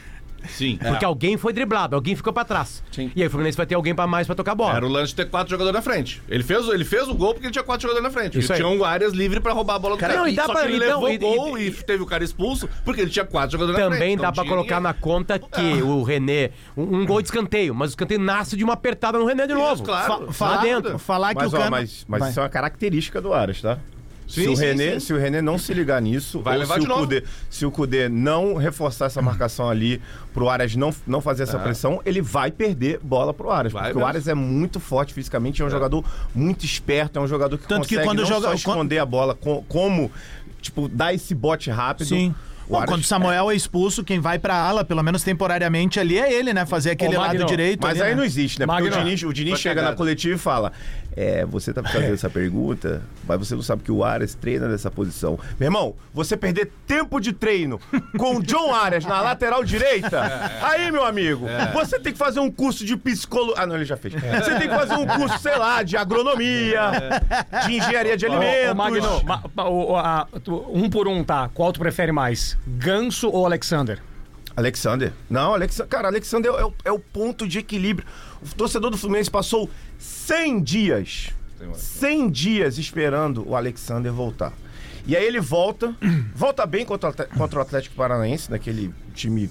Sim. 0.47 0.77
Porque 0.81 1.03
alguém 1.05 1.37
foi 1.37 1.51
driblado, 1.53 1.95
alguém 1.95 2.15
ficou 2.15 2.31
pra 2.31 2.43
trás. 2.45 2.83
Sim. 2.91 3.11
E 3.15 3.21
aí 3.21 3.27
o 3.27 3.31
Fluminense 3.31 3.57
vai 3.57 3.65
ter 3.65 3.75
alguém 3.75 3.93
pra 3.95 4.07
mais 4.07 4.25
pra 4.27 4.35
tocar 4.35 4.51
a 4.53 4.55
bola. 4.55 4.75
Era 4.75 4.85
o 4.85 4.89
lance 4.89 5.09
de 5.09 5.15
ter 5.15 5.29
quatro 5.29 5.49
jogadores 5.49 5.73
na 5.75 5.81
frente. 5.81 6.21
Ele 6.29 6.43
fez, 6.43 6.67
ele 6.69 6.85
fez 6.85 7.07
o 7.07 7.13
gol 7.15 7.33
porque 7.33 7.47
ele 7.47 7.53
tinha 7.53 7.63
quatro 7.63 7.81
jogadores 7.87 8.03
na 8.13 8.19
frente. 8.19 8.37
Isso 8.39 8.51
ele 8.53 8.61
aí. 8.63 8.65
tinha 8.69 8.79
um 8.79 8.83
Arias 8.85 9.13
livre 9.13 9.39
pra 9.39 9.53
roubar 9.53 9.75
a 9.75 9.79
bola 9.79 9.95
do 9.95 9.99
Cara, 9.99 10.15
não, 10.15 10.27
e 10.27 10.35
dá 10.35 10.45
Só 10.45 10.53
pra- 10.53 10.61
que 10.61 10.67
ele 10.67 10.77
então, 10.85 11.01
levou 11.03 11.31
o 11.33 11.35
gol 11.37 11.57
e- 11.57 11.67
e, 11.67 11.71
teve 11.71 12.03
o 12.03 12.05
cara 12.05 12.23
expulso 12.23 12.69
porque 12.85 13.01
ele 13.01 13.09
tinha 13.09 13.25
quatro 13.25 13.51
jogadores 13.51 13.79
na 13.79 13.85
frente. 13.87 13.99
Também 13.99 14.17
dá 14.17 14.31
pra 14.31 14.43
tinha 14.43 14.53
colocar 14.55 14.75
ninguém. 14.77 14.83
na 14.83 14.93
conta 14.93 15.39
que 15.39 15.81
o 15.81 16.03
René. 16.03 16.51
Um, 16.75 16.97
um 17.01 17.05
gol 17.05 17.21
de 17.21 17.27
escanteio, 17.27 17.73
mas 17.75 17.89
o 17.89 17.91
escanteio 17.91 18.19
nasce 18.19 18.55
de 18.55 18.63
uma 18.63 18.73
apertada 18.73 19.17
no 19.17 19.25
René 19.25 19.47
de 19.47 19.53
novo. 19.53 19.83
claro. 19.83 20.27
Fa- 20.27 20.33
falar, 20.33 20.61
dentro. 20.61 20.97
falar 20.99 21.29
que 21.35 21.41
Mas, 21.43 21.53
o 21.53 21.55
ó, 21.55 21.59
Cano... 21.59 21.71
mas, 21.71 22.05
mas 22.07 22.29
isso 22.29 22.39
é 22.39 22.43
uma 22.43 22.49
característica 22.49 23.21
do 23.21 23.33
Aras, 23.33 23.61
tá? 23.61 23.77
Se, 24.27 24.43
Sim, 24.43 24.49
o 24.49 24.55
sim, 24.57 24.63
René, 24.65 24.93
sim. 24.93 24.99
se 24.99 25.13
o 25.13 25.17
René 25.17 25.41
não 25.41 25.57
se 25.57 25.73
ligar 25.73 26.01
nisso, 26.01 26.41
Vai 26.41 26.55
ou 26.55 26.59
levar 26.59 26.73
se, 26.75 26.81
de 26.81 26.91
o. 26.91 26.95
Cudê, 26.95 27.23
se 27.49 27.65
o 27.65 27.71
Cudê 27.71 28.09
não 28.09 28.55
reforçar 28.55 29.05
essa 29.05 29.21
marcação 29.21 29.69
ali 29.69 30.01
pro 30.33 30.49
Aras 30.49 30.75
não, 30.75 30.93
não 31.07 31.21
fazer 31.21 31.43
essa 31.43 31.57
pressão, 31.57 32.01
ele 32.05 32.21
vai 32.21 32.51
perder 32.51 32.99
bola 33.01 33.33
pro 33.33 33.49
Aras. 33.49 33.71
Vai 33.71 33.83
porque 33.83 33.95
mesmo. 33.95 34.03
o 34.05 34.07
Aras 34.07 34.27
é 34.27 34.33
muito 34.33 34.79
forte 34.79 35.13
fisicamente, 35.13 35.61
é 35.61 35.65
um 35.65 35.69
jogador 35.69 36.03
muito 36.35 36.65
esperto, 36.65 37.17
é 37.17 37.21
um 37.21 37.27
jogador 37.27 37.57
que 37.57 37.67
Tanto 37.67 37.87
que 37.87 37.95
consegue 37.95 38.07
quando 38.07 38.19
não 38.19 38.25
joga- 38.27 38.47
só 38.49 38.53
esconder 38.53 38.97
a 38.99 39.05
bola, 39.05 39.33
co- 39.33 39.63
como, 39.67 40.11
tipo, 40.61 40.87
dar 40.89 41.13
esse 41.13 41.33
bote 41.33 41.69
rápido. 41.71 42.07
Sim. 42.07 42.35
O 42.69 42.73
Bom, 42.73 42.85
quando 42.85 43.01
o 43.01 43.03
Samuel 43.05 43.49
é 43.49 43.55
expulso, 43.55 44.03
quem 44.03 44.19
vai 44.19 44.37
pra 44.37 44.53
ala, 44.55 44.83
pelo 44.83 45.01
menos 45.01 45.23
temporariamente 45.23 46.01
ali, 46.01 46.19
é 46.19 46.33
ele, 46.33 46.53
né? 46.53 46.65
Fazer 46.65 46.91
aquele 46.91 47.15
Ô, 47.15 47.21
lado 47.21 47.45
direito. 47.45 47.79
Mas 47.81 47.93
ali, 48.01 48.01
aí 48.01 48.09
né? 48.09 48.15
não 48.17 48.23
existe, 48.25 48.59
né? 48.59 48.65
Porque 48.65 48.81
Magno, 48.83 48.97
o 48.97 49.03
Diniz, 49.05 49.23
o 49.23 49.31
Diniz 49.33 49.59
chega 49.59 49.81
na 49.81 49.93
coletiva 49.93 50.35
e 50.35 50.37
fala: 50.37 50.73
É, 51.15 51.45
você 51.45 51.71
tá 51.71 51.81
fazendo 51.81 52.13
essa 52.13 52.29
pergunta, 52.29 53.01
mas 53.25 53.39
você 53.39 53.55
não 53.55 53.61
sabe 53.61 53.83
que 53.83 53.91
o 53.91 54.03
Arias 54.03 54.35
treina 54.35 54.67
nessa 54.67 54.91
posição. 54.91 55.39
Meu 55.57 55.67
irmão, 55.67 55.95
você 56.13 56.35
perder 56.35 56.69
tempo 56.85 57.21
de 57.21 57.31
treino 57.31 57.79
com 58.17 58.35
o 58.35 58.43
John 58.43 58.75
Arias 58.75 59.05
na 59.05 59.21
lateral 59.21 59.63
direita, 59.63 60.21
aí, 60.61 60.91
meu 60.91 61.05
amigo, 61.05 61.45
você 61.73 61.97
tem 61.97 62.11
que 62.11 62.19
fazer 62.19 62.41
um 62.41 62.51
curso 62.51 62.83
de 62.83 62.97
psicologia. 62.97 63.55
Ah, 63.63 63.65
não, 63.65 63.75
ele 63.75 63.85
já 63.85 63.95
fez. 63.95 64.13
Você 64.13 64.55
tem 64.59 64.67
que 64.67 64.75
fazer 64.75 64.95
um 64.95 65.07
curso, 65.07 65.39
sei 65.39 65.55
lá, 65.57 65.83
de 65.83 65.95
agronomia, 65.95 66.91
de 67.65 67.77
engenharia 67.77 68.17
de 68.17 68.25
Ô, 68.25 68.31
alimentos. 68.33 68.71
ô, 68.71 68.75
Magno, 68.75 69.23
ma- 69.23 69.43
ma- 69.55 69.69
o- 69.69 69.95
a- 69.95 70.27
tu- 70.43 70.65
um 70.73 70.89
por 70.89 71.07
um, 71.07 71.23
tá? 71.23 71.49
Qual 71.53 71.71
tu 71.71 71.79
prefere 71.79 72.11
mais? 72.11 72.56
Ganso 72.65 73.29
ou 73.29 73.45
Alexander? 73.45 74.01
Alexander. 74.55 75.13
Não, 75.29 75.53
Alexander. 75.53 75.89
Cara, 75.89 76.07
Alexander 76.07 76.51
é 76.51 76.65
o, 76.65 76.73
é 76.85 76.91
o 76.91 76.99
ponto 76.99 77.47
de 77.47 77.59
equilíbrio. 77.59 78.07
O 78.41 78.55
torcedor 78.55 78.89
do 78.89 78.97
Fluminense 78.97 79.29
passou 79.29 79.69
100 79.99 80.63
dias. 80.63 81.29
100 81.73 82.29
dias 82.29 82.77
esperando 82.77 83.47
o 83.47 83.55
Alexander 83.55 84.11
voltar. 84.11 84.53
E 85.05 85.15
aí 85.15 85.25
ele 85.25 85.39
volta, 85.39 85.95
volta 86.35 86.65
bem 86.65 86.85
contra, 86.85 87.11
contra 87.11 87.59
o 87.59 87.61
Atlético 87.61 87.95
Paranaense, 87.95 88.49
naquele 88.49 88.93
time 89.13 89.49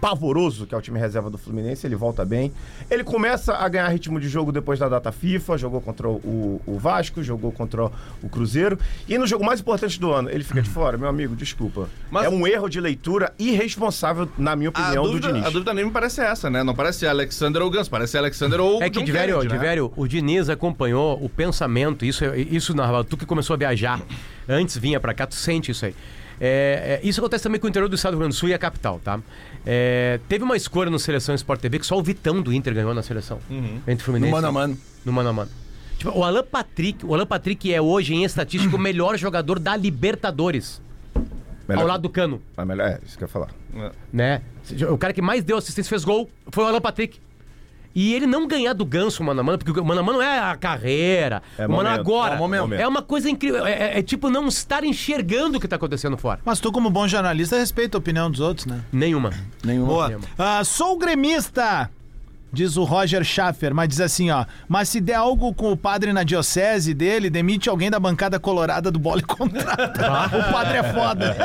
pavoroso, 0.00 0.66
que 0.66 0.74
é 0.74 0.78
o 0.78 0.80
time 0.80 0.98
reserva 0.98 1.28
do 1.30 1.36
Fluminense, 1.38 1.86
ele 1.86 1.96
volta 1.96 2.24
bem. 2.24 2.52
Ele 2.90 3.02
começa 3.04 3.54
a 3.54 3.68
ganhar 3.68 3.88
ritmo 3.88 4.20
de 4.20 4.28
jogo 4.28 4.52
depois 4.52 4.78
da 4.78 4.88
data 4.88 5.10
FIFA, 5.10 5.58
jogou 5.58 5.80
contra 5.80 6.08
o, 6.08 6.60
o 6.66 6.78
Vasco, 6.78 7.22
jogou 7.22 7.50
contra 7.52 7.86
o 8.22 8.28
Cruzeiro. 8.30 8.78
E 9.08 9.18
no 9.18 9.26
jogo 9.26 9.44
mais 9.44 9.60
importante 9.60 9.98
do 9.98 10.12
ano, 10.12 10.30
ele 10.30 10.44
fica 10.44 10.62
de 10.62 10.70
fora, 10.70 10.96
meu 10.96 11.08
amigo, 11.08 11.34
desculpa. 11.34 11.88
Mas- 12.10 12.26
É 12.26 12.28
um 12.28 12.46
erro 12.46 12.68
de 12.68 12.80
leitura 12.80 13.32
irresponsável, 13.38 14.28
na 14.38 14.54
minha 14.56 14.70
opinião, 14.70 15.02
do 15.02 15.10
dúvida, 15.10 15.28
Diniz. 15.28 15.46
a 15.46 15.50
dúvida 15.50 15.74
nem 15.74 15.84
me 15.84 15.90
parece 15.90 16.20
essa, 16.20 16.48
né? 16.48 16.62
Não 16.62 16.74
parece 16.74 17.06
Alexander 17.06 17.62
ou 17.62 17.70
Gans, 17.70 17.88
parece 17.88 18.16
Alexander 18.16 18.60
ou 18.60 18.82
É 18.82 18.88
que, 18.90 18.98
John 18.98 19.04
Divério, 19.04 19.34
Kennedy, 19.36 19.52
né? 19.52 19.58
Divério, 19.60 19.92
o 19.96 20.06
Diniz 20.06 20.48
acompanhou 20.48 21.22
o 21.22 21.28
pensamento, 21.28 22.04
isso, 22.04 22.24
isso 22.34 22.74
narrava, 22.74 23.04
tu 23.04 23.16
que 23.16 23.26
começou 23.26 23.54
a 23.54 23.56
viajar, 23.56 24.00
antes 24.48 24.76
vinha 24.76 25.00
pra 25.00 25.12
cá, 25.14 25.26
tu 25.26 25.34
sente 25.34 25.70
isso 25.70 25.84
aí. 25.84 25.94
É, 26.40 27.00
é, 27.02 27.06
isso 27.06 27.20
acontece 27.20 27.42
também 27.42 27.60
com 27.60 27.66
o 27.66 27.70
interior 27.70 27.88
do 27.88 27.96
estado 27.96 28.12
do 28.12 28.14
Rio 28.14 28.20
Grande 28.20 28.36
do 28.36 28.38
Sul 28.38 28.48
e 28.48 28.54
a 28.54 28.58
capital, 28.58 29.00
tá? 29.02 29.18
É, 29.70 30.18
teve 30.30 30.42
uma 30.44 30.56
escolha 30.56 30.90
no 30.90 30.98
Seleção 30.98 31.34
Sport 31.34 31.60
TV 31.60 31.78
que 31.78 31.84
só 31.84 31.98
o 31.98 32.02
Vitão 32.02 32.40
do 32.40 32.54
Inter 32.54 32.72
ganhou 32.72 32.94
na 32.94 33.02
seleção. 33.02 33.38
Entre 33.86 33.96
o 33.96 34.00
Fluminense. 34.00 34.30
No 34.30 34.36
mano 34.36 34.48
a 34.48 34.52
mano. 34.52 34.78
No 35.04 35.12
mano 35.12 35.28
a 35.28 35.32
mano. 35.34 35.50
Tipo, 35.98 36.18
o 36.18 36.24
Alan 36.24 36.42
Patrick, 36.42 37.04
o 37.04 37.12
Alan 37.12 37.26
Patrick 37.26 37.70
é 37.74 37.78
hoje, 37.82 38.14
em 38.14 38.24
estatística, 38.24 38.74
o 38.74 38.78
melhor 38.78 39.18
jogador 39.18 39.58
da 39.58 39.76
Libertadores. 39.76 40.80
Melhor- 41.68 41.82
Ao 41.82 41.86
lado 41.88 42.00
do 42.02 42.08
Cano, 42.08 42.40
É, 42.56 42.64
melhor, 42.64 42.88
é, 42.88 43.00
isso 43.04 43.18
que 43.18 43.24
eu 43.24 43.26
ia 43.26 43.30
falar. 43.32 43.48
né? 44.10 44.40
O 44.90 44.96
cara 44.96 45.12
que 45.12 45.20
mais 45.20 45.44
deu 45.44 45.58
assistência 45.58 45.88
e 45.88 45.90
fez 45.90 46.02
gol 46.04 46.30
foi 46.50 46.64
o 46.64 46.66
Alan 46.66 46.80
Patrick. 46.80 47.20
E 48.00 48.14
ele 48.14 48.26
não 48.28 48.46
ganhar 48.46 48.74
do 48.74 48.84
Ganso, 48.84 49.24
mano 49.24 49.40
a 49.40 49.42
mano, 49.42 49.58
porque 49.58 49.80
o 49.80 49.84
mano 49.84 50.00
a 50.00 50.04
mano 50.04 50.20
é 50.22 50.38
a 50.38 50.54
carreira, 50.54 51.42
É 51.58 51.66
o 51.66 51.70
mano 51.70 51.82
momento, 51.82 52.00
agora. 52.00 52.34
é 52.34 52.36
o 52.36 52.38
momento. 52.48 52.80
É 52.80 52.86
uma 52.86 53.02
coisa 53.02 53.28
incrível. 53.28 53.66
É, 53.66 53.72
é- 53.72 53.98
é 53.98 54.02
tipo 54.02 54.30
não 54.30 54.46
estar 54.46 54.84
enxergando 54.84 55.58
o 55.58 55.60
que 55.60 55.66
tá 55.66 55.74
acontecendo 55.74 56.16
fora. 56.16 56.38
Mas 56.44 56.60
tu, 56.60 56.70
como 56.70 56.90
bom 56.90 57.08
jornalista, 57.08 57.56
respeita 57.56 57.96
a 57.96 57.98
opinião 57.98 58.30
dos 58.30 58.38
outros, 58.38 58.66
né? 58.66 58.82
Nenhuma. 58.92 59.30
Boa. 59.84 60.08
Nenhuma. 60.10 60.26
Ah, 60.38 60.62
sou 60.62 60.96
gremista, 60.96 61.90
diz 62.52 62.76
o 62.76 62.84
Roger 62.84 63.24
Schaffer, 63.24 63.74
mas 63.74 63.88
diz 63.88 64.00
assim, 64.00 64.30
ó. 64.30 64.44
Mas 64.68 64.88
se 64.88 65.00
der 65.00 65.14
algo 65.14 65.54
com 65.54 65.72
o 65.72 65.76
padre 65.76 66.12
na 66.12 66.22
diocese 66.22 66.94
dele, 66.94 67.30
demite 67.30 67.68
alguém 67.68 67.90
da 67.90 68.00
bancada 68.00 68.38
colorada 68.38 68.90
do 68.90 68.98
bola 68.98 69.20
e 69.20 69.24
contrata. 69.24 70.38
o 70.38 70.52
padre 70.52 70.78
é 70.78 70.82
foda. 70.82 71.36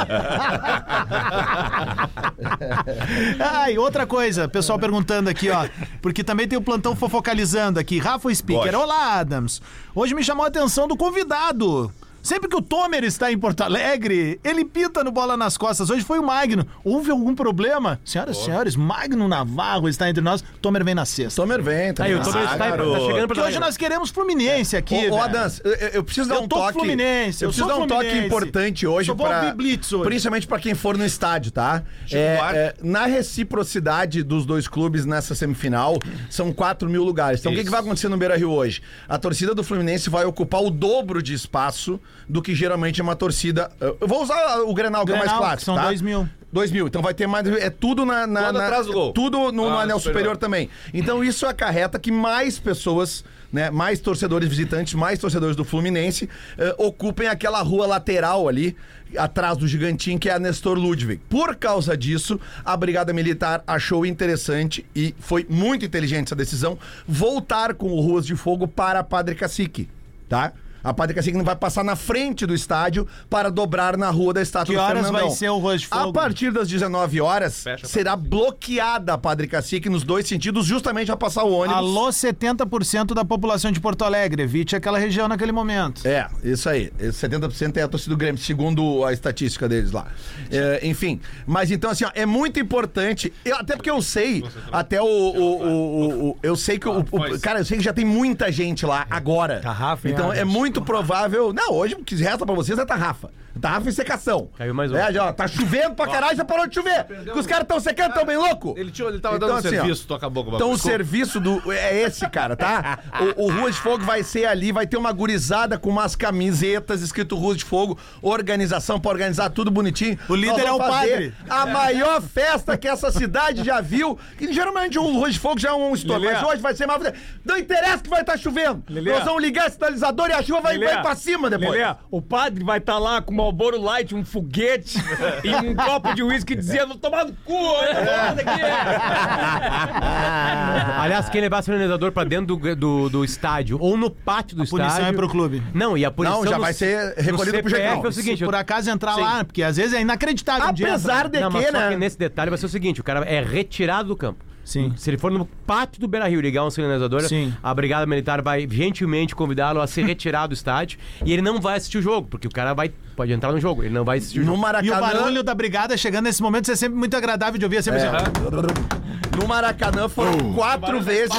Ai, 3.40 3.78
outra 3.78 4.06
coisa, 4.06 4.48
pessoal 4.48 4.80
perguntando 4.80 5.30
aqui, 5.30 5.50
ó. 5.50 5.68
Porque 6.02 6.24
também 6.24 6.48
tem 6.48 6.58
o 6.58 6.62
plantão 6.62 6.96
fofocalizando 6.96 7.80
aqui. 7.80 8.00
Rafa 8.00 8.34
Speaker. 8.34 8.76
Olá, 8.76 9.20
Adams. 9.20 9.62
Hoje 9.94 10.14
me 10.14 10.24
chamou 10.24 10.46
a 10.46 10.48
atenção 10.48 10.88
do 10.88 10.96
convidado. 10.98 11.92
Sempre 12.24 12.48
que 12.48 12.56
o 12.56 12.62
Tomer 12.62 13.04
está 13.04 13.30
em 13.34 13.38
Porto 13.38 13.60
Alegre, 13.62 14.40
ele 14.46 14.64
pita 14.64 15.04
no 15.04 15.12
bola 15.12 15.36
nas 15.36 15.58
costas. 15.58 15.90
Hoje 15.90 16.06
foi 16.06 16.20
o 16.20 16.24
Magno. 16.24 16.66
Houve 16.82 17.12
algum 17.12 17.36
problema? 17.36 18.00
Senhoras 18.06 18.38
e 18.38 18.46
senhores, 18.46 18.76
Magno 18.78 19.28
Navarro 19.28 19.90
está 19.90 20.10
entre 20.10 20.24
nós. 20.24 20.42
Tomer 20.62 20.86
vem 20.86 20.96
na 20.96 21.04
sexta. 21.04 21.42
Tomer 21.42 21.62
vem, 21.62 21.94
tá 21.94 22.06
Aí, 22.06 22.16
o? 22.16 22.22
Tomer 22.22 22.38
Ah, 22.40 22.44
está, 22.46 22.58
tá 22.58 22.70
garoto. 22.70 23.00
chegando 23.02 23.18
pra 23.18 23.28
Porque 23.28 23.42
hoje 23.42 23.60
nós 23.60 23.76
queremos 23.76 24.10
Fluminense 24.10 24.78
aqui. 24.78 25.10
Ô. 25.10 25.22
Adams, 25.22 25.60
eu, 25.66 25.72
eu 25.74 26.04
preciso 26.04 26.30
dar 26.30 26.36
Eu 26.36 26.44
um 26.44 26.48
tô 26.48 26.56
toque. 26.56 26.72
Fluminense, 26.80 27.44
eu 27.44 27.48
eu 27.48 27.52
preciso 27.52 27.68
sou 27.70 27.78
dar 27.78 27.84
um 27.84 27.88
toque 27.88 28.04
Fluminense. 28.06 28.26
importante 28.26 28.88
hoje 28.88 29.08
Só 29.08 29.14
vou 29.16 29.28
para 29.28 29.40
ouvir 29.42 29.56
Blitz 29.56 29.92
hoje. 29.92 30.06
principalmente 30.06 30.48
para 30.48 30.60
quem 30.60 30.74
for 30.74 30.98
no 30.98 31.06
estádio, 31.06 31.52
tá? 31.52 31.84
É, 32.10 32.16
é, 32.18 32.74
na 32.82 33.06
reciprocidade 33.06 34.24
dos 34.24 34.46
dois 34.46 34.66
clubes 34.66 35.06
nessa 35.06 35.36
semifinal, 35.36 35.98
são 36.30 36.54
4 36.54 36.90
mil 36.90 37.04
lugares. 37.04 37.42
Então 37.42 37.52
o 37.52 37.56
que, 37.56 37.66
que 37.66 37.70
vai 37.70 37.82
acontecer 37.82 38.08
no 38.08 38.16
Beira 38.16 38.38
Rio 38.38 38.50
hoje? 38.52 38.82
A 39.10 39.18
torcida 39.18 39.54
do 39.54 39.62
Fluminense 39.62 40.10
vai 40.10 40.24
ocupar 40.24 40.64
o 40.64 40.70
dobro 40.70 41.22
de 41.22 41.34
espaço 41.34 42.00
do 42.28 42.42
que 42.42 42.54
geralmente 42.56 43.00
é 43.02 43.04
uma 43.04 43.16
torcida. 43.16 43.72
Eu 43.80 44.08
vou 44.08 44.24
usar 44.24 44.60
o 44.62 44.74
Grenal, 44.74 45.06
que 45.06 45.12
é 45.12 45.16
mais 45.16 45.26
Grenal, 45.26 45.42
clássico. 45.42 45.66
são 45.66 45.76
tá? 45.76 45.86
2 45.86 46.02
mil. 46.02 46.28
2 46.52 46.72
mil. 46.72 46.88
Então 46.88 47.02
vai 47.02 47.14
ter 47.14 47.26
mais. 47.28 47.46
É 47.48 47.70
tudo 47.70 48.06
na. 48.06 48.28
na, 48.28 48.52
na- 48.52 48.64
atrás 48.66 48.86
do 48.86 48.94
gol. 48.94 49.12
Tudo 49.14 49.52
no, 49.52 49.70
no 49.70 49.70
Ah, 49.70 49.82
anel 49.84 49.98
superior. 50.00 50.36
superior 50.36 50.38
também. 50.38 50.70
Então 50.94 51.24
isso 51.24 51.46
acarreta 51.48 51.98
que 51.98 52.12
mais 52.12 52.60
pessoas, 52.60 53.24
né, 53.52 53.72
mais 53.72 54.00
torcedores 54.00 54.48
visitantes, 54.48 54.94
mais 54.94 55.18
torcedores 55.20 55.56
do 55.56 55.64
Fluminense 55.66 56.30
eh, 56.58 56.76
ocupem 56.78 57.28
aquela 57.28 57.62
rua 57.64 57.88
lateral 57.88 58.48
ali, 58.48 58.76
atrás 59.18 59.58
do 59.58 59.68
gigantinho, 59.68 60.20
que 60.20 60.30
é 60.30 60.34
a 60.34 60.40
Nestor 60.40 60.78
Ludwig. 60.78 61.22
Por 61.30 61.56
causa 61.56 61.98
disso, 61.98 62.40
a 62.64 62.78
Brigada 62.78 63.12
Militar 63.14 63.64
achou 63.66 64.06
interessante 64.06 64.86
e 64.96 65.14
foi 65.20 65.46
muito 65.50 65.84
inteligente 65.86 66.28
essa 66.28 66.36
decisão 66.36 66.78
voltar 67.08 67.74
com 67.74 67.88
o 67.92 68.00
Ruas 68.00 68.26
de 68.28 68.36
Fogo 68.36 68.68
para 68.68 69.04
Padre 69.04 69.34
Cacique, 69.36 69.90
tá? 70.30 70.54
A 70.84 70.94
Padre 70.94 71.16
Cacique 71.16 71.38
não 71.38 71.46
vai 71.46 71.56
passar 71.56 71.84
na 71.84 71.96
frente 71.96 72.46
do 72.46 72.54
estádio 72.54 73.08
para 73.30 73.50
dobrar 73.50 73.96
na 73.98 74.10
rua 74.10 74.34
da 74.34 74.42
estátua 74.42 74.74
Que 74.74 74.80
do 74.80 74.84
horas 74.84 75.04
Fernandão. 75.04 75.28
vai 75.30 75.36
ser 75.38 75.50
o 75.50 75.58
Ruas 75.58 75.82
de 75.82 75.88
A 75.92 76.00
Fogo? 76.02 76.14
partir 76.14 76.52
das 76.52 76.68
19 76.68 77.22
horas, 77.22 77.64
Fecha, 77.64 77.88
será 77.88 78.16
bloqueada 78.16 79.14
a 79.14 79.18
Padre 79.18 79.48
Cacique 79.48 79.90
nos 79.90 80.04
dois 80.04 80.28
sentidos, 80.28 80.66
justamente 80.66 81.08
para 81.08 81.18
passar 81.18 81.44
o 81.44 81.52
ônibus. 81.54 81.78
Alô, 81.78 82.10
70% 82.10 83.14
da 83.14 83.24
população 83.24 83.72
de 83.72 83.80
Porto 83.80 84.04
Alegre. 84.04 84.44
Evite 84.44 84.76
aquela 84.76 84.98
região 85.00 85.28
naquele 85.28 85.52
momento. 85.52 86.06
É, 86.08 86.28
isso 86.44 86.68
aí. 86.68 86.92
Esse 87.00 87.28
70% 87.28 87.78
é 87.78 87.84
a 87.84 87.88
torcida 87.88 88.14
do 88.14 88.18
Grêmio, 88.18 88.42
segundo 88.42 89.06
a 89.06 89.14
estatística 89.14 89.70
deles 89.70 89.92
lá. 89.92 90.08
É, 90.52 90.80
enfim, 90.86 91.22
mas 91.48 91.72
então 91.72 91.90
assim, 91.92 92.04
ó, 92.06 92.12
é 92.14 92.26
muito 92.26 92.60
importante, 92.60 93.32
eu- 93.46 93.56
até 93.56 93.76
porque 93.76 93.90
eu 93.90 94.02
sei, 94.02 94.44
até 94.72 95.02
o, 95.02 95.06
o- 95.06 95.08
o- 95.08 95.70
o- 95.70 96.30
o- 96.32 96.38
eu 96.44 96.56
sei 96.56 96.78
que 96.78 96.88
o, 96.90 97.00
o- 97.00 97.40
cara, 97.40 97.60
eu 97.60 97.66
sei 97.66 97.78
que 97.78 97.84
já 97.84 97.94
tem 97.94 98.04
muita 98.06 98.52
gente 98.52 98.86
lá 98.86 99.06
agora. 99.10 99.62
Então 100.06 100.32
é 100.34 100.40
Adams? 100.42 100.54
Muito 100.74 100.82
provável, 100.82 101.54
não, 101.54 101.72
hoje 101.74 101.94
o 101.94 102.04
que 102.04 102.16
resta 102.16 102.46
pra 102.48 102.56
vocês 102.56 102.80
é 102.80 102.84
tarrafa. 102.84 103.32
Tarrafa 103.62 103.90
e 103.90 103.92
secação. 103.92 104.50
Caiu 104.58 104.74
mais 104.74 104.92
um. 104.92 104.98
É, 104.98 105.18
ó, 105.20 105.32
tá 105.32 105.48
chovendo 105.48 105.96
pra 105.96 106.08
caralho, 106.08 106.36
já 106.36 106.44
parou 106.44 106.68
de 106.68 106.76
chover. 106.76 107.06
Que 107.06 107.38
os 107.38 107.46
caras 107.46 107.68
tão 107.68 107.80
secando, 107.80 108.14
tão 108.14 108.26
bem 108.26 108.38
louco. 108.38 108.74
Ele, 108.78 108.92
tinha, 108.92 109.08
ele 109.08 109.20
tava 109.20 109.38
Então, 109.38 109.48
dando 109.48 109.60
assim, 109.60 109.68
ó, 109.70 109.82
serviço, 109.82 110.08
tu 110.08 110.14
acabou 110.14 110.44
com 110.44 110.52
o 110.52 110.56
Então 110.56 110.72
o 110.72 110.78
serviço 110.78 111.40
do 111.40 111.72
é 111.72 112.02
esse, 112.02 112.28
cara, 112.30 112.56
tá? 112.56 113.00
O, 113.38 113.46
o 113.46 113.52
Rua 113.52 113.72
de 113.72 113.78
Fogo 113.78 114.04
vai 114.04 114.24
ser 114.24 114.46
ali, 114.46 114.72
vai 114.72 114.88
ter 114.88 114.98
uma 114.98 115.12
gurizada 115.12 115.78
com 115.78 115.90
umas 115.90 116.16
camisetas 116.16 117.02
escrito 117.02 117.36
Rua 117.36 117.56
de 117.56 117.64
Fogo, 117.64 117.98
organização 118.22 119.00
pra 119.00 119.12
organizar 119.12 119.50
tudo 119.50 119.70
bonitinho. 119.70 120.18
O 120.28 120.36
líder 120.36 120.66
é 120.66 120.72
o 120.72 120.78
padre. 120.78 121.34
A 121.50 121.66
maior 121.66 122.22
festa 122.22 122.78
que 122.78 122.88
essa 122.88 123.12
cidade 123.12 123.64
já 123.64 123.82
viu, 123.82 124.18
que 124.38 124.52
geralmente 124.52 124.98
o 124.98 125.04
Rua 125.04 125.30
de 125.30 125.40
Fogo 125.40 125.60
já 125.60 125.70
é 125.70 125.74
um 125.74 125.94
estouro, 125.94 126.24
mas 126.24 126.42
hoje 126.44 126.62
vai 126.62 126.74
ser 126.76 126.88
mais 126.88 127.14
Não 127.46 127.58
interessa 127.58 128.00
que 128.00 128.10
vai 128.10 128.22
estar 128.22 128.38
chovendo. 128.38 128.84
Lelê. 128.90 129.12
Nós 129.12 129.24
vamos 129.24 129.42
ligar 129.42 129.68
esse 129.68 129.76
sinalizador 129.76 130.30
e 130.30 130.34
a 130.34 130.42
chuva 130.42 130.62
vai, 130.62 130.78
Lelê, 130.78 130.94
vai 130.94 131.02
pra 131.02 131.16
cima 131.16 131.50
depois. 131.50 131.72
Lelê, 131.72 131.96
o 132.10 132.22
padre 132.22 132.64
vai 132.64 132.80
estar 132.80 132.98
lá 132.98 133.22
com 133.22 133.32
o 133.34 133.36
Malboro 133.44 133.82
Light, 133.82 134.16
um 134.16 134.24
foguete 134.24 134.98
e 135.44 135.54
um 135.54 135.76
copo 135.76 136.14
de 136.14 136.24
uísque 136.24 136.56
dizendo: 136.56 136.96
tomar 136.96 137.26
no 137.26 137.34
cu, 137.44 137.54
olha 137.54 138.30
aqui. 138.32 138.44
Aliás, 141.00 141.30
quem 141.30 141.42
levar 141.42 141.62
sinalizador 141.62 142.12
pra 142.12 142.24
dentro 142.24 142.56
do, 142.56 142.76
do, 142.76 143.10
do 143.10 143.26
estádio 143.26 143.78
ou 143.82 143.98
no 143.98 144.10
pátio 144.10 144.56
do 144.56 144.66
Punição 144.66 144.88
estádio. 144.88 145.08
é 145.08 145.14
pro 145.14 145.28
clube. 145.28 145.62
Não, 145.74 145.98
e 145.98 146.06
a 146.06 146.12
punição. 146.12 146.42
Não, 146.44 146.50
já 146.50 146.56
no- 146.58 146.64
vai 146.64 146.74
ser 146.74 147.14
recolhido 147.18 147.58
no 147.58 147.64
pro 147.64 147.70
Jequão. 147.72 148.06
é 148.06 148.08
o 148.08 148.12
seguinte. 148.12 148.40
Se 148.40 148.46
por 148.46 148.56
acaso 148.56 148.90
entrar 148.90 149.16
lá, 149.18 149.44
porque 149.44 149.62
às 149.62 149.76
vezes 149.78 149.94
é 149.94 150.02
inacreditável. 150.02 150.70
um 150.70 150.74
dia 150.74 150.88
Apesar 150.90 151.26
entra. 151.26 151.30
de 151.30 151.40
Não, 151.42 151.52
mas 151.52 151.66
que, 151.66 151.72
só 151.72 151.78
né? 151.80 151.90
que 151.90 151.96
nesse 151.98 152.18
detalhe 152.18 152.50
vai 152.50 152.58
ser 152.58 152.66
o 152.66 152.70
seguinte: 152.70 153.02
o 153.02 153.04
cara 153.04 153.26
é 153.26 153.42
retirado 153.44 154.08
do 154.10 154.16
campo. 154.16 154.44
Sim. 154.64 154.94
Se 154.96 155.10
ele 155.10 155.18
for 155.18 155.32
no 155.32 155.46
pátio 155.68 156.00
do 156.00 156.08
Beira 156.08 156.28
Rio 156.28 156.40
ligar 156.40 156.64
um 156.66 156.70
sinalizador, 156.70 157.22
Sim. 157.24 157.54
a 157.62 157.74
Brigada 157.74 158.06
Militar 158.06 158.42
vai 158.42 158.68
gentilmente 158.70 159.36
convidá-lo 159.36 159.82
a 159.82 159.88
ser 159.88 160.06
retirado 160.08 160.50
do 160.50 160.54
estádio 160.54 160.98
e 161.26 161.34
ele 161.34 161.42
não 161.42 161.60
vai 161.60 161.78
assistir 161.78 161.98
o 161.98 162.02
jogo, 162.02 162.28
porque 162.30 162.48
o 162.48 162.52
cara 162.52 162.74
vai, 162.74 162.92
pode 163.16 163.32
entrar 163.34 163.52
no 163.52 163.60
jogo, 163.60 163.84
ele 163.84 163.94
não 163.94 164.06
vai 164.06 164.18
assistir 164.20 164.40
o 164.40 164.46
No 164.46 164.56
jogo. 164.56 164.58
E 164.58 164.60
o 164.60 164.62
Maracanã. 164.62 165.00
barulho 165.02 165.44
da 165.44 165.54
brigada 165.54 165.98
chegando 165.98 166.26
nesse 166.26 166.42
momento 166.42 166.72
é 166.72 166.76
sempre 166.76 166.98
muito 166.98 167.16
agradável 167.18 167.58
de 167.60 167.66
ouvir. 167.66 167.78
É 167.78 167.82
sempre 167.82 168.02
assim, 168.02 169.38
No 169.40 169.48
Maracanã 169.48 170.08
foram 170.08 170.54
quatro 170.54 171.02
vezes, 171.02 171.36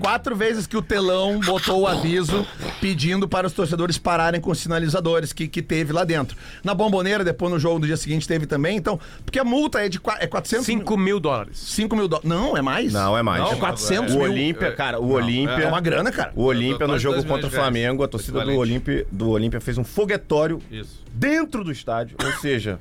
quatro 0.00 0.34
vezes 0.34 0.66
que 0.66 0.76
o 0.76 0.82
telão 0.82 1.38
botou 1.40 1.82
o 1.82 1.86
aviso 1.86 2.46
pedindo 2.80 3.28
para 3.28 3.46
os 3.46 3.52
torcedores 3.52 3.98
pararem 3.98 4.40
com 4.40 4.50
os 4.50 4.58
sinalizadores 4.58 5.32
que, 5.32 5.46
que 5.46 5.60
teve 5.62 5.92
lá 5.92 6.04
dentro. 6.04 6.36
Na 6.64 6.74
Bomboneira, 6.74 7.22
depois 7.22 7.52
no 7.52 7.58
jogo 7.58 7.80
do 7.80 7.86
dia 7.86 7.96
seguinte 7.96 8.26
teve 8.26 8.46
também, 8.46 8.76
então, 8.76 8.98
porque 9.24 9.38
a 9.38 9.44
multa 9.44 9.80
é 9.84 9.88
de 9.88 10.00
é 10.18 10.26
400 10.26 10.66
5 10.66 10.96
mil 10.96 11.20
dólares. 11.20 11.58
5 11.58 11.94
mil 11.96 12.08
dólares. 12.08 12.28
Não, 12.28 12.47
é 12.56 12.62
mais? 12.62 12.92
Não, 12.92 13.16
é 13.16 13.22
mais. 13.22 13.42
Não, 13.42 13.52
É 13.52 13.56
400 13.56 14.14
O 14.14 14.18
mil. 14.18 14.30
Olímpia, 14.30 14.72
cara, 14.72 15.00
o 15.00 15.10
Olímpia. 15.10 15.64
É 15.64 15.66
uma 15.66 15.80
grana, 15.80 16.10
cara. 16.12 16.32
O 16.34 16.44
Olímpia, 16.44 16.86
no 16.86 16.98
jogo 16.98 17.24
contra 17.24 17.46
o. 17.46 17.50
Flamengo, 17.50 18.02
a 18.02 18.08
torcida 18.08 18.44
do. 18.44 18.56
Olímpia, 18.56 19.06
do 19.10 19.30
Olímpia 19.30 19.60
fez 19.60 19.76
um 19.78 19.84
foguetório 19.84 20.60
Isso. 20.70 21.02
dentro 21.12 21.62
do 21.64 21.70
estádio. 21.72 22.16
Ou 22.24 22.32
seja, 22.40 22.78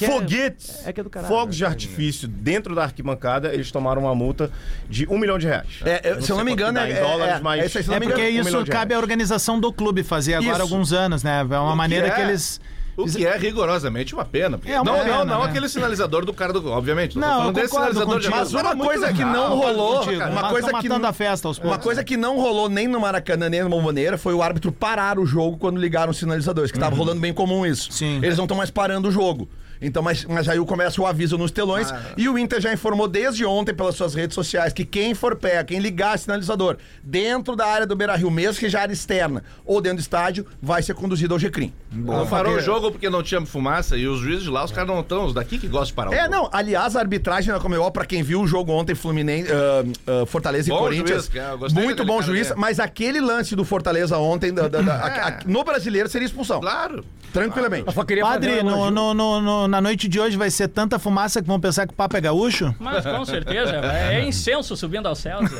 é- 0.00 0.06
foguetes, 0.06 0.86
é 0.86 0.90
é 0.90 1.02
do 1.02 1.10
caralho, 1.10 1.32
fogos 1.32 1.56
de 1.56 1.64
artifício 1.64 2.26
dentro 2.28 2.74
da 2.74 2.84
arquibancada, 2.84 3.52
eles 3.52 3.70
tomaram 3.70 4.02
uma 4.02 4.14
multa 4.14 4.50
de 4.88 5.06
um 5.08 5.18
milhão 5.18 5.38
de 5.38 5.46
reais. 5.46 5.66
É, 5.84 6.10
é, 6.10 6.20
se 6.20 6.30
eu 6.30 6.36
não 6.36 6.44
me 6.44 6.52
engano, 6.52 6.78
é, 6.78 6.90
em 6.90 6.94
dólares, 7.02 7.36
é, 7.36 7.40
mas- 7.40 7.64
é, 7.64 7.68
se 7.68 7.78
eu 7.78 7.82
É 7.82 7.86
não 7.88 8.00
me 8.00 8.06
porque 8.06 8.20
engano, 8.30 8.44
um 8.46 8.48
isso 8.48 8.64
de 8.64 8.70
cabe 8.70 8.94
à 8.94 8.98
organização 8.98 9.58
do 9.60 9.72
clube 9.72 10.02
fazer 10.02 10.34
agora 10.34 10.58
há 10.58 10.62
alguns 10.62 10.92
anos, 10.92 11.22
né? 11.22 11.40
É 11.40 11.58
uma 11.58 11.72
O 11.72 11.76
maneira 11.76 12.08
que 12.10 12.14
que 12.16 12.20
é- 12.20 12.28
eles. 12.28 12.60
O 12.96 13.06
que 13.06 13.26
é 13.26 13.36
rigorosamente 13.36 14.14
uma 14.14 14.24
pena. 14.24 14.56
porque- 14.58 14.72
É 14.72 14.80
uma 14.80 14.92
não, 14.92 14.98
pena, 15.00 15.16
não, 15.18 15.24
não 15.24 15.38
né? 15.40 15.50
aquele 15.50 15.68
sinalizador 15.68 16.24
do 16.24 16.32
cara 16.32 16.52
do. 16.52 16.70
Obviamente. 16.70 17.18
Não, 17.18 17.28
falando 17.28 17.54
desse 17.54 17.68
sinalizador 17.70 18.06
de 18.20 18.28
contigo. 18.28 18.36
Mas 18.36 18.52
Mas 18.52 18.62
uma 18.64 18.76
coisa 18.76 19.12
que 19.12 19.24
não 19.24 19.56
rolou, 19.56 19.98
contigo, 20.00 20.22
uma 20.24 20.48
coisa 20.50 20.72
que 20.80 20.88
não- 20.88 21.04
a 21.04 21.12
festa 21.12 21.48
aos 21.48 21.58
Uma 21.58 21.78
coisa 21.78 22.04
que 22.04 22.16
não 22.16 22.36
rolou 22.38 22.68
nem 22.68 22.86
no 22.88 23.00
Maracanã, 23.00 23.48
nem 23.48 23.62
no 23.62 23.68
Bomboneira, 23.68 24.16
foi 24.16 24.32
o 24.34 24.42
árbitro 24.42 24.70
parar 24.72 25.18
o 25.18 25.26
jogo 25.26 25.56
quando 25.58 25.78
ligaram 25.78 26.10
os 26.10 26.18
sinalizadores, 26.18 26.70
que 26.70 26.78
tava 26.78 26.94
rolando 26.96 27.20
bem 27.20 27.32
comum 27.32 27.66
isso. 27.66 27.92
Sim. 27.92 28.18
Eles 28.22 28.36
não 28.36 28.44
estão 28.44 28.56
mais 28.56 28.70
parando 28.70 29.08
o 29.08 29.10
jogo. 29.10 29.48
Então, 29.80 30.02
mas, 30.02 30.24
mas 30.24 30.48
aí 30.48 30.58
começa 30.64 31.00
o 31.00 31.06
aviso 31.06 31.36
nos 31.38 31.50
telões 31.50 31.92
e 32.16 32.28
o 32.28 32.38
Inter 32.38 32.60
já 32.60 32.72
informou 32.72 33.06
desde 33.08 33.44
ontem 33.44 33.74
pelas 33.74 33.94
suas 33.94 34.14
redes 34.14 34.34
sociais 34.34 34.72
que 34.72 34.84
quem 34.84 35.14
for 35.14 35.36
pé, 35.36 35.62
quem 35.64 35.78
ligar 35.78 36.18
sinalizador 36.18 36.76
dentro 37.02 37.54
da 37.54 37.66
área 37.66 37.86
do 37.86 37.94
Beira-Rio, 37.94 38.30
mesmo 38.30 38.58
que 38.60 38.68
já 38.68 38.80
área 38.82 38.92
externa 38.92 39.42
ou 39.64 39.80
dentro 39.80 39.98
do 39.98 40.00
estádio, 40.00 40.46
vai 40.60 40.82
ser 40.82 40.94
conduzido 40.94 41.34
ao 41.34 41.38
GCRIM. 41.38 41.72
Não 41.92 42.26
parou 42.26 42.54
o 42.56 42.60
jogo 42.60 42.90
porque 42.90 43.08
não 43.10 43.22
tinha 43.22 43.44
fumaça 43.44 43.96
e 43.96 44.06
os 44.06 44.20
juízes 44.20 44.44
de 44.44 44.50
lá, 44.50 44.64
os 44.64 44.72
caras 44.72 44.88
não 44.88 45.00
estão, 45.00 45.26
os 45.26 45.34
daqui 45.34 45.58
que 45.58 45.66
gostam 45.68 45.86
de 45.86 45.92
parar 45.94 46.12
É, 46.12 46.28
não, 46.28 46.48
aliás, 46.52 46.96
a 46.96 47.00
arbitragem 47.00 47.52
na 47.52 47.60
Comebol, 47.60 47.90
pra 47.90 48.04
quem 48.04 48.22
viu 48.22 48.40
o 48.40 48.46
jogo 48.46 48.72
ontem, 48.72 48.94
Fluminense, 48.94 49.50
ah, 49.52 49.84
ah, 50.22 50.26
Fortaleza 50.26 50.68
Bom 50.70 50.76
e 50.76 50.80
Corinthians, 50.80 51.30
juiz, 51.32 51.36
é, 51.36 51.80
muito 51.80 52.04
bom 52.04 52.22
juiz, 52.22 52.50
ali. 52.52 52.60
mas 52.60 52.80
aquele 52.80 53.20
lance 53.20 53.54
do 53.54 53.64
Fortaleza 53.64 54.16
ontem, 54.18 54.52
da- 54.52 54.68
da- 54.68 54.80
da- 54.82 54.94
a- 54.94 55.28
a- 55.28 55.40
no 55.46 55.62
brasileiro, 55.64 56.08
seria 56.08 56.26
expulsão. 56.26 56.60
Claro. 56.60 57.04
Tranquilamente. 57.32 57.84
Eu 57.88 57.92
só 57.92 58.04
queria 58.04 58.22
Padre, 58.22 58.60
um 58.60 58.64
no, 58.64 58.70
elogio. 58.70 58.90
no- 59.14 59.63
no- 59.64 59.68
na 59.68 59.80
noite 59.80 60.06
de 60.08 60.20
hoje 60.20 60.36
vai 60.36 60.50
ser 60.50 60.68
tanta 60.68 60.98
fumaça 60.98 61.40
que 61.42 61.48
vão 61.48 61.58
pensar 61.58 61.86
que 61.86 61.92
o 61.92 61.96
papo 61.96 62.16
é 62.16 62.20
gaúcho? 62.20 62.74
Mas 62.78 63.04
com 63.04 63.24
certeza, 63.24 63.76
é 64.10 64.24
incenso 64.26 64.76
subindo 64.76 65.06
aos 65.08 65.18
céus. 65.18 65.50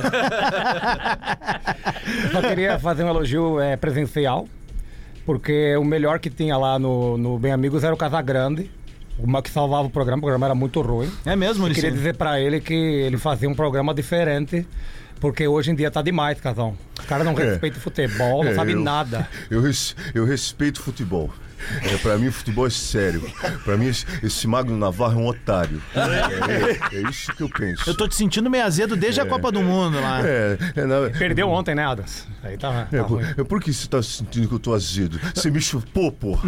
Só 2.32 2.40
queria 2.42 2.78
fazer 2.78 3.04
um 3.04 3.08
elogio 3.08 3.60
é, 3.60 3.76
presencial, 3.76 4.46
porque 5.24 5.76
o 5.76 5.84
melhor 5.84 6.18
que 6.18 6.30
tinha 6.30 6.56
lá 6.56 6.78
no, 6.78 7.16
no 7.18 7.38
Bem 7.38 7.52
Amigos 7.52 7.84
era 7.84 7.94
o 7.94 7.96
Casagrande, 7.96 8.70
uma 9.18 9.42
que 9.42 9.50
salvava 9.50 9.86
o 9.86 9.90
programa, 9.90 10.18
o 10.18 10.22
programa 10.22 10.46
era 10.46 10.54
muito 10.54 10.80
ruim. 10.80 11.10
É 11.24 11.36
mesmo, 11.36 11.66
Eu 11.68 11.74
queria 11.74 11.90
dizer 11.92 12.16
pra 12.16 12.40
ele 12.40 12.60
que 12.60 12.74
ele 12.74 13.16
fazia 13.16 13.48
um 13.48 13.54
programa 13.54 13.94
diferente, 13.94 14.66
porque 15.20 15.46
hoje 15.46 15.70
em 15.70 15.74
dia 15.74 15.90
tá 15.90 16.02
demais, 16.02 16.40
Casão. 16.40 16.76
Os 16.98 17.06
caras 17.06 17.24
não 17.24 17.34
respeitam 17.34 17.80
futebol, 17.80 18.42
não 18.44 18.50
É, 18.50 18.54
sabem 18.54 18.74
eu- 18.74 18.80
nada. 18.82 19.28
Eu, 19.50 19.62
res- 19.62 19.94
eu 20.14 20.24
respeito 20.24 20.80
futebol. 20.82 21.30
É, 21.82 21.96
pra 21.98 22.16
mim, 22.18 22.30
futebol 22.30 22.66
é 22.66 22.70
sério. 22.70 23.22
Pra 23.64 23.76
mim, 23.76 23.86
esse, 23.88 24.04
esse 24.22 24.46
Magno 24.46 24.76
Navarro 24.76 25.20
é 25.20 25.22
um 25.22 25.26
otário. 25.26 25.82
É, 25.94 26.96
é 26.96 27.10
isso 27.10 27.32
que 27.34 27.42
eu 27.42 27.48
penso. 27.48 27.88
Eu 27.88 27.96
tô 27.96 28.06
te 28.08 28.14
sentindo 28.14 28.50
meio 28.50 28.64
azedo 28.64 28.96
desde 28.96 29.20
a 29.20 29.26
Copa 29.26 29.50
do 29.50 29.62
Mundo 29.62 30.00
lá. 30.00 30.20
É, 30.26 30.58
é, 30.76 30.84
na- 30.84 31.10
Perdeu 31.18 31.48
ontem, 31.48 31.74
né, 31.74 31.84
Adams? 31.86 32.26
Aí 32.42 32.56
tá, 32.56 32.86
é, 32.92 32.98
tá 32.98 33.04
por, 33.04 33.20
ruim. 33.20 33.34
é 33.36 33.44
por 33.44 33.60
que 33.60 33.72
você 33.72 33.86
tá 33.88 34.02
sentindo 34.02 34.48
que 34.48 34.54
eu 34.54 34.58
tô 34.58 34.74
azedo? 34.74 35.18
Você 35.34 35.50
me 35.50 35.60
chupou, 35.60 36.10
porra. 36.12 36.42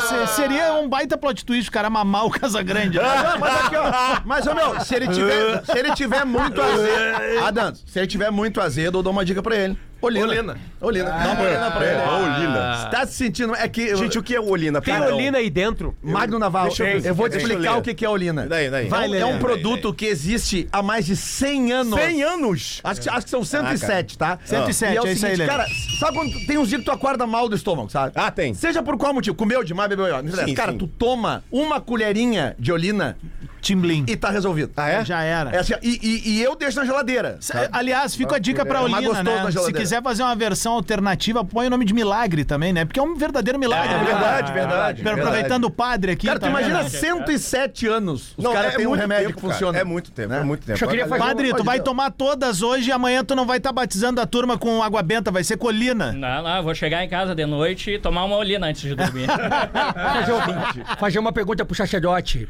Se- 0.00 0.26
Seria 0.28 0.74
um 0.74 0.88
baita 0.88 1.18
plot 1.18 1.44
twist 1.44 1.68
o 1.68 1.72
cara 1.72 1.90
mamar 1.90 2.24
o 2.26 2.30
Casagrande. 2.30 2.98
Não, 2.98 3.38
mas 3.40 3.64
aqui, 3.64 3.76
ó. 3.76 4.20
Mas, 4.24 4.46
ô 4.46 4.54
meu, 4.54 4.80
se 4.80 4.94
ele 4.94 5.08
tiver, 5.08 5.64
se 5.64 5.78
ele 5.78 5.92
tiver 5.94 6.24
muito 6.24 6.60
azedo. 6.60 7.38
Adams, 7.44 7.82
se 7.86 7.98
ele 7.98 8.06
tiver 8.06 8.30
muito 8.30 8.60
azedo, 8.60 8.98
eu 8.98 9.02
dou 9.02 9.12
uma 9.12 9.24
dica 9.24 9.42
pra 9.42 9.56
ele. 9.56 9.76
Olina. 10.00 10.26
Olina. 10.28 10.56
Olina. 10.80 11.10
Dá 11.10 11.32
uma 11.32 11.42
olina 11.42 11.70
pra 11.72 11.84
ele. 11.86 12.00
É, 12.00 12.08
Olina. 12.08 12.76
Você 12.76 12.90
tá 12.90 13.06
se 13.06 13.14
sentindo. 13.14 13.54
É 13.54 13.68
que. 13.68 13.96
Gente, 13.96 14.18
o 14.18 14.22
que 14.22 14.34
é 14.34 14.40
Olina? 14.40 14.80
Tem 14.80 14.94
Cara, 14.94 15.14
olina 15.14 15.38
aí 15.38 15.50
dentro. 15.50 15.96
Magno 16.02 16.38
Deixa 16.38 16.84
eu 16.84 16.88
eu, 16.96 17.00
ver, 17.00 17.12
vou 17.12 17.28
te 17.28 17.34
eu 17.34 17.40
explicar 17.40 17.78
o 17.78 17.82
que 17.82 17.94
que 17.94 18.04
é 18.04 18.08
olina. 18.08 18.46
Daí, 18.46 18.70
daí. 18.70 18.88
Vai, 18.88 19.06
é, 19.06 19.10
um- 19.10 19.14
é 19.14 19.26
um 19.26 19.38
produto 19.38 19.92
que 19.92 20.06
existe 20.06 20.68
há 20.72 20.82
mais 20.82 21.04
de 21.06 21.16
100 21.16 21.72
anos. 21.72 21.98
100 22.00 22.22
anos? 22.22 22.80
Acho, 22.84 23.10
acho 23.10 23.24
que 23.26 23.30
são 23.30 23.44
107, 23.44 24.16
tá? 24.16 24.38
107, 24.44 24.92
E 24.92 24.96
é, 24.96 25.00
o 25.00 25.06
é 25.06 25.12
isso 25.12 25.26
aí, 25.26 25.32
seguinte, 25.36 25.48
cara, 25.48 25.66
sabe 25.98 26.16
quando 26.16 26.46
tem 26.46 26.58
uns 26.58 26.68
dias 26.68 26.80
que 26.80 26.84
tu 26.84 26.92
acorda 26.92 27.26
mal 27.26 27.48
do 27.48 27.56
estômago, 27.56 27.90
sabe? 27.90 28.12
Ah, 28.14 28.30
tem. 28.30 28.54
Seja 28.54 28.82
por 28.82 28.96
qual 28.96 29.12
motivo, 29.12 29.34
comeu 29.36 29.64
demais, 29.64 29.88
bebeu. 29.88 30.06
Sim, 30.46 30.54
cara, 30.54 30.72
sim. 30.72 30.78
tu 30.78 30.86
toma 30.86 31.42
uma 31.50 31.80
colherinha 31.80 32.54
de 32.58 32.70
olina 32.72 33.16
Timblim. 33.60 34.04
e 34.08 34.16
tá 34.16 34.30
resolvido. 34.30 34.70
Ah, 34.76 34.88
é? 34.88 35.04
Já 35.04 35.22
era. 35.22 35.50
É 35.50 35.58
assim, 35.58 35.74
e, 35.82 35.98
e- 36.02 36.30
e 36.38 36.42
eu 36.42 36.54
deixo 36.56 36.78
na 36.78 36.84
geladeira. 36.84 37.36
sabe? 37.40 37.68
Aliás, 37.72 38.14
fica 38.14 38.36
a 38.36 38.38
dica 38.38 38.64
pra 38.64 38.78
É 38.80 38.82
Olina, 38.82 39.22
né? 39.22 39.50
Se 39.50 39.72
quiser 39.72 40.02
fazer 40.02 40.22
uma 40.22 40.34
versão 40.36 40.74
alternativa, 40.74 41.44
põe 41.44 41.66
o 41.66 41.70
nome 41.70 41.84
de 41.84 41.92
Milagre 41.94 42.44
também, 42.44 42.72
né? 42.72 42.84
Porque 42.84 43.00
é 43.00 43.02
um 43.02 43.16
verdadeiro 43.16 43.58
milagre. 43.58 43.94
É 43.94 43.98
né? 43.98 44.04
verdade, 44.04 44.52
verdade. 44.52 45.02
Pero- 45.02 45.16
Aproveitando 45.18 45.64
o 45.64 45.70
padre 45.70 46.12
aqui. 46.12 46.26
Cara, 46.26 46.38
tu 46.38 46.42
tá 46.42 46.48
imagina 46.48 46.82
vendo? 46.82 46.90
107 46.90 47.86
anos. 47.86 48.34
Os 48.36 48.44
Não, 48.44 48.52
caras 48.52 48.74
é 48.74 48.76
têm 48.76 48.86
um 48.86 48.90
muito 48.90 49.00
remédio 49.00 49.26
tempo, 49.28 49.36
que 49.36 49.42
cara. 49.42 49.52
funciona. 49.54 49.78
É 49.78 49.84
muito 49.84 50.10
tempo, 50.10 50.32
é 50.34 50.42
muito 50.42 50.64
tempo. 50.66 50.78
Só 50.78 50.86
queria 50.86 51.06
fazer 51.06 51.22
Padre, 51.22 51.52
tu 51.54 51.64
vai 51.64 51.80
tomar 51.80 52.10
todas 52.10 52.62
hoje 52.62 52.88
e 52.88 52.92
amanhã 52.92 53.24
tu 53.24 53.34
não 53.34 53.44
vai 53.46 53.58
estar 53.58 53.72
batizando 53.72 54.20
a 54.20 54.26
turma 54.26 54.56
com 54.58 54.82
água 54.82 55.02
benta, 55.02 55.30
vai 55.30 55.42
ser 55.44 55.56
colina. 55.56 56.12
Não, 56.12 56.42
não, 56.42 56.56
eu 56.56 56.62
vou 56.62 56.74
chegar 56.74 57.04
em 57.04 57.08
casa 57.08 57.34
de 57.34 57.44
noite 57.46 57.90
e 57.92 57.98
tomar 57.98 58.24
uma 58.24 58.36
olina 58.36 58.66
antes 58.66 58.82
de 58.82 58.94
dormir. 58.94 59.26
fazer, 59.28 60.32
uma, 60.32 60.96
fazer 60.96 61.18
uma 61.18 61.32
pergunta 61.32 61.64
pro 61.64 61.74
sacerdote. 61.74 62.48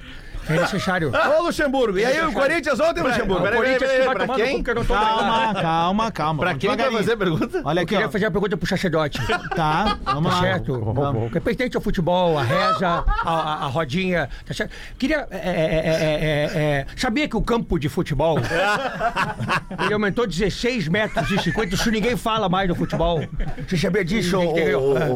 É 0.48 0.60
necessário. 0.60 1.12
Ô, 1.38 1.42
Luxemburgo, 1.42 1.98
e 1.98 2.04
aí 2.04 2.20
o 2.26 2.32
Corinthians 2.32 2.80
ontem, 2.80 3.02
Luxemburgo? 3.02 3.46
o 3.46 3.50
Corinthians 3.52 3.90
que 3.90 4.02
vai 4.02 4.14
pra 4.14 4.28
quem? 4.34 4.64
eu 4.66 4.84
Calma, 4.84 5.54
calma, 5.54 6.12
calma. 6.12 6.40
Pra 6.40 6.54
quem 6.54 6.76
vai 6.76 6.90
fazer 6.90 7.12
a 7.12 7.16
pergunta? 7.16 7.60
Olha 7.64 7.80
Eu 7.80 7.82
aqui, 7.82 7.94
queria 7.94 8.06
ó. 8.06 8.10
fazer 8.10 8.24
uma 8.26 8.30
pergunta 8.30 8.56
pro 8.56 8.66
sacerdote. 8.68 9.18
Tá, 9.54 9.98
vamos 10.04 10.32
lá. 10.32 10.40
certo? 10.40 10.78
Vamos. 10.92 11.26
O 11.28 11.30
que 11.30 11.40
pertence 11.40 11.76
ao 11.76 11.82
futebol, 11.82 12.38
a 12.38 12.42
reza, 12.42 12.86
a, 12.86 13.04
a- 13.30 13.64
a 13.64 13.66
rodinha, 13.66 14.28
tá 14.46 14.54
certo? 14.54 14.72
Queria. 14.98 15.26
é, 15.30 15.36
é, 15.36 15.40
é, 15.40 16.58
é, 16.58 16.62
é, 16.62 16.86
sabia 16.96 17.28
que 17.28 17.36
o 17.36 17.42
campo 17.42 17.78
de 17.78 17.88
futebol 17.88 18.38
ele 19.84 19.92
aumentou 19.94 20.26
16 20.26 20.88
metros 20.88 21.30
e 21.30 21.38
50, 21.38 21.74
isso 21.74 21.90
ninguém 21.90 22.16
fala 22.16 22.48
mais 22.48 22.68
no 22.68 22.74
futebol. 22.74 23.20
Você 23.66 23.76
sabia 23.76 24.04
disso, 24.04 24.38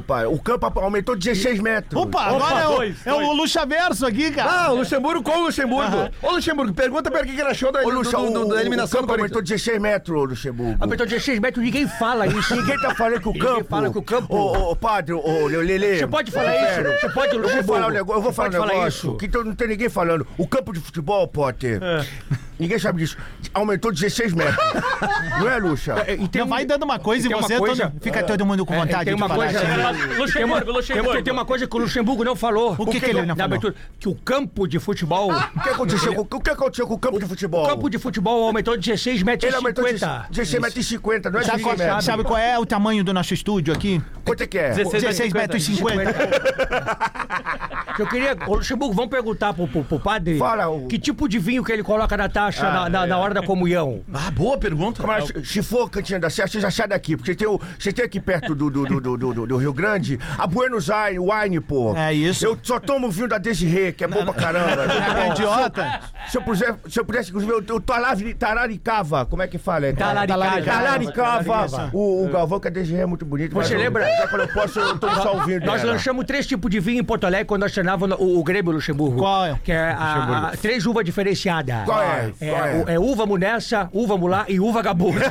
pai? 0.07 0.27
O 0.27 0.39
campo 0.39 0.71
aumentou 0.81 1.17
16 1.17 1.61
metros. 1.61 2.01
Opa, 2.03 2.23
agora 2.25 2.61
é, 2.61 2.69
o, 2.69 2.83
é 3.07 3.13
o 3.15 3.33
Luxaverso 3.33 4.07
aqui, 4.07 4.31
cara. 4.31 4.51
Ah, 4.67 4.73
o 4.73 4.77
Luxemburgo 4.77 5.22
com 5.23 5.39
o 5.39 5.45
Luxemburgo. 5.45 6.09
Ô, 6.23 6.31
Luxemburgo, 6.33 6.73
pergunta 6.75 7.11
pra 7.11 7.21
ele 7.21 7.31
o 7.31 7.35
que 7.35 7.41
ele 7.41 7.51
achou 7.51 7.71
da, 7.73 7.81
Ô, 7.81 7.85
do- 7.85 7.91
Luxa, 7.91 8.17
do- 8.17 8.31
do- 8.31 8.41
o, 8.43 8.49
da 8.49 8.55
o 8.57 8.59
eliminação 8.59 9.01
do 9.01 9.07
campo 9.07 9.19
Corinthians. 9.19 9.37
aumentou 9.37 9.43
16 9.43 9.81
metros, 9.81 10.29
Luxemburgo. 10.29 10.77
Aumentou 10.81 11.07
16 11.07 11.39
metros, 11.39 11.65
ninguém 11.65 11.87
fala 11.89 12.27
isso. 12.27 12.55
Ninguém 12.57 12.79
tá 12.81 12.95
falando 12.95 13.21
que 13.21 13.29
o 13.29 13.33
Ninguém 13.33 13.49
campo... 13.49 13.65
fala 13.69 13.91
que 13.91 13.99
o 13.99 14.03
campo- 14.03 14.35
Ô, 14.37 14.71
ô, 14.73 14.77
padre, 14.77 15.13
ô, 15.15 15.47
Lelê... 15.47 15.99
Você 15.99 16.07
pode 16.07 16.31
falar 16.31 16.55
isso? 16.55 17.01
Você 17.01 17.09
pode, 17.11 17.35
Eu 17.35 17.41
vou 17.41 17.43
Luxemburgo? 17.43 17.73
falar 17.75 17.87
um 17.87 17.91
negócio, 17.91 18.19
eu 18.19 18.23
vou 18.23 18.33
Você 18.33 18.37
falar 18.37 18.49
um 18.49 18.53
pode 18.53 18.63
falar 18.67 18.79
negócio 18.79 19.09
isso? 19.11 19.17
que 19.19 19.27
então 19.27 19.45
não 19.45 19.55
tem 19.55 19.69
ninguém 19.69 19.89
falando. 19.89 20.27
O 20.39 20.47
campo 20.47 20.73
de 20.73 20.81
futebol, 20.81 21.27
Potter, 21.29 21.81
ninguém 22.63 22.79
sabe 22.79 23.01
disso, 23.03 23.17
aumentou 23.53 23.93
16 23.93 24.33
metros. 24.33 24.57
Não 25.39 25.49
é, 25.49 25.59
Luxa? 25.59 26.05
É, 26.07 26.15
e 26.15 26.29
tem 26.29 26.41
Não 26.43 26.49
vai 26.49 26.65
dando 26.65 26.83
uma 26.85 26.99
coisa 26.99 27.27
e 27.27 27.29
tem 27.29 27.37
uma 27.37 27.47
você 27.47 27.59
coisa- 27.59 27.91
todo- 27.91 28.03
fica 28.03 28.23
todo 28.23 28.47
mundo 28.47 28.65
com 28.65 28.75
É, 28.75 28.79
vontade 28.79 29.05
tem 29.05 29.15
de 29.15 29.21
uma 29.23 29.29
falar. 29.29 29.45
coisa- 29.53 29.63
isso 29.63 29.73
aí. 29.73 30.17
Luxemburgo, 30.19 30.33
tem 30.33 30.45
uma, 30.45 30.59
Luxemburgo. 30.79 31.13
Tem, 31.13 31.23
tem 31.25 31.33
uma 31.33 31.45
coisa 31.45 31.67
que 31.67 31.77
o 31.77 31.79
Luxemburgo 31.81 32.25
não 32.25 32.35
falou. 32.37 32.75
O 32.79 32.87
que 32.87 32.99
que 33.01 33.07
ele 33.07 33.21
não 33.21 33.27
na 33.27 33.35
falou? 33.37 33.45
abertura? 33.45 33.75
Que 33.99 34.09
o 34.09 34.15
campo 34.15 34.67
de 34.67 34.79
futebol. 34.79 35.31
O 35.33 35.61
que 35.61 35.69
aconteceu, 35.69 36.15
com- 36.15 36.37
o 36.37 36.41
que 36.41 36.51
aconteceu 36.51 36.87
com 36.87 36.95
o 36.95 36.99
campo 36.99 37.19
de 37.19 37.27
futebol? 37.27 37.65
O 37.65 37.69
campo 37.69 37.91
de 37.91 37.99
futebol 37.99 38.45
aumentou 38.45 38.77
16 38.77 39.23
metros 39.23 39.45
Ele 39.49 39.55
e 39.55 39.57
aumentou 39.59 39.87
50. 39.87 40.27
16 40.31 40.63
metros 40.63 40.85
e 40.85 40.89
50, 40.89 41.31
não 41.31 41.41
é 41.41 41.43
Sabe, 41.43 41.59
16 41.59 41.63
qual, 41.77 41.87
metros. 41.89 42.05
sabe 42.05 42.25
qual 42.25 42.39
é 42.39 42.59
o 42.59 42.65
tamanho 42.67 43.03
do 43.05 43.13
nosso 43.13 43.35
estúdio 43.35 43.73
aqui? 43.75 44.01
Quanto 44.25 44.43
é 44.43 44.47
que 44.47 44.59
é? 44.59 44.71
16 44.71 45.33
metros 45.33 45.69
e 45.69 45.77
50. 45.77 46.13
Eu 47.99 48.07
queria. 48.07 48.37
Ô, 48.47 48.55
Luxemburgo, 48.57 48.95
vamos 48.95 49.11
perguntar 49.11 49.53
pro, 49.53 49.69
pro, 49.69 49.85
pro 49.85 50.01
padre 50.01 50.39
Fala, 50.39 50.69
o- 50.69 50.87
que 50.87 50.99
tipo 50.99 51.29
de 51.29 51.39
vinho 51.39 51.63
que 51.63 51.73
ele 51.73 51.83
coloca 51.83 52.17
na 52.17 52.29
taxa 52.53 52.71
na, 52.73 52.89
na- 52.89 53.07
na 53.07 53.19
hora 53.19 53.35
da 53.35 53.43
comunhão. 53.43 54.01
Ah, 54.13 54.31
boa 54.31 54.57
pergunta. 54.59 55.05
Mas 55.07 55.33
se 55.45 55.63
for 55.63 55.89
cantinha 55.91 56.19
da 56.21 56.31
Serra, 56.31 56.49
você 56.49 56.61
já 56.61 56.71
sai 56.71 56.89
daqui, 56.89 57.17
porque 57.17 57.35
tem, 57.35 57.47
o, 57.49 57.61
você 57.79 57.93
tem 57.93 58.05
aqui 58.05 58.21
perto 58.21 58.55
do, 58.55 58.71
do, 58.71 58.85
do, 58.87 59.01
do, 59.01 59.17
do- 59.35 59.47
do 59.47 59.57
Rio 59.57 59.73
Grande 59.73 60.19
a 60.39 60.47
Buenos 60.47 60.91
Aires, 60.91 61.19
Wine, 61.21 61.61
pô. 61.61 61.95
É 61.97 62.13
isso. 62.13 62.45
Eu 62.45 62.59
só 62.63 62.79
tomo 62.79 63.11
vinho 63.11 63.29
da 63.29 63.39
Desirê, 63.39 63.93
que 63.93 64.05
é 64.05 64.09
bom 64.09 64.25
pra 64.25 64.35
caramba. 64.35 64.83
É 65.23 65.29
idiota. 65.31 66.01
Se 66.29 66.37
eu, 66.39 66.43
puser, 66.43 66.75
se 66.89 66.99
eu 66.99 67.05
pudesse, 67.05 67.29
inclusive, 67.31 67.53
eu, 67.53 67.65
eu 67.69 67.81
tararicava, 68.39 69.25
como 69.27 69.43
é 69.43 69.49
que 69.49 69.59
fala? 69.59 69.87
É, 69.87 69.93
Talaricava. 69.93 70.63
Talaricava. 70.63 71.91
O, 71.93 72.25
o 72.27 72.29
Galvão, 72.29 72.61
que 72.61 72.69
a 72.69 72.71
Desirê 72.71 73.01
é 73.03 73.07
muito 73.07 73.25
bonito. 73.25 73.55
Você 73.55 73.77
lembra? 73.77 74.07
Quando 74.29 74.43
eu 74.43 74.49
posso, 74.49 74.79
eu 74.79 74.99
tomo 74.99 75.15
só 75.17 75.37
o 75.37 75.45
vinho 75.45 75.61
Nós 75.65 75.81
dela. 75.83 75.95
lançamos 75.95 76.25
três 76.25 76.47
tipos 76.47 76.71
de 76.71 76.81
vinho 76.81 77.01
em 77.01 77.05
Porto 77.05 77.25
Alegre 77.27 77.47
quando 77.47 77.63
nós 77.63 77.73
treinávamos 77.73 78.19
o, 78.19 78.39
o 78.39 78.45
Grêmio 78.45 78.73
Luxemburgo. 78.73 79.19
Qual 79.19 79.45
é? 79.47 79.59
Que 79.63 79.73
é 79.73 79.91
a, 79.91 80.49
a- 80.49 80.57
três 80.57 80.87
uvas 80.87 81.05
diferenciadas. 81.05 81.85
Qual 81.85 82.03
é? 82.03 82.32
É, 82.41 82.49
é? 82.49 82.85
o- 82.87 82.91
é 82.91 82.99
uva 82.99 83.27
munessa, 83.27 83.89
uva 83.93 84.17
mulá 84.19 84.45
e 84.49 84.59
uva 84.61 84.83
gabu. 84.83 85.13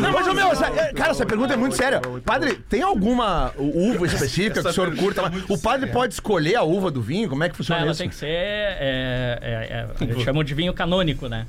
Não, 0.00 0.12
mas, 0.12 0.26
ô, 0.28 0.34
meu, 0.34 0.48
essa- 0.52 0.66
é, 0.66 0.92
cara, 0.92 1.10
essa 1.10 1.26
pergunta 1.26 1.54
é 1.54 1.56
muito 1.56 1.76
séria. 1.76 2.00
Padre, 2.24 2.54
tem 2.68 2.82
alguma 2.82 3.52
uva 3.58 4.06
específica 4.06 4.62
que 4.62 4.68
o 4.68 4.72
senhor 4.72 4.94
curta? 4.96 5.22
lá? 5.22 5.32
O 5.48 5.58
padre 5.58 5.90
pode 5.90 6.14
escolher 6.14 6.56
a 6.56 6.62
uva 6.62 6.90
do 6.90 7.00
vinho? 7.02 7.28
Como 7.28 7.42
é 7.44 7.48
que 7.48 7.52
Não, 7.54 7.56
funciona 7.58 7.82
ela 7.82 7.90
isso? 7.90 8.00
tem 8.00 8.08
que 8.08 8.14
ser. 8.14 8.26
É, 8.28 9.38
é, 9.42 9.86
é, 10.00 10.04
eles 10.04 10.22
chamam 10.22 10.42
de 10.44 10.54
vinho 10.54 10.72
canônico, 10.72 11.28
né? 11.28 11.46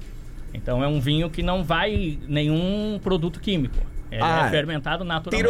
Então 0.53 0.83
é 0.83 0.87
um 0.87 0.99
vinho 0.99 1.29
que 1.29 1.43
não 1.43 1.63
vai 1.63 2.17
nenhum 2.27 2.99
produto 3.03 3.39
químico. 3.39 3.75
Ele 4.15 4.23
Ah, 4.23 4.43
é 4.43 4.47
é. 4.47 4.49
fermentado 4.49 5.03
naturalmente. 5.03 5.49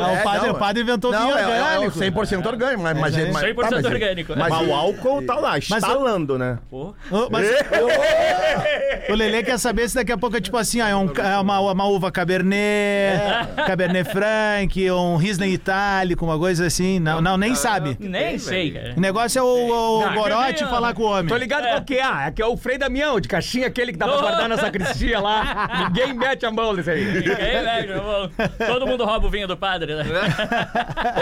Ah, 0.00 0.12
o, 0.20 0.22
padre, 0.22 0.46
não, 0.46 0.54
o 0.54 0.58
padre 0.58 0.82
inventou 0.82 1.10
Não, 1.12 1.20
vinho 1.20 1.36
é, 1.36 1.40
é, 1.42 1.44
é 1.58 1.78
orgânico. 1.78 1.98
100% 1.98 2.46
orgânico, 2.46 2.82
mas... 2.82 2.98
mas, 2.98 3.18
é 3.18 3.30
mas 3.32 3.42
100% 3.44 3.54
tá, 3.56 3.68
mas- 3.72 3.84
orgânico. 3.84 4.34
Mas, 4.36 4.48
Mas 4.48 4.68
o 4.68 4.72
álcool 4.72 5.22
tá 5.26 5.34
lá, 5.36 5.58
estalando, 5.58 6.38
né? 6.38 6.58
Pô, 6.70 6.94
Ô, 7.10 7.28
mas- 7.30 7.48
o 9.08 9.14
Lelê 9.14 9.42
quer 9.42 9.58
saber 9.58 9.88
se 9.88 9.94
daqui 9.96 10.12
a 10.12 10.18
pouco 10.18 10.36
é 10.36 10.40
tipo 10.40 10.56
assim, 10.56 10.80
ah, 10.80 10.88
é, 10.88 10.94
um, 10.96 11.10
é 11.12 11.38
uma, 11.38 11.58
uma 11.60 11.84
uva 11.86 12.10
Cabernet, 12.12 13.18
Cabernet 13.66 14.08
Franc, 14.10 14.90
um 14.90 15.16
Riesling 15.16 15.52
itálico, 15.52 16.24
uma 16.24 16.38
coisa 16.38 16.66
assim. 16.66 16.98
Não, 17.00 17.20
não 17.20 17.36
nem 17.36 17.54
sabe. 17.54 17.96
nem 18.00 18.38
sei, 18.38 18.70
cara. 18.72 18.94
O 18.96 19.00
negócio 19.00 19.38
é 19.38 19.42
o, 19.42 20.02
o 20.04 20.68
falar 20.68 20.94
com 20.94 21.02
o 21.02 21.06
homem. 21.06 21.26
Tô 21.26 21.36
ligado 21.36 21.64
qual 21.68 21.82
que 21.82 21.94
é. 21.94 22.26
É 22.26 22.30
que 22.30 22.42
é 22.42 22.46
o 22.46 22.56
Frei 22.56 22.78
Damião, 22.78 23.20
de 23.20 23.28
caixinha, 23.28 23.66
aquele 23.66 23.92
que 23.92 23.98
dá 23.98 24.06
pra 24.06 24.16
guardar 24.18 24.48
na 24.48 24.56
sacristia 24.56 25.18
lá. 25.20 25.88
Ninguém 25.88 26.12
mete 26.14 26.46
a 26.46 26.50
mão 26.50 26.72
nesse 26.72 26.90
aí. 26.90 27.04
Ninguém 27.04 27.36
Todo 28.66 28.86
mundo 28.86 29.04
rouba 29.04 29.26
o 29.26 29.30
vinho 29.30 29.46
do 29.48 29.56
padre, 29.56 29.94
né? 29.94 30.04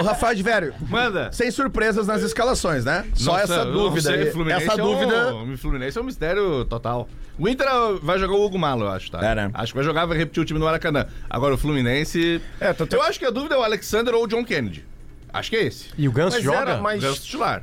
Ô, 0.01 0.03
Rafael 0.03 0.35
de 0.35 0.43
Velho, 0.43 0.75
Manda. 0.89 1.31
sem 1.33 1.51
surpresas 1.51 2.07
nas 2.07 2.23
escalações, 2.23 2.85
né? 2.85 3.05
Só 3.15 3.33
Nossa, 3.33 3.43
essa 3.45 3.65
dúvida. 3.65 4.03
sei. 4.11 4.31
Fluminense 4.31 4.65
Essa 4.69 4.81
é 4.81 4.85
um- 4.85 4.87
dúvida. 4.87 5.35
O 5.35 5.57
Fluminense 5.59 5.99
é 5.99 6.01
um 6.01 6.05
mistério 6.05 6.65
total. 6.65 7.09
O 7.39 7.49
Inter 7.49 7.67
vai 8.03 8.19
jogar 8.19 8.35
o 8.35 8.45
Hugo 8.45 8.59
Malo, 8.59 8.85
eu 8.85 8.89
acho, 8.91 9.11
tá? 9.11 9.25
É, 9.25 9.35
né? 9.35 9.51
Acho 9.53 9.73
que 9.73 9.77
vai 9.77 9.85
jogar, 9.85 10.07
vai 10.07 10.17
repetir 10.17 10.43
o 10.43 10.47
time 10.47 10.59
no 10.59 10.65
Maracanã. 10.65 11.07
Agora 11.29 11.55
o 11.55 11.59
Fluminense. 11.59 12.41
É, 12.61 12.73
tanto- 12.73 12.95
Eu 12.97 13.03
acho 13.03 13.19
que 13.19 13.27
a 13.27 13.31
dúvida 13.31 13.55
é 13.55 13.59
o 13.59 13.63
Alexander 13.63 14.15
ou 14.15 14.25
o 14.25 14.27
John 14.27 14.45
Kennedy. 14.45 14.85
Acho 15.33 15.51
que 15.51 15.57
é 15.57 15.65
esse. 15.65 15.91
E 15.99 16.09
o 16.09 16.13
Ganso 16.13 16.37
Mas 16.37 16.45
joga? 16.45 16.59
era, 16.59 16.77
mas, 16.79 17.03
Ganso 17.03 17.21
titular. 17.23 17.63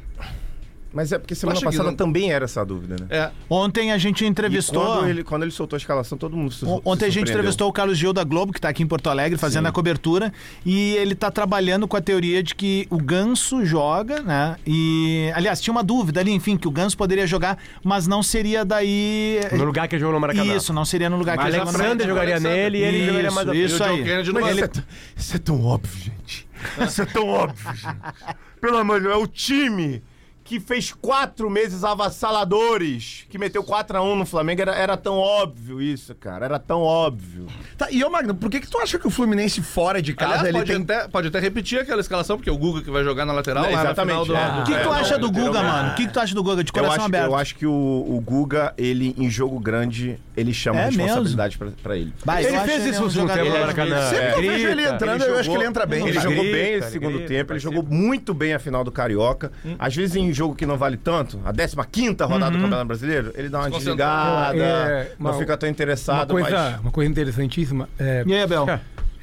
Mas 0.94 1.12
é 1.12 1.18
porque 1.18 1.34
semana 1.34 1.58
que 1.58 1.66
passada 1.66 1.89
não- 1.89 1.96
também 1.96 2.32
era 2.32 2.46
essa 2.46 2.64
dúvida, 2.64 2.96
né? 3.00 3.08
É. 3.10 3.32
Ontem 3.50 3.91
a 3.91 3.98
gente 3.98 4.26
entrevistou. 4.26 4.84
quando 4.86 5.10
ele, 5.10 5.24
quando 5.24 5.41
ele 5.44 5.52
soltou 5.52 5.76
a 5.76 5.80
escalação, 5.80 6.18
todo 6.18 6.38
mundo 6.38 6.54
se 6.54 6.64
Ontem 6.86 7.06
a 7.06 7.10
gente 7.10 7.30
entrevistou 7.32 7.68
o 7.68 7.74
Carlos 7.74 7.98
Gil 7.98 8.14
da 8.14 8.24
Globo, 8.24 8.54
que 8.54 8.60
está 8.60 8.70
aqui 8.70 8.84
em 8.84 8.88
Porto 8.88 9.10
Alegre 9.10 9.38
fazendo 9.38 9.68
a 9.68 9.72
cobertura, 9.72 10.32
e 10.66 10.94
ele 10.96 11.14
está 11.14 11.32
trabalhando 11.32 11.88
com 11.88 11.98
a 11.98 12.02
teoria 12.02 12.44
de 12.44 12.54
que 12.54 12.86
o 12.89 12.98
Ganso 12.98 13.66
joga, 13.66 14.22
né? 14.22 14.56
E, 14.68 15.32
aliás, 15.36 15.60
tinha 15.60 15.72
uma 15.72 15.84
dúvida 15.84 16.20
ali, 16.20 16.32
enfim, 16.32 16.56
que 16.58 16.68
o 16.68 16.72
Ganso 16.72 16.96
poderia 16.96 17.26
jogar, 17.26 17.58
mas 17.84 18.06
não 18.08 18.22
seria 18.22 18.64
daí. 18.64 19.39
No 19.52 19.64
lugar 19.66 19.88
que 19.88 19.96
ele 19.96 20.02
jogou 20.02 20.14
no 20.14 20.20
Maracanã. 20.20 20.56
Isso, 20.56 20.72
não 20.72 20.86
seria 20.86 21.10
no 21.10 21.18
lugar 21.18 21.38
que 21.38 21.44
ele 21.44 21.58
jogou 21.58 21.72
no 21.74 21.80
Alexander 21.80 22.08
jogaria 22.08 22.39
nele 22.39 22.78
e 22.78 22.82
ele 22.84 23.06
jogaria 23.08 23.32
mais. 23.32 23.48
Isso 23.50 23.84
aí. 23.84 24.04
Mas 24.34 24.56
isso, 24.56 24.64
é, 24.64 24.84
isso 25.18 25.36
é 25.36 25.39
tão 25.39 25.64
óbvio, 25.64 26.04
gente. 26.04 26.48
Isso 26.88 27.02
é 27.02 27.06
tão 27.06 27.28
óbvio, 27.28 27.74
gente. 27.76 28.38
Pelo 28.62 28.78
amor 28.78 29.00
de 29.00 29.08
Deus, 29.08 29.16
é 29.20 29.22
o 29.22 29.28
time 29.28 30.02
que 30.44 30.60
fez 30.60 30.91
quatro 30.91 31.50
meses 31.50 31.84
avassaladores, 31.84 33.26
que 33.30 33.38
meteu 33.38 33.64
4x1 33.64 34.16
no 34.18 34.26
Flamengo, 34.26 34.62
era, 34.62 34.76
era 34.76 34.98
tão 34.98 35.18
óbvio 35.18 35.82
isso, 35.82 36.14
cara. 36.16 36.46
Era 36.46 36.60
tão 36.60 36.82
óbvio. 36.82 37.48
Tá, 37.78 37.89
e 37.91 38.04
ô 38.04 38.10
Magno, 38.10 38.36
por 38.36 38.50
que, 38.50 38.60
que 38.60 38.68
tu 38.68 38.78
acha 38.78 39.00
que 39.00 39.08
o 39.08 39.10
Fluminense 39.10 39.62
fora 39.62 40.02
de 40.02 40.14
casa 40.14 40.34
Aliás, 40.34 40.48
ele 40.50 40.58
pode, 40.58 40.72
tem. 40.74 40.82
até, 40.98 41.08
pode 41.08 41.28
até 41.30 41.39
repetir 41.39 41.80
aquela 41.80 42.02
escalação, 42.02 42.38
porque 42.38 42.50
é 42.50 42.54
o 42.54 42.58
Guga 42.58 42.82
que 42.82 42.91
vai 42.91 43.04
jogar 43.04 43.26
na 43.26 43.34
lateral. 43.34 43.64
É, 43.66 43.70
lá 43.70 43.76
na 43.76 43.84
exatamente, 43.91 44.26
final 44.26 44.26
do, 44.26 44.36
é. 44.36 44.62
O 44.62 44.64
que, 44.66 44.74
que 44.76 44.84
tu 44.84 44.94
É, 44.94 45.00
acha 45.00 45.18
do 45.18 45.28
não, 45.32 45.34
Guga, 45.34 45.62
não, 45.64 45.70
mano? 45.70 45.91
O 45.91 45.96
que, 45.96 46.08
que 46.08 46.14
tu 46.14 46.20
acha 46.20 46.36
do 46.36 46.44
Guga? 46.44 46.64
De 46.64 46.70
Eu 46.70 46.74
coração 46.74 46.96
acho, 46.96 47.06
aberto. 47.06 47.26
eu 47.26 47.36
acho 47.36 47.56
que 47.56 47.66
o, 47.66 47.72
o 47.72 48.22
Guga, 48.22 48.74
ele, 48.78 49.16
em 49.18 49.30
jogo 49.30 49.60
grande, 49.60 50.20
ele 50.36 50.54
chama 50.54 50.82
É 50.82 50.86
responsabilidade 50.86 51.58
pra, 51.58 51.70
pra 51.82 51.96
ele. 51.98 52.14
Eu 52.26 52.34
Ele 52.50 52.60
fez 52.60 52.86
isso 52.86 52.98
é 52.98 53.02
um 53.02 53.04
no 53.06 53.12
segundo 53.12 53.34
tempo 53.34 53.46
no 53.50 53.60
Maracanã. 53.60 54.10
Sempre 54.10 54.34
que 54.34 54.39
eu 54.39 54.41
vejo 54.52 54.68
ele 54.68 54.84
entrando, 54.84 55.22
ele 55.24 55.32
eu 55.32 55.36
acho 55.36 55.44
que 55.44 55.46
jogou- 55.46 55.62
ele 55.62 55.70
entra 55.70 55.86
bem. 55.86 56.08
Ele 56.08 56.20
jogou 56.20 56.44
bem 56.44 56.74
esse 56.74 56.88
ele 56.88 56.91
segundo 56.91 57.20
tempo, 57.28 57.54
ele 57.54 57.60
jogou 57.60 57.84
muito 57.84 58.34
bem 58.34 58.54
a 58.54 58.60
final 58.60 58.84
do 58.84 58.91
Carioca. 58.91 59.52
Às 59.80 59.96
vezes 59.96 60.16
em 60.16 60.33
jogo 60.34 60.56
que 60.56 60.66
não 60.66 60.78
vale 60.78 60.98
tanto, 60.98 61.40
a 61.46 61.52
15 61.86 62.16
rodada 62.24 62.52
do 62.52 62.58
Campeonato 62.62 62.86
Brasileiro, 62.86 63.32
ele 63.36 63.50
dá 63.50 63.60
uma 63.60 63.70
desligada, 63.70 64.58
É, 64.58 65.12
não 65.20 65.32
uma- 65.32 65.40
fica 65.40 65.56
tão 65.58 65.68
Uma 65.68 65.72
interessado, 65.72 66.32
coisa, 66.32 66.80
uma 66.82 66.92
coisa 66.92 67.10
interessantíssima 67.10 67.88
é, 68.00 68.24
E 68.26 68.34
aí, 68.34 68.42
Abel? 68.44 68.66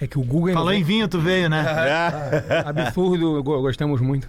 é 0.00 0.06
que 0.06 0.18
o 0.18 0.22
Google 0.22 0.54
Falou 0.54 0.72
em 0.72 0.82
vinho, 0.82 1.06
tu 1.08 1.18
veio, 1.20 1.48
né? 1.50 1.62
mas... 1.62 2.66
absurdo, 2.66 3.42
go- 3.42 3.60
gostamos 3.60 4.00
muito. 4.00 4.28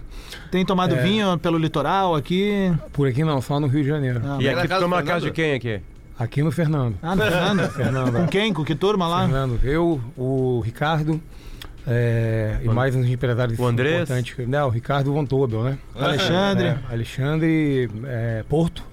Tem 0.50 0.64
tomado 0.64 0.94
vinho 0.96 1.38
pelo 1.38 1.56
litoral 1.58 2.14
aqui. 2.14 2.72
Por 2.92 3.08
aqui 3.08 3.24
não, 3.24 3.40
só 3.40 3.58
no 3.58 3.66
Rio 3.66 3.82
de 3.82 3.88
Janeiro. 3.88 4.20
E 4.40 4.46
Era 4.46 4.58
aqui 4.62 4.68
do 4.68 4.80
toma 4.80 4.98
a 4.98 5.02
casa 5.02 5.26
de 5.26 5.30
quem 5.32 5.54
aqui? 5.54 5.80
Aqui 6.18 6.42
no 6.42 6.52
Fernando. 6.52 6.96
Ah, 7.02 7.16
no 7.16 7.22
Fernando? 7.22 7.68
Fernando. 7.72 8.12
Com 8.12 8.26
quem? 8.28 8.52
Com 8.52 8.64
que 8.64 8.74
turma 8.74 9.08
lá? 9.08 9.22
Fernando, 9.22 9.58
eu, 9.64 10.00
o 10.16 10.60
Ricardo 10.64 11.20
é, 11.86 12.58
e 12.62 12.68
mais 12.68 12.94
uns 12.94 13.06
empresários 13.06 13.58
o 13.58 13.66
Andrés? 13.66 14.02
importantes. 14.02 14.48
Não, 14.48 14.68
o 14.68 14.70
Ricardo 14.70 15.12
Von 15.12 15.24
Tobel, 15.24 15.64
né? 15.64 15.78
Alexandre. 15.94 16.66
É, 16.68 16.78
Alexandre, 16.90 17.90
é, 18.04 18.44
Porto, 18.48 18.84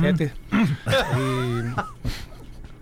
Fetter. 0.00 0.32
e 0.52 1.74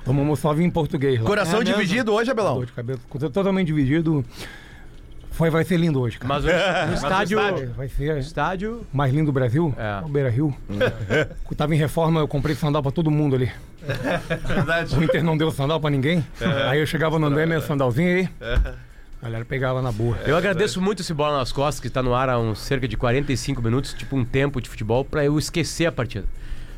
tomamos 0.05 0.39
só 0.39 0.53
vinho 0.53 0.69
em 0.69 0.71
português 0.71 1.19
lá. 1.21 1.27
Coração 1.27 1.61
É 1.61 1.65
mesmo? 1.65 1.77
dividido 1.81 2.13
hoje, 2.13 2.31
Abelão? 2.31 2.57
Dor 2.57 2.67
de 2.67 2.73
cabeça, 2.73 3.01
totalmente 3.33 3.67
dividido. 3.69 4.25
Foi, 5.31 5.51
vai 5.51 5.65
ser 5.65 5.79
lindo 5.79 6.01
hoje, 6.01 6.19
cara. 6.19 6.33
Mas 6.33 6.45
o, 6.45 6.49
o 6.91 6.95
estádio... 6.95 7.39
Vai 7.77 7.89
ser 7.89 8.19
Estádio... 8.19 8.87
mais 8.93 9.13
lindo 9.13 9.27
do 9.27 9.33
Brasil, 9.33 9.75
É. 9.77 10.05
o 10.05 10.09
Beira 10.09 10.31
Rio. 10.31 10.55
Eu 10.71 11.27
tava 11.57 11.75
em 11.75 11.79
reforma, 11.79 12.21
eu 12.21 12.29
comprei 12.29 12.55
sandal 12.55 12.83
pra 12.83 12.93
todo 12.93 13.11
mundo 13.11 13.35
ali. 13.35 13.51
Verdade. 14.47 14.97
O 14.97 15.03
Inter 15.03 15.25
não 15.25 15.37
deu 15.37 15.51
sandal 15.51 15.81
pra 15.81 15.91
ninguém. 15.91 16.25
Aí 16.69 16.79
eu 16.79 16.87
chegava 16.87 17.19
no 17.19 17.27
André, 17.27 17.47
meu 17.47 17.61
sandalzinho 17.61 18.17
aí. 18.17 18.29
A 19.25 19.27
galera 19.27 19.45
pegava 19.47 19.81
na 19.81 19.91
boa. 19.91 20.19
Eu 20.27 20.37
agradeço 20.37 20.83
muito 20.83 21.01
esse 21.01 21.15
Bola 21.15 21.39
nas 21.39 21.51
Costas, 21.51 21.81
que 21.81 21.87
está 21.89 22.03
no 22.03 22.15
ar 22.15 22.29
há 22.29 22.39
uns 22.39 22.59
cerca 22.59 22.87
de 22.87 22.95
45 22.95 23.63
minutos, 23.63 23.95
tipo 23.95 24.15
um 24.15 24.23
tempo 24.23 24.61
de 24.61 24.69
futebol, 24.69 25.03
para 25.03 25.25
eu 25.25 25.39
esquecer 25.39 25.87
a 25.87 25.93
partida. 25.93 26.27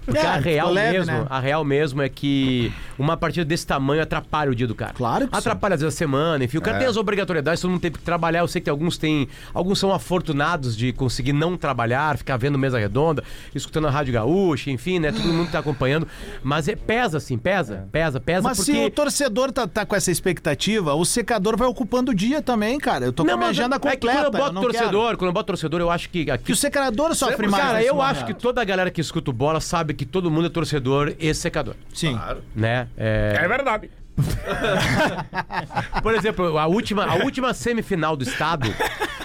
Porque 0.07 0.18
É, 0.18 0.26
a 0.26 0.36
real 0.36 0.70
leve, 0.70 0.98
mesmo, 0.98 1.12
né? 1.12 1.26
a 1.28 1.40
real 1.40 1.64
mesmo 1.64 2.00
é 2.00 2.09
que 2.09 2.72
uma 2.98 3.16
partida 3.16 3.44
desse 3.44 3.66
tamanho 3.66 4.00
atrapalha 4.02 4.50
o 4.50 4.54
dia 4.54 4.66
do 4.66 4.74
cara. 4.74 4.94
Claro 4.94 5.26
que 5.26 5.34
sim. 5.34 5.38
Atrapalha 5.38 5.74
às 5.74 5.80
vezes 5.80 5.94
a 5.94 5.98
semana, 5.98 6.44
enfim. 6.44 6.59
O 6.59 6.62
cara 6.62 6.78
tem 6.78 6.86
as 6.86 6.96
obrigatoriedades, 6.96 7.61
todo 7.61 7.70
mundo 7.70 7.80
tem 7.80 7.90
que 7.90 7.98
trabalhar. 7.98 8.40
Eu 8.40 8.48
sei 8.48 8.61
que 8.61 8.70
alguns 8.70 8.96
têm. 8.96 9.28
Alguns 9.52 9.78
são 9.78 9.92
afortunados 9.92 10.76
de 10.76 10.92
conseguir 10.92 11.32
não 11.32 11.57
trabalhar, 11.57 12.16
ficar 12.16 12.36
vendo 12.36 12.57
mesa 12.57 12.78
redonda, 12.78 13.22
escutando 13.54 13.88
a 13.88 13.90
Rádio 13.90 14.14
Gaúcha, 14.14 14.70
enfim, 14.70 14.98
né? 14.98 15.11
Todo 15.11 15.26
mundo 15.26 15.50
tá 15.50 15.59
acompanhando. 15.59 16.07
Mas 16.42 16.68
é, 16.68 16.76
pesa, 16.76 17.18
assim, 17.18 17.36
pesa, 17.36 17.88
pesa, 17.90 18.20
pesa. 18.20 18.42
Mas 18.42 18.59
porque... 18.59 18.72
se 18.72 18.78
o 18.78 18.90
torcedor 18.90 19.50
tá, 19.50 19.66
tá 19.66 19.84
com 19.84 19.96
essa 19.96 20.11
expectativa, 20.11 20.94
o 20.94 21.04
secador 21.04 21.57
vai 21.57 21.66
ocupando 21.66 22.12
o 22.12 22.14
dia 22.14 22.40
também, 22.40 22.78
cara. 22.78 23.07
Eu 23.07 23.12
tô 23.12 23.24
com 23.24 23.30
a 23.30 23.36
minha 23.36 23.48
agenda 23.50 23.76
é 23.76 23.78
completa. 23.78 24.07
quando 24.07 24.34
eu 24.34 24.36
eu 24.36 24.44
boto 24.44 24.52
não 24.54 24.62
torcedor, 24.62 25.07
quero. 25.07 25.18
quando 25.18 25.28
eu 25.28 25.32
boto 25.32 25.46
torcedor, 25.46 25.80
eu 25.80 25.90
acho 25.90 26.09
que 26.11 26.30
aqui. 26.30 26.44
Que 26.44 26.52
o 26.52 26.57
secador 26.57 27.14
sofre 27.14 27.48
mais. 27.48 27.62
Cara, 27.62 27.82
eu 27.82 28.00
acho 28.00 28.24
que 28.24 28.34
toda 28.34 28.61
a 28.61 28.64
galera 28.64 28.90
que 28.90 29.00
escuta 29.00 29.30
o 29.30 29.32
bola 29.32 29.61
sabe 29.61 29.94
que 29.97 30.07
todo 30.07 30.30
mundo 30.30 30.47
é 30.47 30.51
torcedor 30.51 31.14
e 31.18 31.32
secador. 31.34 31.74
Sim. 31.92 32.18
Né? 32.55 32.88
É... 32.97 33.34
É 33.36 33.49
verdade. 33.49 33.90
Por 36.02 36.14
exemplo, 36.14 36.58
a 36.58 36.66
última, 36.66 37.04
a 37.04 37.14
última 37.16 37.52
semifinal 37.54 38.16
do 38.16 38.22
estado 38.24 38.72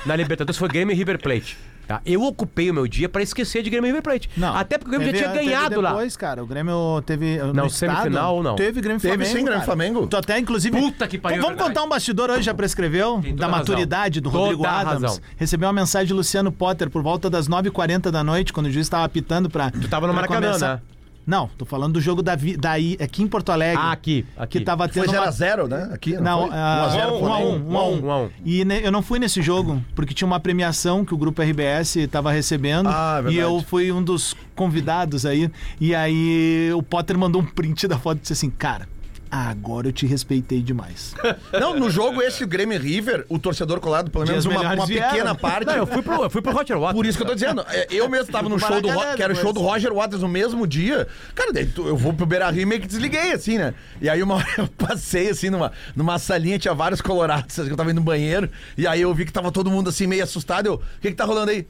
na 0.06 0.16
Libertadores 0.16 0.58
foi 0.58 0.68
Grêmio 0.70 0.94
e 0.94 0.96
River 0.98 1.20
Plate. 1.22 1.58
Tá? 1.88 2.00
Eu 2.06 2.22
ocupei 2.24 2.70
o 2.70 2.74
meu 2.74 2.88
dia 2.88 3.10
pra 3.10 3.22
esquecer 3.22 3.64
de 3.64 3.70
Grêmio 3.70 3.88
e 3.88 3.90
River 3.90 4.04
Plate. 4.04 4.30
Não. 4.38 4.56
Até 4.56 4.78
porque 4.78 4.96
o 4.96 5.00
Grêmio 5.00 5.12
Teve- 5.14 5.18
já 5.26 5.32
tinha 5.32 5.40
teve 5.42 5.54
ganhado 5.54 5.82
lá. 5.82 5.90
depois, 5.90 6.16
cara. 6.16 6.42
O 6.44 6.46
Grêmio 6.46 7.02
teve. 7.06 7.38
no 7.40 7.54
Não, 7.54 7.66
estado, 7.66 7.96
semifinal, 7.98 8.42
não. 8.44 8.56
Teve 8.56 8.80
Grêmio 8.82 9.00
e 9.00 9.02
Teve 9.02 9.14
Flamengo. 9.16 9.26
sim, 9.26 9.34
Grêmio 9.34 9.50
e 9.50 9.54
cara. 9.54 9.66
Flamengo. 9.66 10.08
Tu 10.08 10.16
até, 10.18 10.40
inclusive. 10.40 10.80
Puta 10.80 11.08
que 11.08 11.18
pariu, 11.18 11.38
Vamos 11.42 11.54
é 11.54 11.58
verdade. 11.58 11.70
contar 11.76 11.86
um 11.86 11.90
bastidor 11.90 12.30
hoje, 12.30 12.44
já 12.44 12.54
prescreveu? 12.54 13.20
Tem 13.22 13.36
Da 13.36 13.48
a 13.48 13.50
maturidade 13.50 14.22
do 14.22 14.30
razão. 14.30 14.42
Rodrigo 14.42 14.66
a 14.66 14.80
Adams. 14.80 15.02
razão. 15.04 15.20
Recebeu 15.36 15.68
uma 15.68 15.74
mensagem 15.74 16.08
de 16.08 16.14
Luciano 16.14 16.52
Potter 16.52 16.90
por 16.90 17.02
volta 17.04 17.30
das 17.30 17.50
9h40 17.50 18.10
da 18.12 18.24
noite, 18.24 18.54
quando 18.54 18.68
o 18.68 18.72
juiz 18.72 18.86
estava 18.86 19.04
apitando 19.04 19.50
pra. 19.50 19.70
Tu 19.72 19.88
tava 19.90 20.08
no 20.08 20.14
Maracanã, 20.14 20.48
começar- 20.48 20.76
né? 20.76 20.82
Não, 21.26 21.48
tô 21.58 21.66
falando 21.66 21.94
do 21.94 22.02
jogo 22.02 22.22
da, 22.24 22.36
vi- 22.36 22.58
daí, 22.58 22.98
aqui 23.00 23.22
em 23.22 23.28
Porto 23.28 23.52
Alegre. 23.52 23.82
Ah, 23.82 23.92
aqui. 23.92 24.26
aqui. 24.36 24.60
Que 24.60 24.66
tava 24.66 24.88
Foi 24.90 25.04
tendo. 25.06 25.14
uma- 25.16 25.30
0x0, 25.32 25.68
né? 25.68 25.90
Aqui, 25.94 26.14
não, 26.14 26.22
Não, 26.24 26.48
foi? 26.48 26.50
ah, 26.58 26.88
1x0 26.90 26.98
um 26.98 27.02
a 27.02 27.14
um, 27.14 27.20
Flamengo. 27.20 27.72
um 27.74 27.78
a 27.78 27.88
um. 27.88 28.06
Um 28.06 28.12
a 28.12 28.18
um. 28.24 28.30
E 28.44 28.66
ne- 28.66 28.82
eu 28.84 28.92
não 28.92 29.02
fui 29.04 29.20
nesse 29.20 29.42
jogo, 29.42 29.84
porque 29.96 30.14
tinha 30.14 30.26
uma 30.26 30.40
premiação 30.40 31.06
que 31.06 31.14
o 31.14 31.18
grupo 31.18 31.42
RBS 31.42 31.98
estava 31.98 32.32
recebendo. 32.32 32.88
Ah, 32.90 33.18
é 33.20 33.22
verdade. 33.22 33.36
e 33.36 33.40
eu 33.40 33.62
fui 33.62 33.92
um 33.92 34.04
dos 34.04 34.36
convidados 34.56 35.26
aí. 35.26 35.50
E 35.80 35.94
aí 35.94 36.72
o 36.76 36.82
Potter 36.82 37.18
mandou 37.18 37.42
um 37.42 37.46
print 37.46 37.88
da 37.88 37.98
foto 38.00 38.18
e 38.18 38.22
disse 38.22 38.34
assim, 38.34 38.50
cara. 38.50 38.88
Agora 39.32 39.88
eu 39.88 39.94
te 39.94 40.06
respeitei 40.06 40.62
demais. 40.62 41.16
Não, 41.58 41.74
no 41.80 41.90
jogo 41.90 42.22
esse, 42.22 42.44
o 42.44 42.48
Grêmio 42.48 42.78
River, 42.78 43.26
o 43.30 43.40
torcedor 43.40 43.80
colado, 43.80 44.12
pelo 44.12 44.26
menos 44.26 44.44
Dias 44.44 44.62
uma, 44.62 44.74
uma 44.74 44.86
vieram. 44.86 45.10
pequena 45.10 45.34
parte. 45.34 45.68
Não, 45.68 45.76
eu 45.76 45.88
fui 45.88 46.02
pro, 46.02 46.24
eu 46.24 46.30
fui 46.30 46.42
pro 46.42 46.52
Roger 46.52 46.78
Waters. 46.78 46.96
Por 46.98 47.06
isso 47.06 47.18
que 47.18 47.24
eu 47.24 47.28
tô 47.28 47.34
dizendo, 47.34 47.66
é, 47.70 47.88
eu 47.90 48.10
mesmo 48.10 48.30
tava 48.30 48.50
no 48.50 48.60
show 48.60 48.82
do 48.82 48.90
que 49.16 49.24
era 49.24 49.32
o 49.32 49.36
show 49.36 49.54
do. 49.54 49.62
Roger 49.62 49.94
Waters 49.94 50.22
no 50.22 50.28
mesmo 50.28 50.68
dia. 50.68 51.08
Cara, 51.34 51.54
daí 51.54 51.72
eu 51.78 51.96
vou 51.96 52.14
pro 52.14 52.26
Beira 52.26 52.50
Rio 52.50 52.64
e 52.64 52.66
meio 52.66 52.82
que 52.82 52.88
desliguei, 52.88 53.32
assim, 53.32 53.58
né? 53.58 53.74
E 54.02 54.10
aí 54.10 54.22
uma 54.22 54.36
hora 54.42 54.48
eu 54.58 54.68
passei, 54.68 55.30
assim, 55.30 55.50
numa, 55.50 55.72
numa 55.96 56.20
salinha, 56.20 56.60
tinha 56.60 56.74
vários 56.74 57.00
colorados, 57.00 57.56
que 57.56 57.62
eu 57.62 57.78
tava 57.78 57.90
indo 57.92 58.00
no 58.00 58.06
banheiro, 58.06 58.50
e 58.78 58.86
aí 58.86 59.02
eu 59.02 59.14
vi 59.14 59.26
que 59.26 59.32
tava 59.32 59.50
todo 59.50 59.72
mundo, 59.72 59.90
assim, 59.90 60.08
meio 60.08 60.24
assustado. 60.24 60.66
Eu, 60.66 60.74
o 60.74 60.82
que 61.02 61.10
que 61.10 61.16
tá 61.16 61.24
rolando 61.24 61.52
aí? 61.52 61.66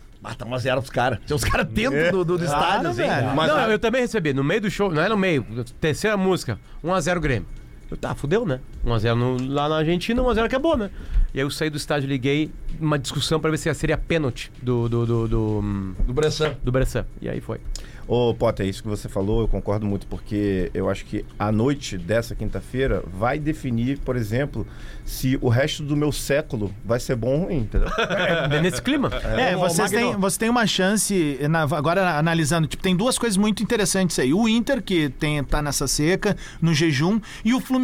Uma 0.46 0.60
zero 0.60 0.82
pros 0.82 0.92
caras. 0.92 1.20
Tinha 1.26 1.36
os 1.36 1.44
caras 1.44 1.68
dentro 1.68 2.12
do, 2.12 2.26
do, 2.26 2.38
do 2.38 2.44
estádio, 2.46 2.90
assim. 2.90 3.02
velho. 3.02 3.36
Mas, 3.36 3.48
não, 3.48 3.72
eu 3.72 3.80
também 3.80 4.02
recebi. 4.02 4.34
No 4.34 4.44
meio 4.44 4.62
do 4.62 4.70
show, 4.70 4.92
não 4.92 5.02
é 5.02 5.10
no 5.10 5.18
meio, 5.18 5.46
terceira 5.80 6.16
música, 6.16 6.60
1x0 6.84 7.20
Grêmio. 7.20 7.61
Eu, 7.92 7.98
tá, 7.98 8.16
fudeu, 8.16 8.46
né? 8.46 8.60
1x0 8.86 9.16
no- 9.16 9.54
lá 9.54 9.68
na 9.68 9.76
Argentina, 9.78 10.22
1x0 10.24 10.46
acabou, 10.46 10.78
né? 10.78 10.90
E 11.34 11.40
aí 11.40 11.46
eu 11.46 11.50
saí 11.52 11.70
do 11.70 11.78
estádio, 11.78 12.08
liguei 12.10 12.50
uma 12.80 12.98
discussão 12.98 13.40
pra 13.40 13.52
ver 13.52 13.58
se 13.58 13.72
seria 13.74 13.98
pênalti 13.98 14.50
do, 14.62 14.88
do, 14.90 15.06
do, 15.06 15.28
do, 15.28 15.62
do 16.08 16.14
Bressan. 16.14 16.56
do 16.64 16.72
Bressan. 16.72 17.06
E 17.22 17.30
aí 17.30 17.40
foi. 17.42 17.60
Ô, 18.08 18.34
Potter, 18.34 18.66
isso 18.68 18.82
que 18.82 18.90
você 18.90 19.08
falou, 19.08 19.42
eu 19.42 19.48
concordo 19.48 19.86
muito, 19.86 20.06
porque 20.08 20.70
eu 20.74 20.90
acho 20.90 21.06
que 21.06 21.24
a 21.40 21.50
noite 21.52 21.98
dessa 21.98 22.36
quinta-feira 22.36 23.02
vai 23.14 23.40
definir, 23.40 24.00
por 24.00 24.18
exemplo, 24.18 24.68
se 25.06 25.38
o 25.40 25.48
resto 25.48 25.84
do 25.84 25.96
meu 25.96 26.12
século 26.12 26.74
vai 26.84 27.00
ser 27.00 27.16
bom 27.16 27.40
ou 27.40 27.46
ruim, 27.46 27.58
entendeu? 27.60 27.88
É 28.52 28.60
nesse 28.62 28.82
clima. 28.82 29.10
É, 29.24 29.56
vocês 29.56 29.90
têm, 29.92 30.16
você 30.18 30.40
tem 30.40 30.50
uma 30.50 30.68
chance, 30.68 31.40
na- 31.50 31.62
agora 31.62 32.18
analisando, 32.18 32.68
tipo, 32.68 32.84
tem 32.84 32.96
duas 32.98 33.18
coisas 33.18 33.38
muito 33.38 33.64
interessantes 33.64 34.18
aí. 34.20 34.34
O 34.34 34.50
Inter, 34.50 34.82
que 34.82 35.08
tem, 35.10 35.42
tá 35.44 35.62
nessa 35.62 35.88
seca, 35.88 36.36
no 36.62 36.74
jejum, 36.74 37.22
e 37.46 37.54
o 37.54 37.62
Fluminense, 37.62 37.81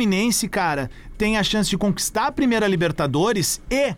cara, 0.48 0.90
tem 1.18 1.38
a 1.38 1.44
chance 1.44 1.70
de 1.70 1.78
conquistar 1.78 2.28
a 2.28 2.32
primeira 2.32 2.68
Libertadores 2.68 3.62
e 3.70 3.96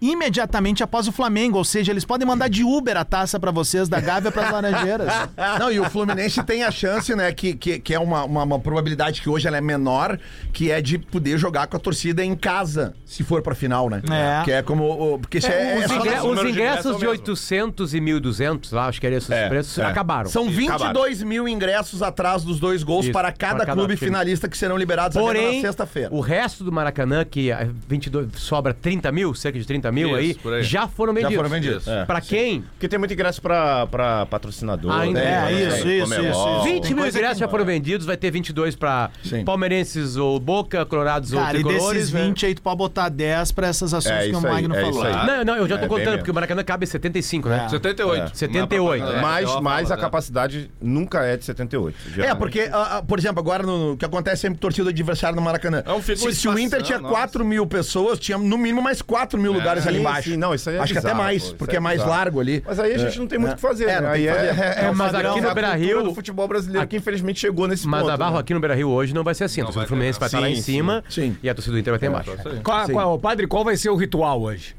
imediatamente 0.00 0.82
após 0.82 1.06
o 1.08 1.12
Flamengo, 1.12 1.58
ou 1.58 1.64
seja, 1.64 1.92
eles 1.92 2.04
podem 2.04 2.26
mandar 2.26 2.48
de 2.48 2.64
Uber 2.64 2.96
a 2.96 3.04
taça 3.04 3.38
pra 3.38 3.50
vocês 3.50 3.88
da 3.88 4.00
Gávea 4.00 4.30
pras 4.32 4.50
Laranjeiras. 4.50 5.12
Não, 5.58 5.70
e 5.70 5.78
o 5.80 5.88
Fluminense 5.90 6.42
tem 6.42 6.62
a 6.64 6.70
chance, 6.70 7.14
né, 7.14 7.32
que, 7.32 7.54
que, 7.54 7.78
que 7.78 7.94
é 7.94 7.98
uma, 8.00 8.24
uma, 8.24 8.42
uma 8.42 8.58
probabilidade 8.58 9.20
que 9.20 9.28
hoje 9.28 9.46
ela 9.46 9.56
é 9.56 9.60
menor, 9.60 10.18
que 10.52 10.70
é 10.70 10.80
de 10.80 10.98
poder 10.98 11.38
jogar 11.38 11.66
com 11.66 11.76
a 11.76 11.80
torcida 11.80 12.24
em 12.24 12.34
casa, 12.34 12.94
se 13.04 13.22
for 13.22 13.42
pra 13.42 13.54
final, 13.54 13.88
né? 13.90 14.02
É. 14.10 14.44
Que 14.44 14.52
é 14.52 14.62
como. 14.62 14.84
o- 15.14 15.18
Porque 15.18 15.38
é, 15.38 15.72
é 15.74 15.76
os, 15.76 16.24
o 16.24 16.30
os 16.32 16.40
de 16.40 16.48
ingressos 16.50 16.86
é 16.86 16.98
de 16.98 17.06
mesmo. 17.06 17.10
800 17.10 17.94
e 17.94 18.00
1.200, 18.00 18.72
lá, 18.74 18.86
acho 18.86 19.00
que 19.00 19.06
eram 19.06 19.16
esses 19.16 19.30
É, 19.30 19.48
preços, 19.48 19.78
é. 19.78 19.84
acabaram. 19.84 20.28
São 20.30 20.48
22 20.48 21.22
mil 21.22 21.48
ingressos 21.48 22.02
atrás 22.02 22.42
dos 22.42 22.58
dois 22.58 22.82
gols 22.82 23.04
Isso, 23.06 23.12
para 23.12 23.30
cada 23.32 23.56
para 23.56 23.66
cada 23.66 23.76
clube 23.78 23.96
time. 23.96 24.06
finalista 24.08 24.48
que 24.48 24.56
serão 24.56 24.76
liberados 24.76 25.16
até 25.16 25.24
Porém, 25.26 25.56
na 25.56 25.60
sexta-feira. 25.68 26.08
o 26.12 26.20
resto 26.20 26.64
do 26.64 26.72
Maracanã, 26.72 27.24
que 27.24 27.50
é 27.50 27.68
22, 27.88 28.28
sobra 28.36 28.72
30 28.72 29.10
mil, 29.12 29.34
cerca 29.34 29.58
de 29.58 29.66
30 29.66 29.89
mil 29.92 30.08
Isso, 30.08 30.16
aí, 30.18 30.34
por 30.34 30.52
aí. 30.54 30.62
já 30.62 30.86
foram 30.88 31.12
vendidos. 31.12 31.36
foram 31.36 31.48
vendidos. 31.48 31.86
É, 31.88 32.04
Pra 32.04 32.20
quem? 32.20 32.62
Porque 32.62 32.88
tem 32.88 32.98
muito 32.98 33.12
ingresso 33.14 33.40
pra, 33.40 33.86
pra 33.86 34.26
patrocinador. 34.26 34.90
Ainda 34.92 35.20
né? 35.20 35.52
é, 35.52 35.66
isso, 35.68 35.88
isso, 35.88 36.04
Comebol. 36.14 36.56
isso, 36.58 36.64
20 36.64 36.82
tem 36.82 36.94
mil 36.94 37.06
ingressos 37.06 37.38
já 37.38 37.48
foram 37.48 37.64
vendidos, 37.64 38.06
vai 38.06 38.16
ter 38.16 38.30
22 38.30 38.74
pra 38.76 39.10
Sim. 39.24 39.44
palmeirenses 39.44 40.16
ou 40.16 40.38
Boca, 40.40 40.84
Colorados 40.86 41.32
ou 41.32 41.40
Cara, 41.40 41.58
e 41.58 41.62
Tricolores. 41.64 41.98
desses 41.98 42.12
né? 42.12 42.24
20 42.24 42.46
aí, 42.46 42.54
tu 42.54 42.62
pode 42.62 42.76
botar 42.76 43.08
10 43.08 43.52
pra 43.52 43.66
essas 43.68 43.92
ações 43.94 44.12
É 44.14 44.18
que 44.28 44.34
o 44.34 44.38
isso 44.38 44.46
aí, 44.46 44.52
Magno 44.52 44.74
é 44.76 44.80
falou. 44.80 45.06
isso 45.06 45.18
aí. 45.18 45.26
Não, 45.26 45.44
não, 45.44 45.56
eu 45.56 45.68
já 45.68 45.76
tô 45.78 45.84
É, 45.84 45.88
bem 45.88 45.98
contando, 45.98 46.16
porque 46.18 46.30
o 46.30 46.34
Maracanã 46.34 46.62
cabe 46.64 46.86
75, 46.86 47.48
né? 47.48 47.68
78. 47.68 48.36
78. 48.36 49.04
É, 49.04 49.20
Mas, 49.20 49.48
ela 49.48 49.60
mas 49.60 49.90
a 49.90 49.96
né? 49.96 50.00
capacidade 50.02 50.70
nunca 50.80 51.22
é 51.24 51.36
de 51.36 51.44
78. 51.44 51.96
É, 51.96 52.10
geralmente. 52.14 52.38
porque, 52.38 52.68
ah, 52.72 52.98
ah, 52.98 53.02
por 53.02 53.18
exemplo, 53.18 53.40
agora 53.40 53.62
no, 53.62 53.90
no 53.90 53.96
que 53.96 54.04
acontece 54.04 54.42
sempre 54.42 54.58
torcida 54.58 54.90
adversária 54.90 55.34
no 55.36 55.42
Maracanã. 55.42 55.82
É 55.86 55.92
um 55.92 56.02
se, 56.02 56.16
se 56.34 56.48
o 56.48 56.58
Inter 56.58 56.82
tinha 56.82 56.96
espação, 56.96 57.16
4 57.16 57.44
mil 57.44 57.66
pessoas, 57.66 58.18
tinha 58.18 58.36
no 58.38 58.58
mínimo 58.58 58.82
mais 58.82 59.02
4 59.02 59.38
mil 59.38 59.52
lugares 59.52 59.79
ali 59.86 59.96
Sim, 59.96 60.00
embaixo. 60.02 60.30
sim, 60.30 60.36
não, 60.36 60.54
isso 60.54 60.68
aí 60.70 60.76
é 60.76 60.78
Acho 60.80 60.92
que 60.92 60.98
até 60.98 61.08
bizarro, 61.08 61.22
mais, 61.24 61.48
pô, 61.50 61.54
porque 61.56 61.74
é, 61.74 61.78
é 61.78 61.80
mais 61.80 61.96
bizarro. 61.98 62.10
largo 62.16 62.40
ali. 62.40 62.62
Mas 62.66 62.78
aí 62.80 62.94
a 62.94 62.98
gente 62.98 63.18
não 63.18 63.26
tem 63.26 63.38
muito 63.38 63.52
o 63.52 63.56
que 63.56 63.60
fazer, 63.60 63.84
É, 63.88 64.00
né? 64.00 64.08
Aí 64.08 64.22
que 64.22 64.28
é, 64.28 64.32
é, 64.32 64.84
é, 64.86 64.92
Mas 64.92 65.14
aqui 65.14 65.40
no 65.40 65.54
Beira-Rio- 65.54 66.02
do 66.02 66.14
futebol 66.14 66.48
brasileiro 66.48 66.86
que 66.86 66.96
infelizmente 66.96 67.40
chegou 67.40 67.66
nesse 67.68 67.86
Mas 67.86 68.00
ponto. 68.02 68.12
a 68.12 68.16
Barro 68.16 68.34
né? 68.34 68.40
aqui 68.40 68.54
no 68.54 68.60
Beira 68.60 68.74
Rio 68.74 68.88
hoje 68.90 69.14
não 69.14 69.22
vai 69.24 69.34
ser 69.34 69.44
assim. 69.44 69.60
A 69.60 69.64
torcida 69.64 69.80
vai 69.80 69.86
do 69.86 69.88
Fluminense 69.88 70.18
ter, 70.18 70.20
vai 70.20 70.26
estar 70.28 70.40
lá 70.40 70.50
em 70.50 70.56
cima 70.60 71.02
e 71.42 71.48
a 71.48 71.54
torcida 71.54 71.74
do 71.74 71.78
Inter 71.78 71.92
vai 71.92 71.98
ter 72.00 72.06
embaixo. 72.06 72.30
Qual, 72.62 72.88
qual, 72.90 73.18
padre, 73.18 73.46
qual 73.46 73.64
vai 73.64 73.76
ser 73.76 73.90
o 73.90 73.96
ritual 73.96 74.40
hoje? 74.42 74.74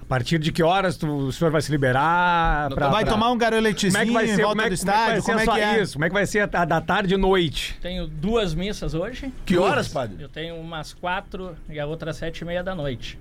A 0.00 0.06
partir 0.06 0.38
de 0.38 0.52
que 0.52 0.62
horas 0.62 0.98
tu- 0.98 1.08
o 1.08 1.32
senhor 1.32 1.50
vai 1.50 1.62
se 1.62 1.70
liberar? 1.70 2.68
Pra, 2.74 2.90
Vai 2.90 3.04
pra- 3.04 3.12
tomar 3.14 3.30
um 3.30 3.38
garoletezinho 3.38 3.92
Como 3.92 4.02
é 4.02 4.06
que 4.06 4.12
vai 4.12 4.26
ser? 4.26 4.32
em 4.42 4.44
volta 4.44 4.48
Como 4.50 4.60
é, 4.60 4.64
do 4.64 4.68
que- 4.68 4.74
estádio? 4.74 5.22
como 5.22 5.38
é 5.38 5.40
que 5.40 5.46
vai 5.46 5.56
ser 5.56 5.62
a 5.64 5.72
sua- 5.74 5.82
isso? 5.82 5.92
Como 5.94 6.04
é 6.04 6.08
que 6.08 6.14
vai 6.14 6.26
ser 6.26 6.40
a, 6.40 6.60
a 6.60 6.64
da 6.66 6.80
tarde 6.82 7.14
e 7.14 7.16
noite? 7.16 7.78
Tenho 7.80 8.06
duas 8.06 8.54
missas 8.54 8.92
hoje. 8.92 9.32
Que 9.46 9.56
horas, 9.56 9.88
padre? 9.88 10.16
Eu 10.22 10.28
tenho 10.28 10.56
umas 10.56 10.92
quatro 10.92 11.56
e 11.70 11.80
a 11.80 11.86
outra 11.86 12.10
às 12.10 12.18
sete 12.18 12.40
e 12.40 12.44
meia 12.44 12.62
da 12.62 12.74
noite. 12.74 13.18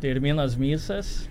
Termino 0.00 0.40
as 0.40 0.56
missas. 0.56 1.28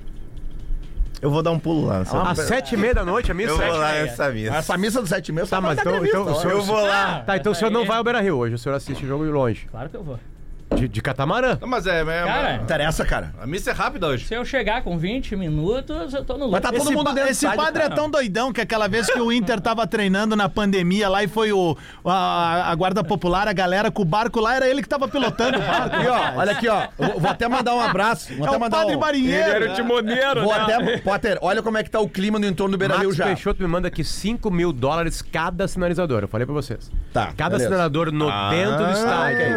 Eu 1.22 1.30
vou 1.30 1.43
dar 1.43 1.51
um 1.51 1.59
pulo 1.59 1.88
lá. 1.88 2.05
sabe? 2.05 2.30
Às 2.30 2.47
sete 2.47 2.76
e 2.76 2.78
meia 2.78 2.93
da 2.93 3.03
noite 3.03 3.30
a 3.30 3.34
missa? 3.34 3.51
eu 3.51 3.57
vou 3.57 3.78
lá 3.78 3.91
meia. 3.91 4.03
nessa 4.05 4.30
missa. 4.30 4.55
Essa 4.55 4.78
missa 4.78 5.01
do 5.01 5.07
7 5.07 5.32
meses 5.34 5.49
Tá, 5.49 5.59
mas 5.59 5.78
então, 5.78 6.05
então 6.05 6.32
o 6.32 6.36
senhor, 6.36 6.53
Eu 6.53 6.61
vou 6.61 6.80
lá. 6.82 7.20
Tá, 7.22 7.36
então 7.36 7.51
o 7.51 7.55
senhor 7.55 7.72
não 7.72 7.86
vai 7.86 7.97
ao 7.97 8.03
Beira 8.03 8.22
Rio 8.22 8.38
hoje, 8.38 8.55
o 8.55 8.57
senhor 8.57 8.76
assiste 8.76 9.03
o 9.03 9.07
jogo 9.07 9.26
de 9.26 9.32
longe. 9.32 9.67
Claro 9.70 9.89
que 9.89 9.97
eu 9.97 10.03
vou. 10.03 10.20
De, 10.76 10.88
de 10.88 11.01
catamarã. 11.01 11.57
Não, 11.59 11.67
mas 11.67 11.88
é, 11.88 12.01
é 12.01 12.03
Cara, 12.24 12.55
Interessa, 12.57 13.03
cara. 13.03 13.34
a 13.41 13.47
missa 13.47 13.72
é 13.72 13.74
rápida 13.74 14.05
hoje. 14.07 14.26
Se 14.28 14.36
eu 14.36 14.45
chegar 14.45 14.84
com 14.84 14.97
20 14.99 15.36
minutos, 15.36 16.13
eu 16.13 16.24
tô 16.24 16.38
no 16.38 16.49
Vai 16.51 16.61
tá 16.61 16.70
lucro. 16.70 16.86
todo 16.86 16.93
mundo 16.93 17.05
pa- 17.07 17.11
dentro 17.13 17.28
do 17.28 17.32
esse 17.32 17.45
estádio, 17.45 17.65
padre 17.65 17.84
é 17.84 17.89
tão 17.89 18.09
doidão 18.09 18.53
que 18.53 18.61
aquela 18.61 18.88
vez 18.88 19.07
que 19.07 19.20
o 19.20 19.32
Inter 19.32 19.59
tava 19.59 19.86
treinando 19.88 20.36
na 20.36 20.47
pandemia 20.47 21.09
lá 21.09 21.24
e 21.24 21.28
foi 21.28 21.51
o, 21.51 21.76
a, 22.05 22.72
a 22.72 22.76
Guarda 22.76 23.03
Popular, 23.03 23.47
a 23.47 23.53
galera 23.53 23.89
com 23.89 24.03
o 24.03 24.05
barco 24.05 24.39
lá, 24.39 24.55
era 24.55 24.67
ele 24.70 24.82
que 24.84 24.88
tava 24.88 25.07
pilotando 25.07 25.57
o 25.57 25.61
barco. 25.61 25.95
Aqui, 25.95 26.07
ó, 26.07 26.38
olha 26.38 26.51
aqui, 26.51 26.67
ó. 26.70 26.84
Eu 26.99 27.07
Vou, 27.09 27.20
vou 27.22 27.32
até 27.32 27.47
mandar 27.47 27.74
um 27.76 27.82
abraço. 27.82 28.34
Vou 28.36 28.45
É 28.45 28.47
até 28.49 28.57
o 28.57 28.59
mandar 28.59 28.78
padre 28.78 28.95
um... 28.95 28.99
marinheiro. 28.99 29.74
timoneiro, 29.74 30.43
Vou 30.43 30.53
até... 30.53 30.97
Potter, 30.99 31.39
olha 31.41 31.63
como 31.63 31.78
é 31.80 31.84
que 31.84 31.89
tá 31.89 31.99
o 31.99 32.07
clima 32.07 32.38
no 32.38 32.45
entorno 32.45 32.74
do 32.74 32.78
Beira-Rio 32.78 33.05
Max 33.05 33.15
já. 33.17 33.26
Peixoto 33.26 33.61
me 33.61 33.67
manda 33.67 33.88
aqui 33.88 34.03
5 34.03 34.51
mil 34.51 34.72
dólares 34.72 35.22
cada 35.22 35.67
sinalizador. 35.67 36.22
Eu 36.22 36.28
falei 36.28 36.45
pra 36.45 36.53
vocês. 36.53 36.91
Tá, 37.11 37.34
Cada 37.36 37.57
beleza. 37.57 37.65
sinalizador 37.70 38.11
no 38.11 38.30
dentro 38.51 38.86
do 38.86 38.91
estádio. 38.91 39.47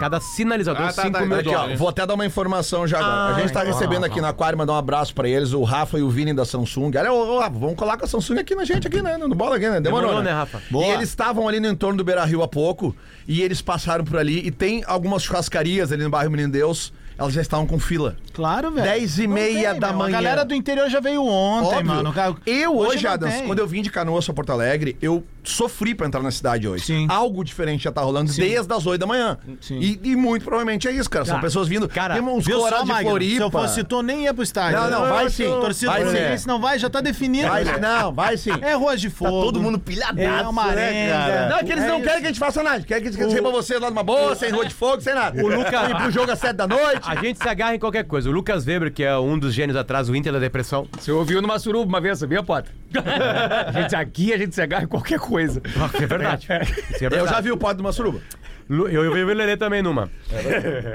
Cada 0.00 0.20
sinalizador, 0.64 0.82
Ah, 0.82 0.92
tá, 0.92 1.02
5 1.02 1.12
tá, 1.18 1.24
mil 1.26 1.38
Aqui, 1.38 1.48
ó, 1.48 1.52
dólares. 1.52 1.78
vou 1.78 1.88
até 1.88 2.06
dar 2.06 2.14
uma 2.14 2.26
informação 2.26 2.86
já 2.86 2.98
agora. 2.98 3.36
a 3.36 3.40
gente 3.40 3.52
tá 3.52 3.62
recebendo 3.62 4.04
aqui 4.04 4.20
na 4.20 4.28
Aquário, 4.30 4.58
mandar 4.58 4.72
um 4.72 4.76
abraço 4.76 5.14
pra 5.14 5.28
eles, 5.28 5.52
o 5.52 5.62
Rafa 5.62 5.98
e 5.98 6.02
o 6.02 6.10
Vini 6.10 6.32
da 6.34 6.44
Samsung. 6.44 6.90
Olha, 6.96 7.12
ô, 7.12 7.36
ô, 7.36 7.38
Rafa, 7.40 7.58
vamos 7.58 7.76
colar 7.76 7.96
com 7.96 8.04
a 8.04 8.08
Samsung 8.08 8.38
aqui 8.38 8.54
na 8.54 8.64
gente, 8.64 8.86
aqui, 8.86 9.00
né? 9.02 9.16
No 9.16 9.28
bola 9.34 9.56
aqui, 9.56 9.68
né? 9.68 9.80
Demorou, 9.80 10.08
Demorou, 10.08 10.22
né, 10.24 10.32
Rafa? 10.32 10.60
E 10.70 10.84
eles 10.90 11.08
estavam 11.08 11.48
ali 11.48 11.60
no 11.60 11.68
entorno 11.68 11.96
do 11.98 12.04
Beira 12.04 12.24
Rio 12.24 12.42
há 12.42 12.48
pouco 12.48 12.94
e 13.26 13.42
eles 13.42 13.60
passaram 13.62 14.04
por 14.04 14.16
ali 14.18 14.46
e 14.46 14.50
tem 14.50 14.82
algumas 14.86 15.22
churrascarias 15.22 15.92
ali 15.92 16.02
no 16.02 16.10
bairro 16.10 16.30
Menino 16.30 16.50
Deus. 16.52 16.92
Elas 17.18 17.32
já 17.32 17.40
estavam 17.40 17.66
com 17.66 17.78
fila. 17.78 18.14
Claro, 18.34 18.70
velho. 18.70 18.86
Dez 18.86 19.18
e 19.18 19.26
Não 19.26 19.32
meia 19.32 19.70
tem, 19.70 19.80
da 19.80 19.88
meu. 19.88 19.96
manhã. 20.00 20.18
A 20.18 20.20
galera 20.20 20.44
do 20.44 20.54
interior 20.54 20.90
já 20.90 21.00
veio 21.00 21.24
ontem, 21.24 21.76
Óbvio. 21.78 21.86
mano. 21.86 22.14
Eu 22.44 22.76
hoje, 22.76 23.04
não 23.04 23.10
Adams, 23.10 23.34
tem. 23.36 23.46
quando 23.46 23.58
eu 23.58 23.66
vim 23.66 23.80
de 23.80 23.88
Canoas 23.90 24.26
pra 24.26 24.34
Porto 24.34 24.52
Alegre, 24.52 24.98
eu 25.00 25.24
sofri 25.50 25.94
pra 25.94 26.06
entrar 26.06 26.22
na 26.22 26.30
cidade 26.30 26.66
hoje. 26.68 26.84
Sim. 26.84 27.06
Algo 27.10 27.42
diferente 27.44 27.84
já 27.84 27.92
tá 27.92 28.00
rolando 28.00 28.32
desde 28.32 28.72
as 28.72 28.86
8 28.86 29.00
da 29.00 29.06
manhã. 29.06 29.38
Sim. 29.60 29.78
E, 29.80 30.00
e 30.02 30.16
muito 30.16 30.44
provavelmente 30.44 30.86
é 30.88 30.92
isso, 30.92 31.08
cara. 31.08 31.24
São 31.24 31.36
Ah, 31.36 31.40
pessoas 31.40 31.68
vindo. 31.68 31.88
cara, 31.88 32.14
tem 32.14 32.22
uns 32.22 32.44
Viu 32.44 32.60
só, 32.60 32.82
de 32.82 32.86
Magno? 32.88 33.10
Floripa. 33.10 33.36
Se 33.36 33.42
eu 33.42 33.50
fosse 33.50 33.84
tu, 33.84 34.02
nem 34.02 34.24
ia 34.24 34.34
pro 34.34 34.42
estádio. 34.42 34.78
Não, 34.80 34.90
não, 34.90 35.08
vai 35.08 35.28
sim. 35.30 35.44
Torcida 35.44 35.90
Vai 35.92 36.02
do 36.04 36.10
sim. 36.10 36.16
Fluminense 36.16 36.46
não 36.46 36.60
vai, 36.60 36.78
já 36.78 36.90
tá 36.90 37.00
definido. 37.00 37.48
Vai, 37.48 37.64
não, 37.78 38.12
vai 38.12 38.36
sim. 38.36 38.50
É 38.60 38.74
Ruas 38.74 39.00
de 39.00 39.10
Fogo. 39.10 39.42
todo 39.42 39.60
mundo 39.60 39.78
pilhadaço, 39.78 40.20
É 40.20 40.48
uma 40.48 40.66
né, 40.72 41.10
arenga. 41.10 41.48
Não, 41.48 41.58
é 41.58 41.64
que 41.64 41.72
eles 41.72 41.84
não 41.84 41.96
isso. 41.96 42.04
querem 42.04 42.20
que 42.20 42.26
a 42.26 42.30
gente 42.30 42.38
faça 42.40 42.62
nada. 42.62 42.80
Querem 42.84 43.02
que 43.02 43.08
a 43.08 43.12
gente 43.12 43.24
receba 43.24 43.50
vocês 43.50 43.80
lá 43.80 43.88
numa 43.90 44.02
boa, 44.02 44.34
sem 44.34 44.50
rua 44.50 44.64
de 44.66 44.74
fogo, 44.74 45.00
sem 45.00 45.14
nada. 45.14 45.36
O 45.42 45.48
Lucas. 45.48 45.90
Ir 45.90 45.96
pro 45.96 46.10
jogo 46.10 46.30
às 46.32 46.38
7 46.38 46.52
da 46.56 46.66
noite. 46.66 47.00
A 47.06 47.16
gente 47.16 47.38
se 47.38 47.48
agarra 47.48 47.74
em 47.74 47.78
qualquer 47.78 48.04
coisa. 48.04 48.28
O 48.28 48.32
Lucas 48.32 48.66
Weber, 48.66 48.92
que 48.92 49.02
é 49.04 49.16
um 49.18 49.38
dos 49.38 49.52
gênios 49.54 49.76
atrás 49.76 50.06
do 50.08 50.16
Inter 50.16 50.32
da 50.32 50.38
depressão. 50.38 50.86
Você 50.98 51.12
ouviu 51.12 51.40
numa 51.42 51.58
suruba 51.58 51.86
uma 51.86 52.00
vez, 52.00 52.18
sabia, 52.18 52.42
Potter? 52.42 52.72
a 53.66 53.72
gente 53.72 53.96
aqui, 53.96 54.32
a 54.32 54.38
gente 54.38 54.54
se 54.54 54.60
agarra 54.62 54.84
em 54.84 54.88
qualquer 54.88 55.18
coisa. 55.18 55.60
É 56.00 56.06
verdade. 56.06 56.46
Isso 56.90 57.04
é 57.04 57.06
Eu 57.06 57.10
verdade. 57.10 57.30
já 57.30 57.40
vi 57.40 57.50
o 57.52 57.56
pódio 57.56 57.76
de 57.76 57.82
uma 57.82 57.92
suruba. 57.92 58.20
Lu- 58.68 58.88
Eu, 58.88 59.04
eu 59.04 59.12
vi 59.12 59.22
o 59.22 59.26
Lelê 59.34 59.56
também 59.56 59.82
numa. 59.82 60.10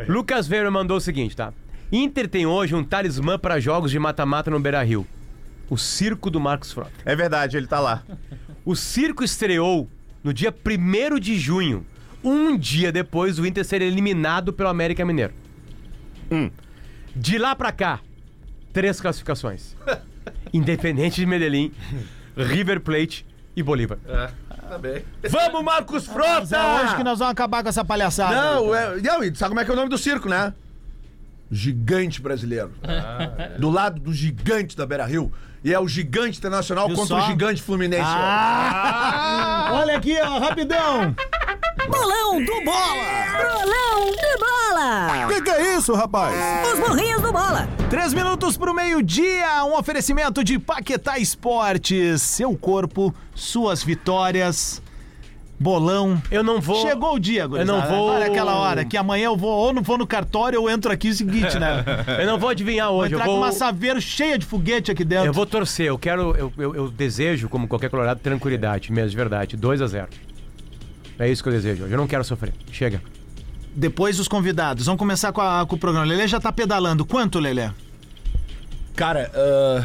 Lucas 0.08 0.48
Weber 0.50 0.72
mandou 0.72 0.98
o 0.98 1.02
seguinte, 1.02 1.36
tá? 1.36 1.54
Inter 1.92 2.28
tem 2.28 2.46
hoje 2.46 2.74
um 2.76 2.84
talismã 2.84 3.38
para 3.38 3.60
jogos 3.60 3.92
de 3.92 4.00
mata-mata 4.00 4.50
no 4.50 4.60
Beira-Rio. 4.60 5.06
O 5.70 5.78
Circo 5.78 6.30
do 6.30 6.40
Marcos 6.40 6.72
Frota. 6.72 6.92
É 7.06 7.16
verdade, 7.16 7.56
ele 7.58 7.68
tá 7.68 7.80
lá. 7.80 8.04
O 8.66 8.76
circo 8.76 9.24
estreou 9.24 9.90
no 10.24 10.34
dia 10.34 10.54
1 10.54 11.20
de 11.20 11.38
junho, 11.40 11.86
um 12.24 12.58
dia 12.58 12.92
depois 12.92 13.38
do 13.38 13.46
Inter 13.48 13.64
ser 13.66 13.82
eliminado 13.82 14.54
pelo 14.54 14.70
América 14.70 15.04
Mineiro. 15.06 15.34
De 17.16 17.38
lá 17.38 17.56
pra 17.56 17.72
cá, 17.72 18.00
três 18.72 19.02
classificações: 19.02 19.76
Independente 20.54 21.16
de 21.16 21.26
Medellín, 21.26 21.72
River 22.36 22.82
Plate 22.82 23.26
e 23.56 23.64
Bolívar. 23.64 23.98
Tá 24.70 24.78
bem. 24.78 25.04
Vamos, 25.30 25.64
Marcos 25.64 26.06
Frota! 26.06 26.56
É 26.56 26.84
hoje 26.84 26.96
que 26.96 27.04
nós 27.04 27.20
vamos 27.20 27.32
acabar 27.34 27.62
com 27.62 27.70
essa 27.70 27.84
palhaçada. 27.84 28.36
Não, 28.36 28.74
é, 28.74 28.96
não, 29.02 29.24
e 29.24 29.36
sabe 29.36 29.50
como 29.50 29.60
é 29.60 29.66
que 29.66 29.72
é 29.72 29.74
o 29.74 29.78
nome 29.78 29.90
do 29.90 29.98
circo, 29.98 30.30
né? 30.30 30.54
Gigante 31.52 32.22
brasileiro. 32.22 32.72
Do 33.60 33.70
lado 33.70 34.00
do 34.00 34.14
gigante 34.14 34.78
da 34.78 34.86
Beira 34.86 35.06
Rio. 35.06 35.32
E 35.64 35.74
é 35.74 35.80
o 35.80 35.88
gigante 35.88 36.40
internacional 36.40 36.88
Viu 36.88 36.96
contra 36.96 37.20
só? 37.20 37.24
o 37.24 37.28
gigante 37.28 37.62
fluminense. 37.62 38.04
Ah! 38.06 39.72
Olha 39.74 39.98
aqui, 39.98 40.18
ó, 40.20 40.40
rapidão. 40.40 41.16
Bolão 41.92 42.44
do 42.44 42.62
Bola! 42.64 42.96
Bolão 43.38 44.06
do 44.12 44.40
Bola! 44.40 45.28
Que 45.28 45.42
que 45.42 45.50
é 45.50 45.76
isso, 45.78 45.94
rapaz? 45.94 46.34
Os 46.74 46.80
morrinhos 46.80 47.22
do 47.22 47.32
Bola! 47.32 47.68
Três 47.90 48.14
minutos 48.14 48.56
pro 48.58 48.74
meio-dia, 48.74 49.66
um 49.66 49.78
oferecimento 49.78 50.44
de 50.44 50.58
Paquetá 50.58 51.20
Esportes. 51.20 52.22
Seu 52.22 52.56
corpo, 52.56 53.14
suas 53.36 53.84
vitórias. 53.84 54.82
Bolão. 55.60 56.20
Eu 56.32 56.42
não 56.44 56.60
vou. 56.60 56.82
Chegou 56.88 57.14
o 57.14 57.20
dia, 57.20 57.46
gurizada. 57.46 57.72
Eu 57.78 57.82
não 57.82 57.88
vou- 57.88 58.08
Olha 58.08 58.26
aquela 58.26 58.56
hora, 58.56 58.84
que 58.84 58.98
amanhã 58.98 59.26
eu 59.26 59.38
vou, 59.38 59.52
ou 59.52 59.72
não 59.74 59.84
vou 59.84 59.96
no 59.96 60.08
cartório, 60.08 60.60
ou 60.60 60.68
entro 60.68 60.92
aqui 60.92 61.10
o 61.10 61.14
seguinte, 61.14 61.60
né? 61.60 61.84
Eu 62.20 62.26
não 62.26 62.40
vou 62.40 62.50
adivinhar 62.50 62.88
Vou 62.88 63.02
hoje. 63.02 63.14
Eu 63.14 63.18
entrar 63.20 63.26
com 63.28 63.34
vou, 63.36 63.44
uma 63.44 63.52
saveira 63.52 64.02
cheia 64.02 64.40
de 64.40 64.46
foguete 64.46 64.90
aqui 64.92 65.04
dentro. 65.06 65.28
eu 65.28 65.34
vou 65.34 65.46
torcer. 65.46 65.86
Eu 65.86 66.00
quero. 66.00 66.36
Eu, 66.36 66.52
eu, 66.58 66.76
eu 66.76 66.88
desejo, 66.90 67.48
como 67.48 67.68
qualquer 67.68 67.92
colorado, 67.92 68.20
tranquilidade, 68.22 68.92
mesmo, 68.92 69.12
de 69.12 69.16
verdade. 69.16 69.56
2 69.56 69.84
a 69.84 69.88
0 69.88 70.08
É 71.20 71.30
isso 71.30 71.42
que 71.44 71.50
eu 71.50 71.54
desejo. 71.54 71.86
Eu 71.86 71.98
não 71.98 72.08
quero 72.08 72.24
sofrer. 72.24 72.54
Chega. 72.72 73.02
Depois 73.76 74.20
os 74.20 74.28
convidados. 74.28 74.86
Vamos 74.86 75.00
começar 75.00 75.32
com, 75.32 75.42
a- 75.42 75.66
com 75.66 75.76
o 75.76 75.80
programa. 75.80 76.06
Lelê 76.06 76.28
já 76.28 76.40
tá 76.40 76.52
pedalando. 76.52 77.06
Quanto, 77.06 77.40
Lelê? 77.40 77.70
Cara, 78.96 79.32
ah, 79.34 79.84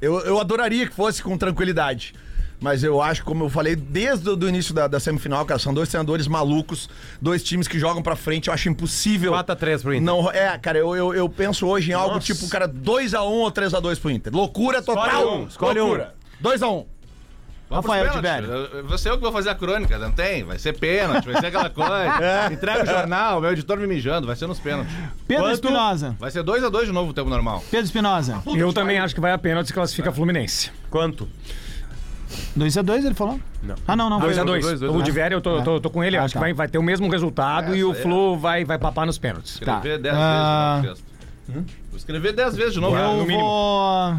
eu, 0.00 0.18
eu 0.20 0.38
adoraria 0.40 0.86
que 0.86 0.94
fosse 0.94 1.22
com 1.22 1.36
tranquilidade. 1.36 2.14
Mas 2.60 2.82
eu 2.82 3.00
acho, 3.00 3.24
como 3.24 3.44
eu 3.44 3.48
falei 3.48 3.76
desde 3.76 4.28
o 4.28 4.48
início 4.48 4.74
da, 4.74 4.88
da 4.88 4.98
semifinal, 4.98 5.44
cara, 5.46 5.60
são 5.60 5.72
dois 5.72 5.88
treinadores 5.88 6.26
malucos, 6.26 6.88
dois 7.22 7.40
times 7.44 7.68
que 7.68 7.78
jogam 7.78 8.02
pra 8.02 8.16
frente. 8.16 8.48
Eu 8.48 8.54
acho 8.54 8.68
impossível. 8.68 9.32
4x3 9.32 9.80
pro 9.82 9.94
Inter. 9.94 10.02
Não, 10.04 10.28
é, 10.30 10.58
cara, 10.58 10.76
eu, 10.76 10.94
eu, 10.96 11.14
eu 11.14 11.28
penso 11.28 11.66
hoje 11.68 11.92
em 11.92 11.94
algo 11.94 12.16
Nossa. 12.16 12.26
tipo, 12.26 12.48
cara, 12.48 12.68
2x1 12.68 13.20
ou 13.20 13.52
3x2 13.52 14.00
pro 14.00 14.10
Inter. 14.10 14.34
Loucura 14.34 14.82
total. 14.82 15.06
Escolhe 15.06 15.26
um, 15.42 15.46
escolhe 15.46 15.80
um. 15.80 15.84
Loucura. 15.86 16.14
2x1. 16.42 16.86
Vamos 17.70 17.84
Rafael. 17.86 18.10
Tibério. 18.12 18.48
Eu- 18.50 18.84
Você 18.86 19.10
eu 19.10 19.16
que 19.16 19.22
vou 19.22 19.30
fazer 19.32 19.50
a 19.50 19.54
crônica, 19.54 19.98
não 19.98 20.10
tem? 20.10 20.42
Vai 20.42 20.58
ser 20.58 20.72
pênalti, 20.78 21.26
vai 21.26 21.38
ser 21.40 21.46
aquela 21.48 21.68
coisa. 21.68 22.48
Entrega 22.52 22.82
o 22.82 22.86
jornal, 22.86 23.40
meu 23.40 23.52
editor 23.52 23.76
me 23.78 23.86
mijando, 23.86 24.26
vai 24.26 24.36
ser 24.36 24.46
nos 24.46 24.58
pênaltis. 24.58 24.92
Pedro 25.26 25.44
Quanto? 25.44 25.54
Espinosa. 25.54 26.16
Vai 26.18 26.30
ser 26.30 26.42
2x2 26.42 26.86
de 26.86 26.92
novo 26.92 27.10
o 27.10 27.14
tempo 27.14 27.28
normal. 27.28 27.62
Pedro 27.70 27.84
Espinosa. 27.86 28.42
Eu 28.56 28.72
também 28.72 28.98
acho 28.98 29.14
que 29.14 29.20
vai 29.20 29.32
a 29.32 29.38
pênalti 29.38 29.66
se 29.66 29.72
classifica 29.74 30.10
Fluminense. 30.10 30.70
Quanto? 30.90 31.28
2x2 32.56 33.04
ele 33.06 33.14
falou? 33.14 33.40
Não. 33.62 33.74
Ah, 33.86 33.96
não, 33.96 34.08
não. 34.10 34.20
2 34.20 34.36
a 34.38 34.42
foi- 34.42 34.46
2 34.60 34.64
dois, 34.64 34.82
O 34.82 34.92
dois. 34.94 35.04
de 35.04 35.10
Vério 35.10 35.36
eu 35.36 35.40
tô, 35.40 35.58
Ah. 35.58 35.62
tô, 35.62 35.80
tô 35.80 35.90
com 35.90 36.02
ele, 36.04 36.16
Ah, 36.16 36.24
acho 36.24 36.34
tá. 36.34 36.40
que 36.40 36.44
vai, 36.44 36.52
vai 36.52 36.68
ter 36.68 36.78
o 36.78 36.82
mesmo 36.82 37.08
resultado 37.10 37.74
e 37.74 37.82
o 37.84 37.94
Flu 37.94 38.38
vai, 38.38 38.64
vai 38.64 38.78
papar 38.78 39.06
nos 39.06 39.18
pênaltis. 39.18 39.58
Tá. 39.60 39.76
Escrever 39.76 39.98
10 39.98 40.14
Ah. 40.16 40.80
vezes 40.82 40.82
de 40.82 40.88
novo. 40.88 41.02
Fiesta. 41.54 41.68
Vou 41.90 41.96
escrever 41.98 42.32
10 42.32 42.56
vezes 42.56 42.74
de 42.74 42.80
novo. 42.80 42.96
Eu 42.96 43.16
no 43.16 43.24
mínimo. 43.24 43.40
vou. 43.40 44.14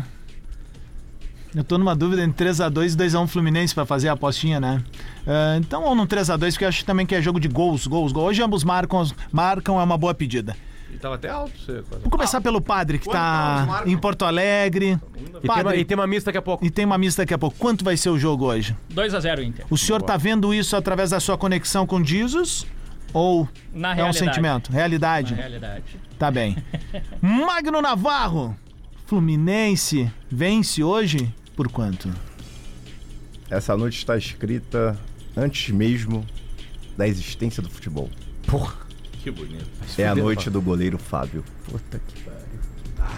Eu 1.55 1.63
tô 1.63 1.77
numa 1.79 1.95
dúvida 1.95 2.21
entre 2.23 2.47
3x2 2.47 2.93
e 2.93 2.95
2x1 2.95 3.27
Fluminense 3.27 3.73
pra 3.73 3.85
fazer 3.85 4.07
a 4.09 4.13
apostinha, 4.13 4.59
né? 4.59 4.83
Ah, 5.25 5.57
então, 5.57 5.83
ou 5.83 5.95
num 5.95 6.05
3x2, 6.05 6.51
porque 6.51 6.63
eu 6.65 6.69
acho 6.69 6.85
também 6.85 7.05
que 7.05 7.15
é 7.15 7.21
jogo 7.21 7.39
de 7.39 7.47
gols, 7.47 7.87
gols, 7.87 8.11
gols. 8.11 8.29
Hoje 8.29 8.43
ambos 8.43 8.63
marcam, 8.63 9.03
marcam 9.31 9.79
é 9.79 9.83
uma 9.83 9.97
boa 9.97 10.13
pedida. 10.13 10.55
E 10.93 10.97
tava 10.97 11.15
até 11.15 11.29
alto 11.29 11.51
você. 11.59 11.83
Vamos 11.89 12.09
começar 12.09 12.41
pelo 12.41 12.61
padre, 12.61 12.97
que 12.99 13.07
tá 13.09 13.65
tá 13.67 13.83
em 13.89 13.97
Porto 13.97 14.25
Alegre. 14.25 14.99
E 15.15 15.39
tem, 15.39 15.51
uma, 15.51 15.63
Padre, 15.63 15.79
e 15.79 15.85
tem 15.85 15.95
uma 15.97 16.07
mista 16.07 16.27
daqui 16.29 16.37
a 16.37 16.41
pouco. 16.41 16.65
e 16.65 16.69
tem 16.69 16.85
uma 16.85 16.97
mista 16.97 17.21
daqui 17.23 17.33
a 17.33 17.37
pouco. 17.37 17.57
Quanto 17.57 17.83
vai 17.83 17.95
ser 17.97 18.09
o 18.09 18.17
jogo 18.17 18.45
hoje? 18.45 18.75
2x0 18.93 19.43
Inter. 19.43 19.65
O 19.69 19.77
senhor 19.77 20.01
tá 20.01 20.17
vendo 20.17 20.53
isso 20.53 20.75
através 20.75 21.11
da 21.11 21.19
sua 21.19 21.37
conexão 21.37 21.85
com 21.85 22.03
Jesus? 22.03 22.65
Ou 23.11 23.47
Na 23.73 23.89
é 23.89 23.91
um 23.91 23.95
realidade. 23.95 24.17
sentimento? 24.19 24.71
Realidade? 24.71 25.31
Na 25.33 25.41
realidade. 25.41 25.83
Tá 26.17 26.29
bem. 26.29 26.57
Magno 27.21 27.81
Navarro, 27.81 28.55
Fluminense, 29.05 30.11
vence 30.29 30.83
hoje 30.83 31.33
por 31.59 31.67
quanto? 31.69 32.09
Essa 33.49 33.75
noite 33.75 33.97
está 33.97 34.15
escrita 34.15 34.97
antes 35.35 35.73
mesmo 35.75 36.25
da 36.97 37.05
existência 37.05 37.61
do 37.61 37.69
futebol. 37.69 38.09
Que 39.11 39.29
bonito. 39.29 39.67
É 39.97 40.07
a 40.07 40.15
noite 40.15 40.49
do 40.49 40.61
goleiro 40.61 40.97
Fábio. 40.97 41.43
Puta 41.65 41.99
que 41.99 42.21
pariu. 42.21 43.11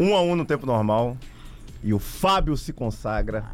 Um 0.00 0.16
a 0.16 0.20
um 0.20 0.34
no 0.34 0.44
tempo 0.44 0.66
normal. 0.66 1.16
E 1.80 1.94
o 1.94 2.00
Fábio 2.00 2.56
se 2.56 2.72
consagra 2.72 3.44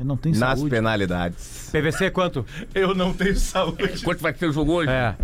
Eu 0.00 0.04
não 0.04 0.16
tenho 0.16 0.36
nas 0.36 0.58
saúde. 0.58 0.74
penalidades. 0.74 1.68
PVC 1.70 2.10
quanto? 2.10 2.44
Eu 2.74 2.92
não 2.92 3.14
tenho 3.14 3.36
saúde. 3.36 4.02
Quanto 4.02 4.20
vai 4.20 4.34
ser 4.34 4.46
o 4.46 4.52
jogo 4.52 4.72
hoje? 4.72 4.90
É. 4.90 5.14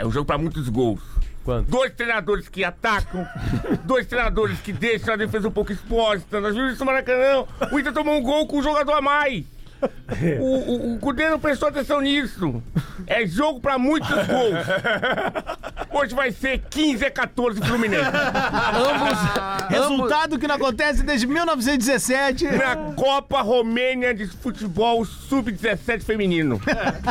É 0.00 0.04
um 0.04 0.10
jogo 0.10 0.26
pra 0.26 0.36
muitos 0.36 0.68
gols. 0.68 1.00
Quanto? 1.44 1.70
Dois 1.70 1.92
treinadores 1.92 2.48
que 2.48 2.64
atacam, 2.64 3.26
dois 3.84 4.06
treinadores 4.06 4.60
que 4.60 4.72
deixam 4.72 5.14
a 5.14 5.16
defesa 5.16 5.48
um 5.48 5.52
pouco 5.52 5.72
exposta. 5.72 6.40
Nós 6.40 6.54
vimos 6.54 6.72
isso 6.74 6.84
no 6.84 6.86
Maracanã. 6.86 7.44
O 7.70 7.78
Inter 7.78 7.92
tomou 7.92 8.16
um 8.16 8.22
gol 8.22 8.46
com 8.46 8.58
um 8.58 8.62
jogador 8.62 8.92
a 8.92 9.00
mais. 9.00 9.44
O, 10.40 10.44
o, 10.44 10.94
o 10.94 10.98
Cudê 10.98 11.28
não 11.28 11.38
prestou 11.38 11.68
atenção 11.68 12.00
nisso. 12.00 12.62
É 13.06 13.26
jogo 13.26 13.60
pra 13.60 13.78
muitos 13.78 14.08
gols. 14.08 14.66
Hoje 15.90 16.14
vai 16.14 16.30
ser 16.30 16.62
15 16.70 17.04
a 17.04 17.10
14 17.10 17.60
Fluminense. 17.60 18.10
Resultado 19.68 20.38
que 20.38 20.46
não 20.46 20.54
acontece 20.54 21.02
desde 21.02 21.26
1917. 21.26 22.46
Na 22.46 22.76
Copa 22.94 23.42
Romênia 23.42 24.14
de 24.14 24.26
Futebol 24.26 25.04
Sub-17 25.04 26.02
Feminino. 26.02 26.60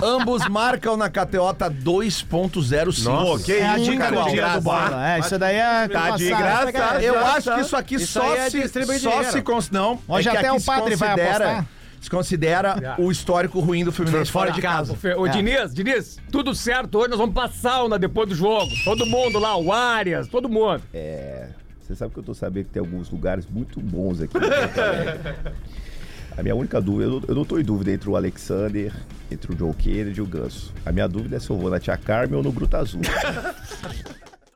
Ambos 0.01 0.47
marcam 0.47 0.95
na 0.97 1.09
tá 1.09 1.69
2.05. 1.69 3.03
Nossa, 3.03 3.43
que 3.43 3.53
É 3.53 3.67
a 3.67 3.77
isso, 3.77 3.91
dica 3.91 4.09
cara, 4.09 4.23
de 4.29 4.35
graça. 4.35 5.05
É, 5.05 5.19
isso 5.19 5.39
daí 5.39 5.55
é. 5.55 5.87
Tá 5.87 6.11
de 6.11 6.29
graça. 6.29 7.01
Eu 7.01 7.13
Graça. 7.13 7.37
acho 7.37 7.55
que 7.55 7.61
isso 7.61 7.75
aqui 7.75 7.95
Isso 7.95 8.07
só 8.13 8.33
aí 8.33 8.39
é 8.39 8.49
se, 8.49 8.61
distribuir 8.61 8.99
só 8.99 9.09
dinheiro. 9.09 9.31
se 9.31 9.41
cons... 9.41 9.69
Não, 9.69 9.99
Hoje 10.07 10.29
é 10.29 10.37
até 10.37 10.51
o 10.51 10.59
se 10.59 10.65
padre 10.65 10.95
vai 10.95 11.09
apostar. 11.11 11.65
Se 12.01 12.09
considera 12.09 12.95
o 12.97 13.11
histórico 13.11 13.59
ruim 13.59 13.85
do 13.85 13.91
Fluminense 13.91 14.31
fora 14.31 14.51
de 14.51 14.59
casa. 14.61 14.91
Ô, 14.91 14.95
Fe- 14.95 15.13
Ô, 15.15 15.27
É. 15.27 15.29
Diniz, 15.29 15.73
Diniz, 15.73 16.17
tudo 16.31 16.53
certo. 16.55 16.97
Hoje 16.97 17.09
nós 17.11 17.19
vamos 17.19 17.33
pra 17.33 17.47
sauna 17.47 17.97
depois 17.99 18.27
do 18.27 18.35
jogo. 18.35 18.69
Todo 18.83 19.05
mundo 19.05 19.37
lá, 19.37 19.55
o 19.55 19.71
Arias, 19.71 20.27
todo 20.27 20.49
mundo. 20.49 20.81
É. 20.93 21.47
Você 21.79 21.95
sabe 21.95 22.11
que 22.13 22.19
eu 22.19 22.23
tô 22.23 22.33
sabendo 22.33 22.65
que 22.65 22.71
tem 22.71 22.79
alguns 22.79 23.09
lugares 23.09 23.45
muito 23.49 23.79
bons 23.79 24.19
aqui. 24.21 24.33
A 26.37 26.41
minha 26.41 26.55
única 26.55 26.79
dúvida, 26.81 27.03
eu 27.05 27.09
não, 27.19 27.23
eu 27.27 27.35
não 27.35 27.45
tô 27.45 27.59
em 27.59 27.63
dúvida 27.63 27.91
entre 27.91 28.09
o 28.09 28.15
Alexander, 28.15 28.93
entre 29.29 29.53
o 29.53 29.57
Joe 29.57 29.73
Kennedy 29.73 30.19
e 30.19 30.21
o 30.21 30.25
Ganso. 30.25 30.73
A 30.85 30.91
minha 30.91 31.07
dúvida 31.07 31.35
é 31.35 31.39
se 31.39 31.49
eu 31.49 31.57
vou 31.57 31.69
na 31.69 31.77
Tia 31.79 31.97
Carmen 31.97 32.37
ou 32.37 32.43
no 32.43 32.51
Gruta 32.53 32.77
Azul. 32.77 33.01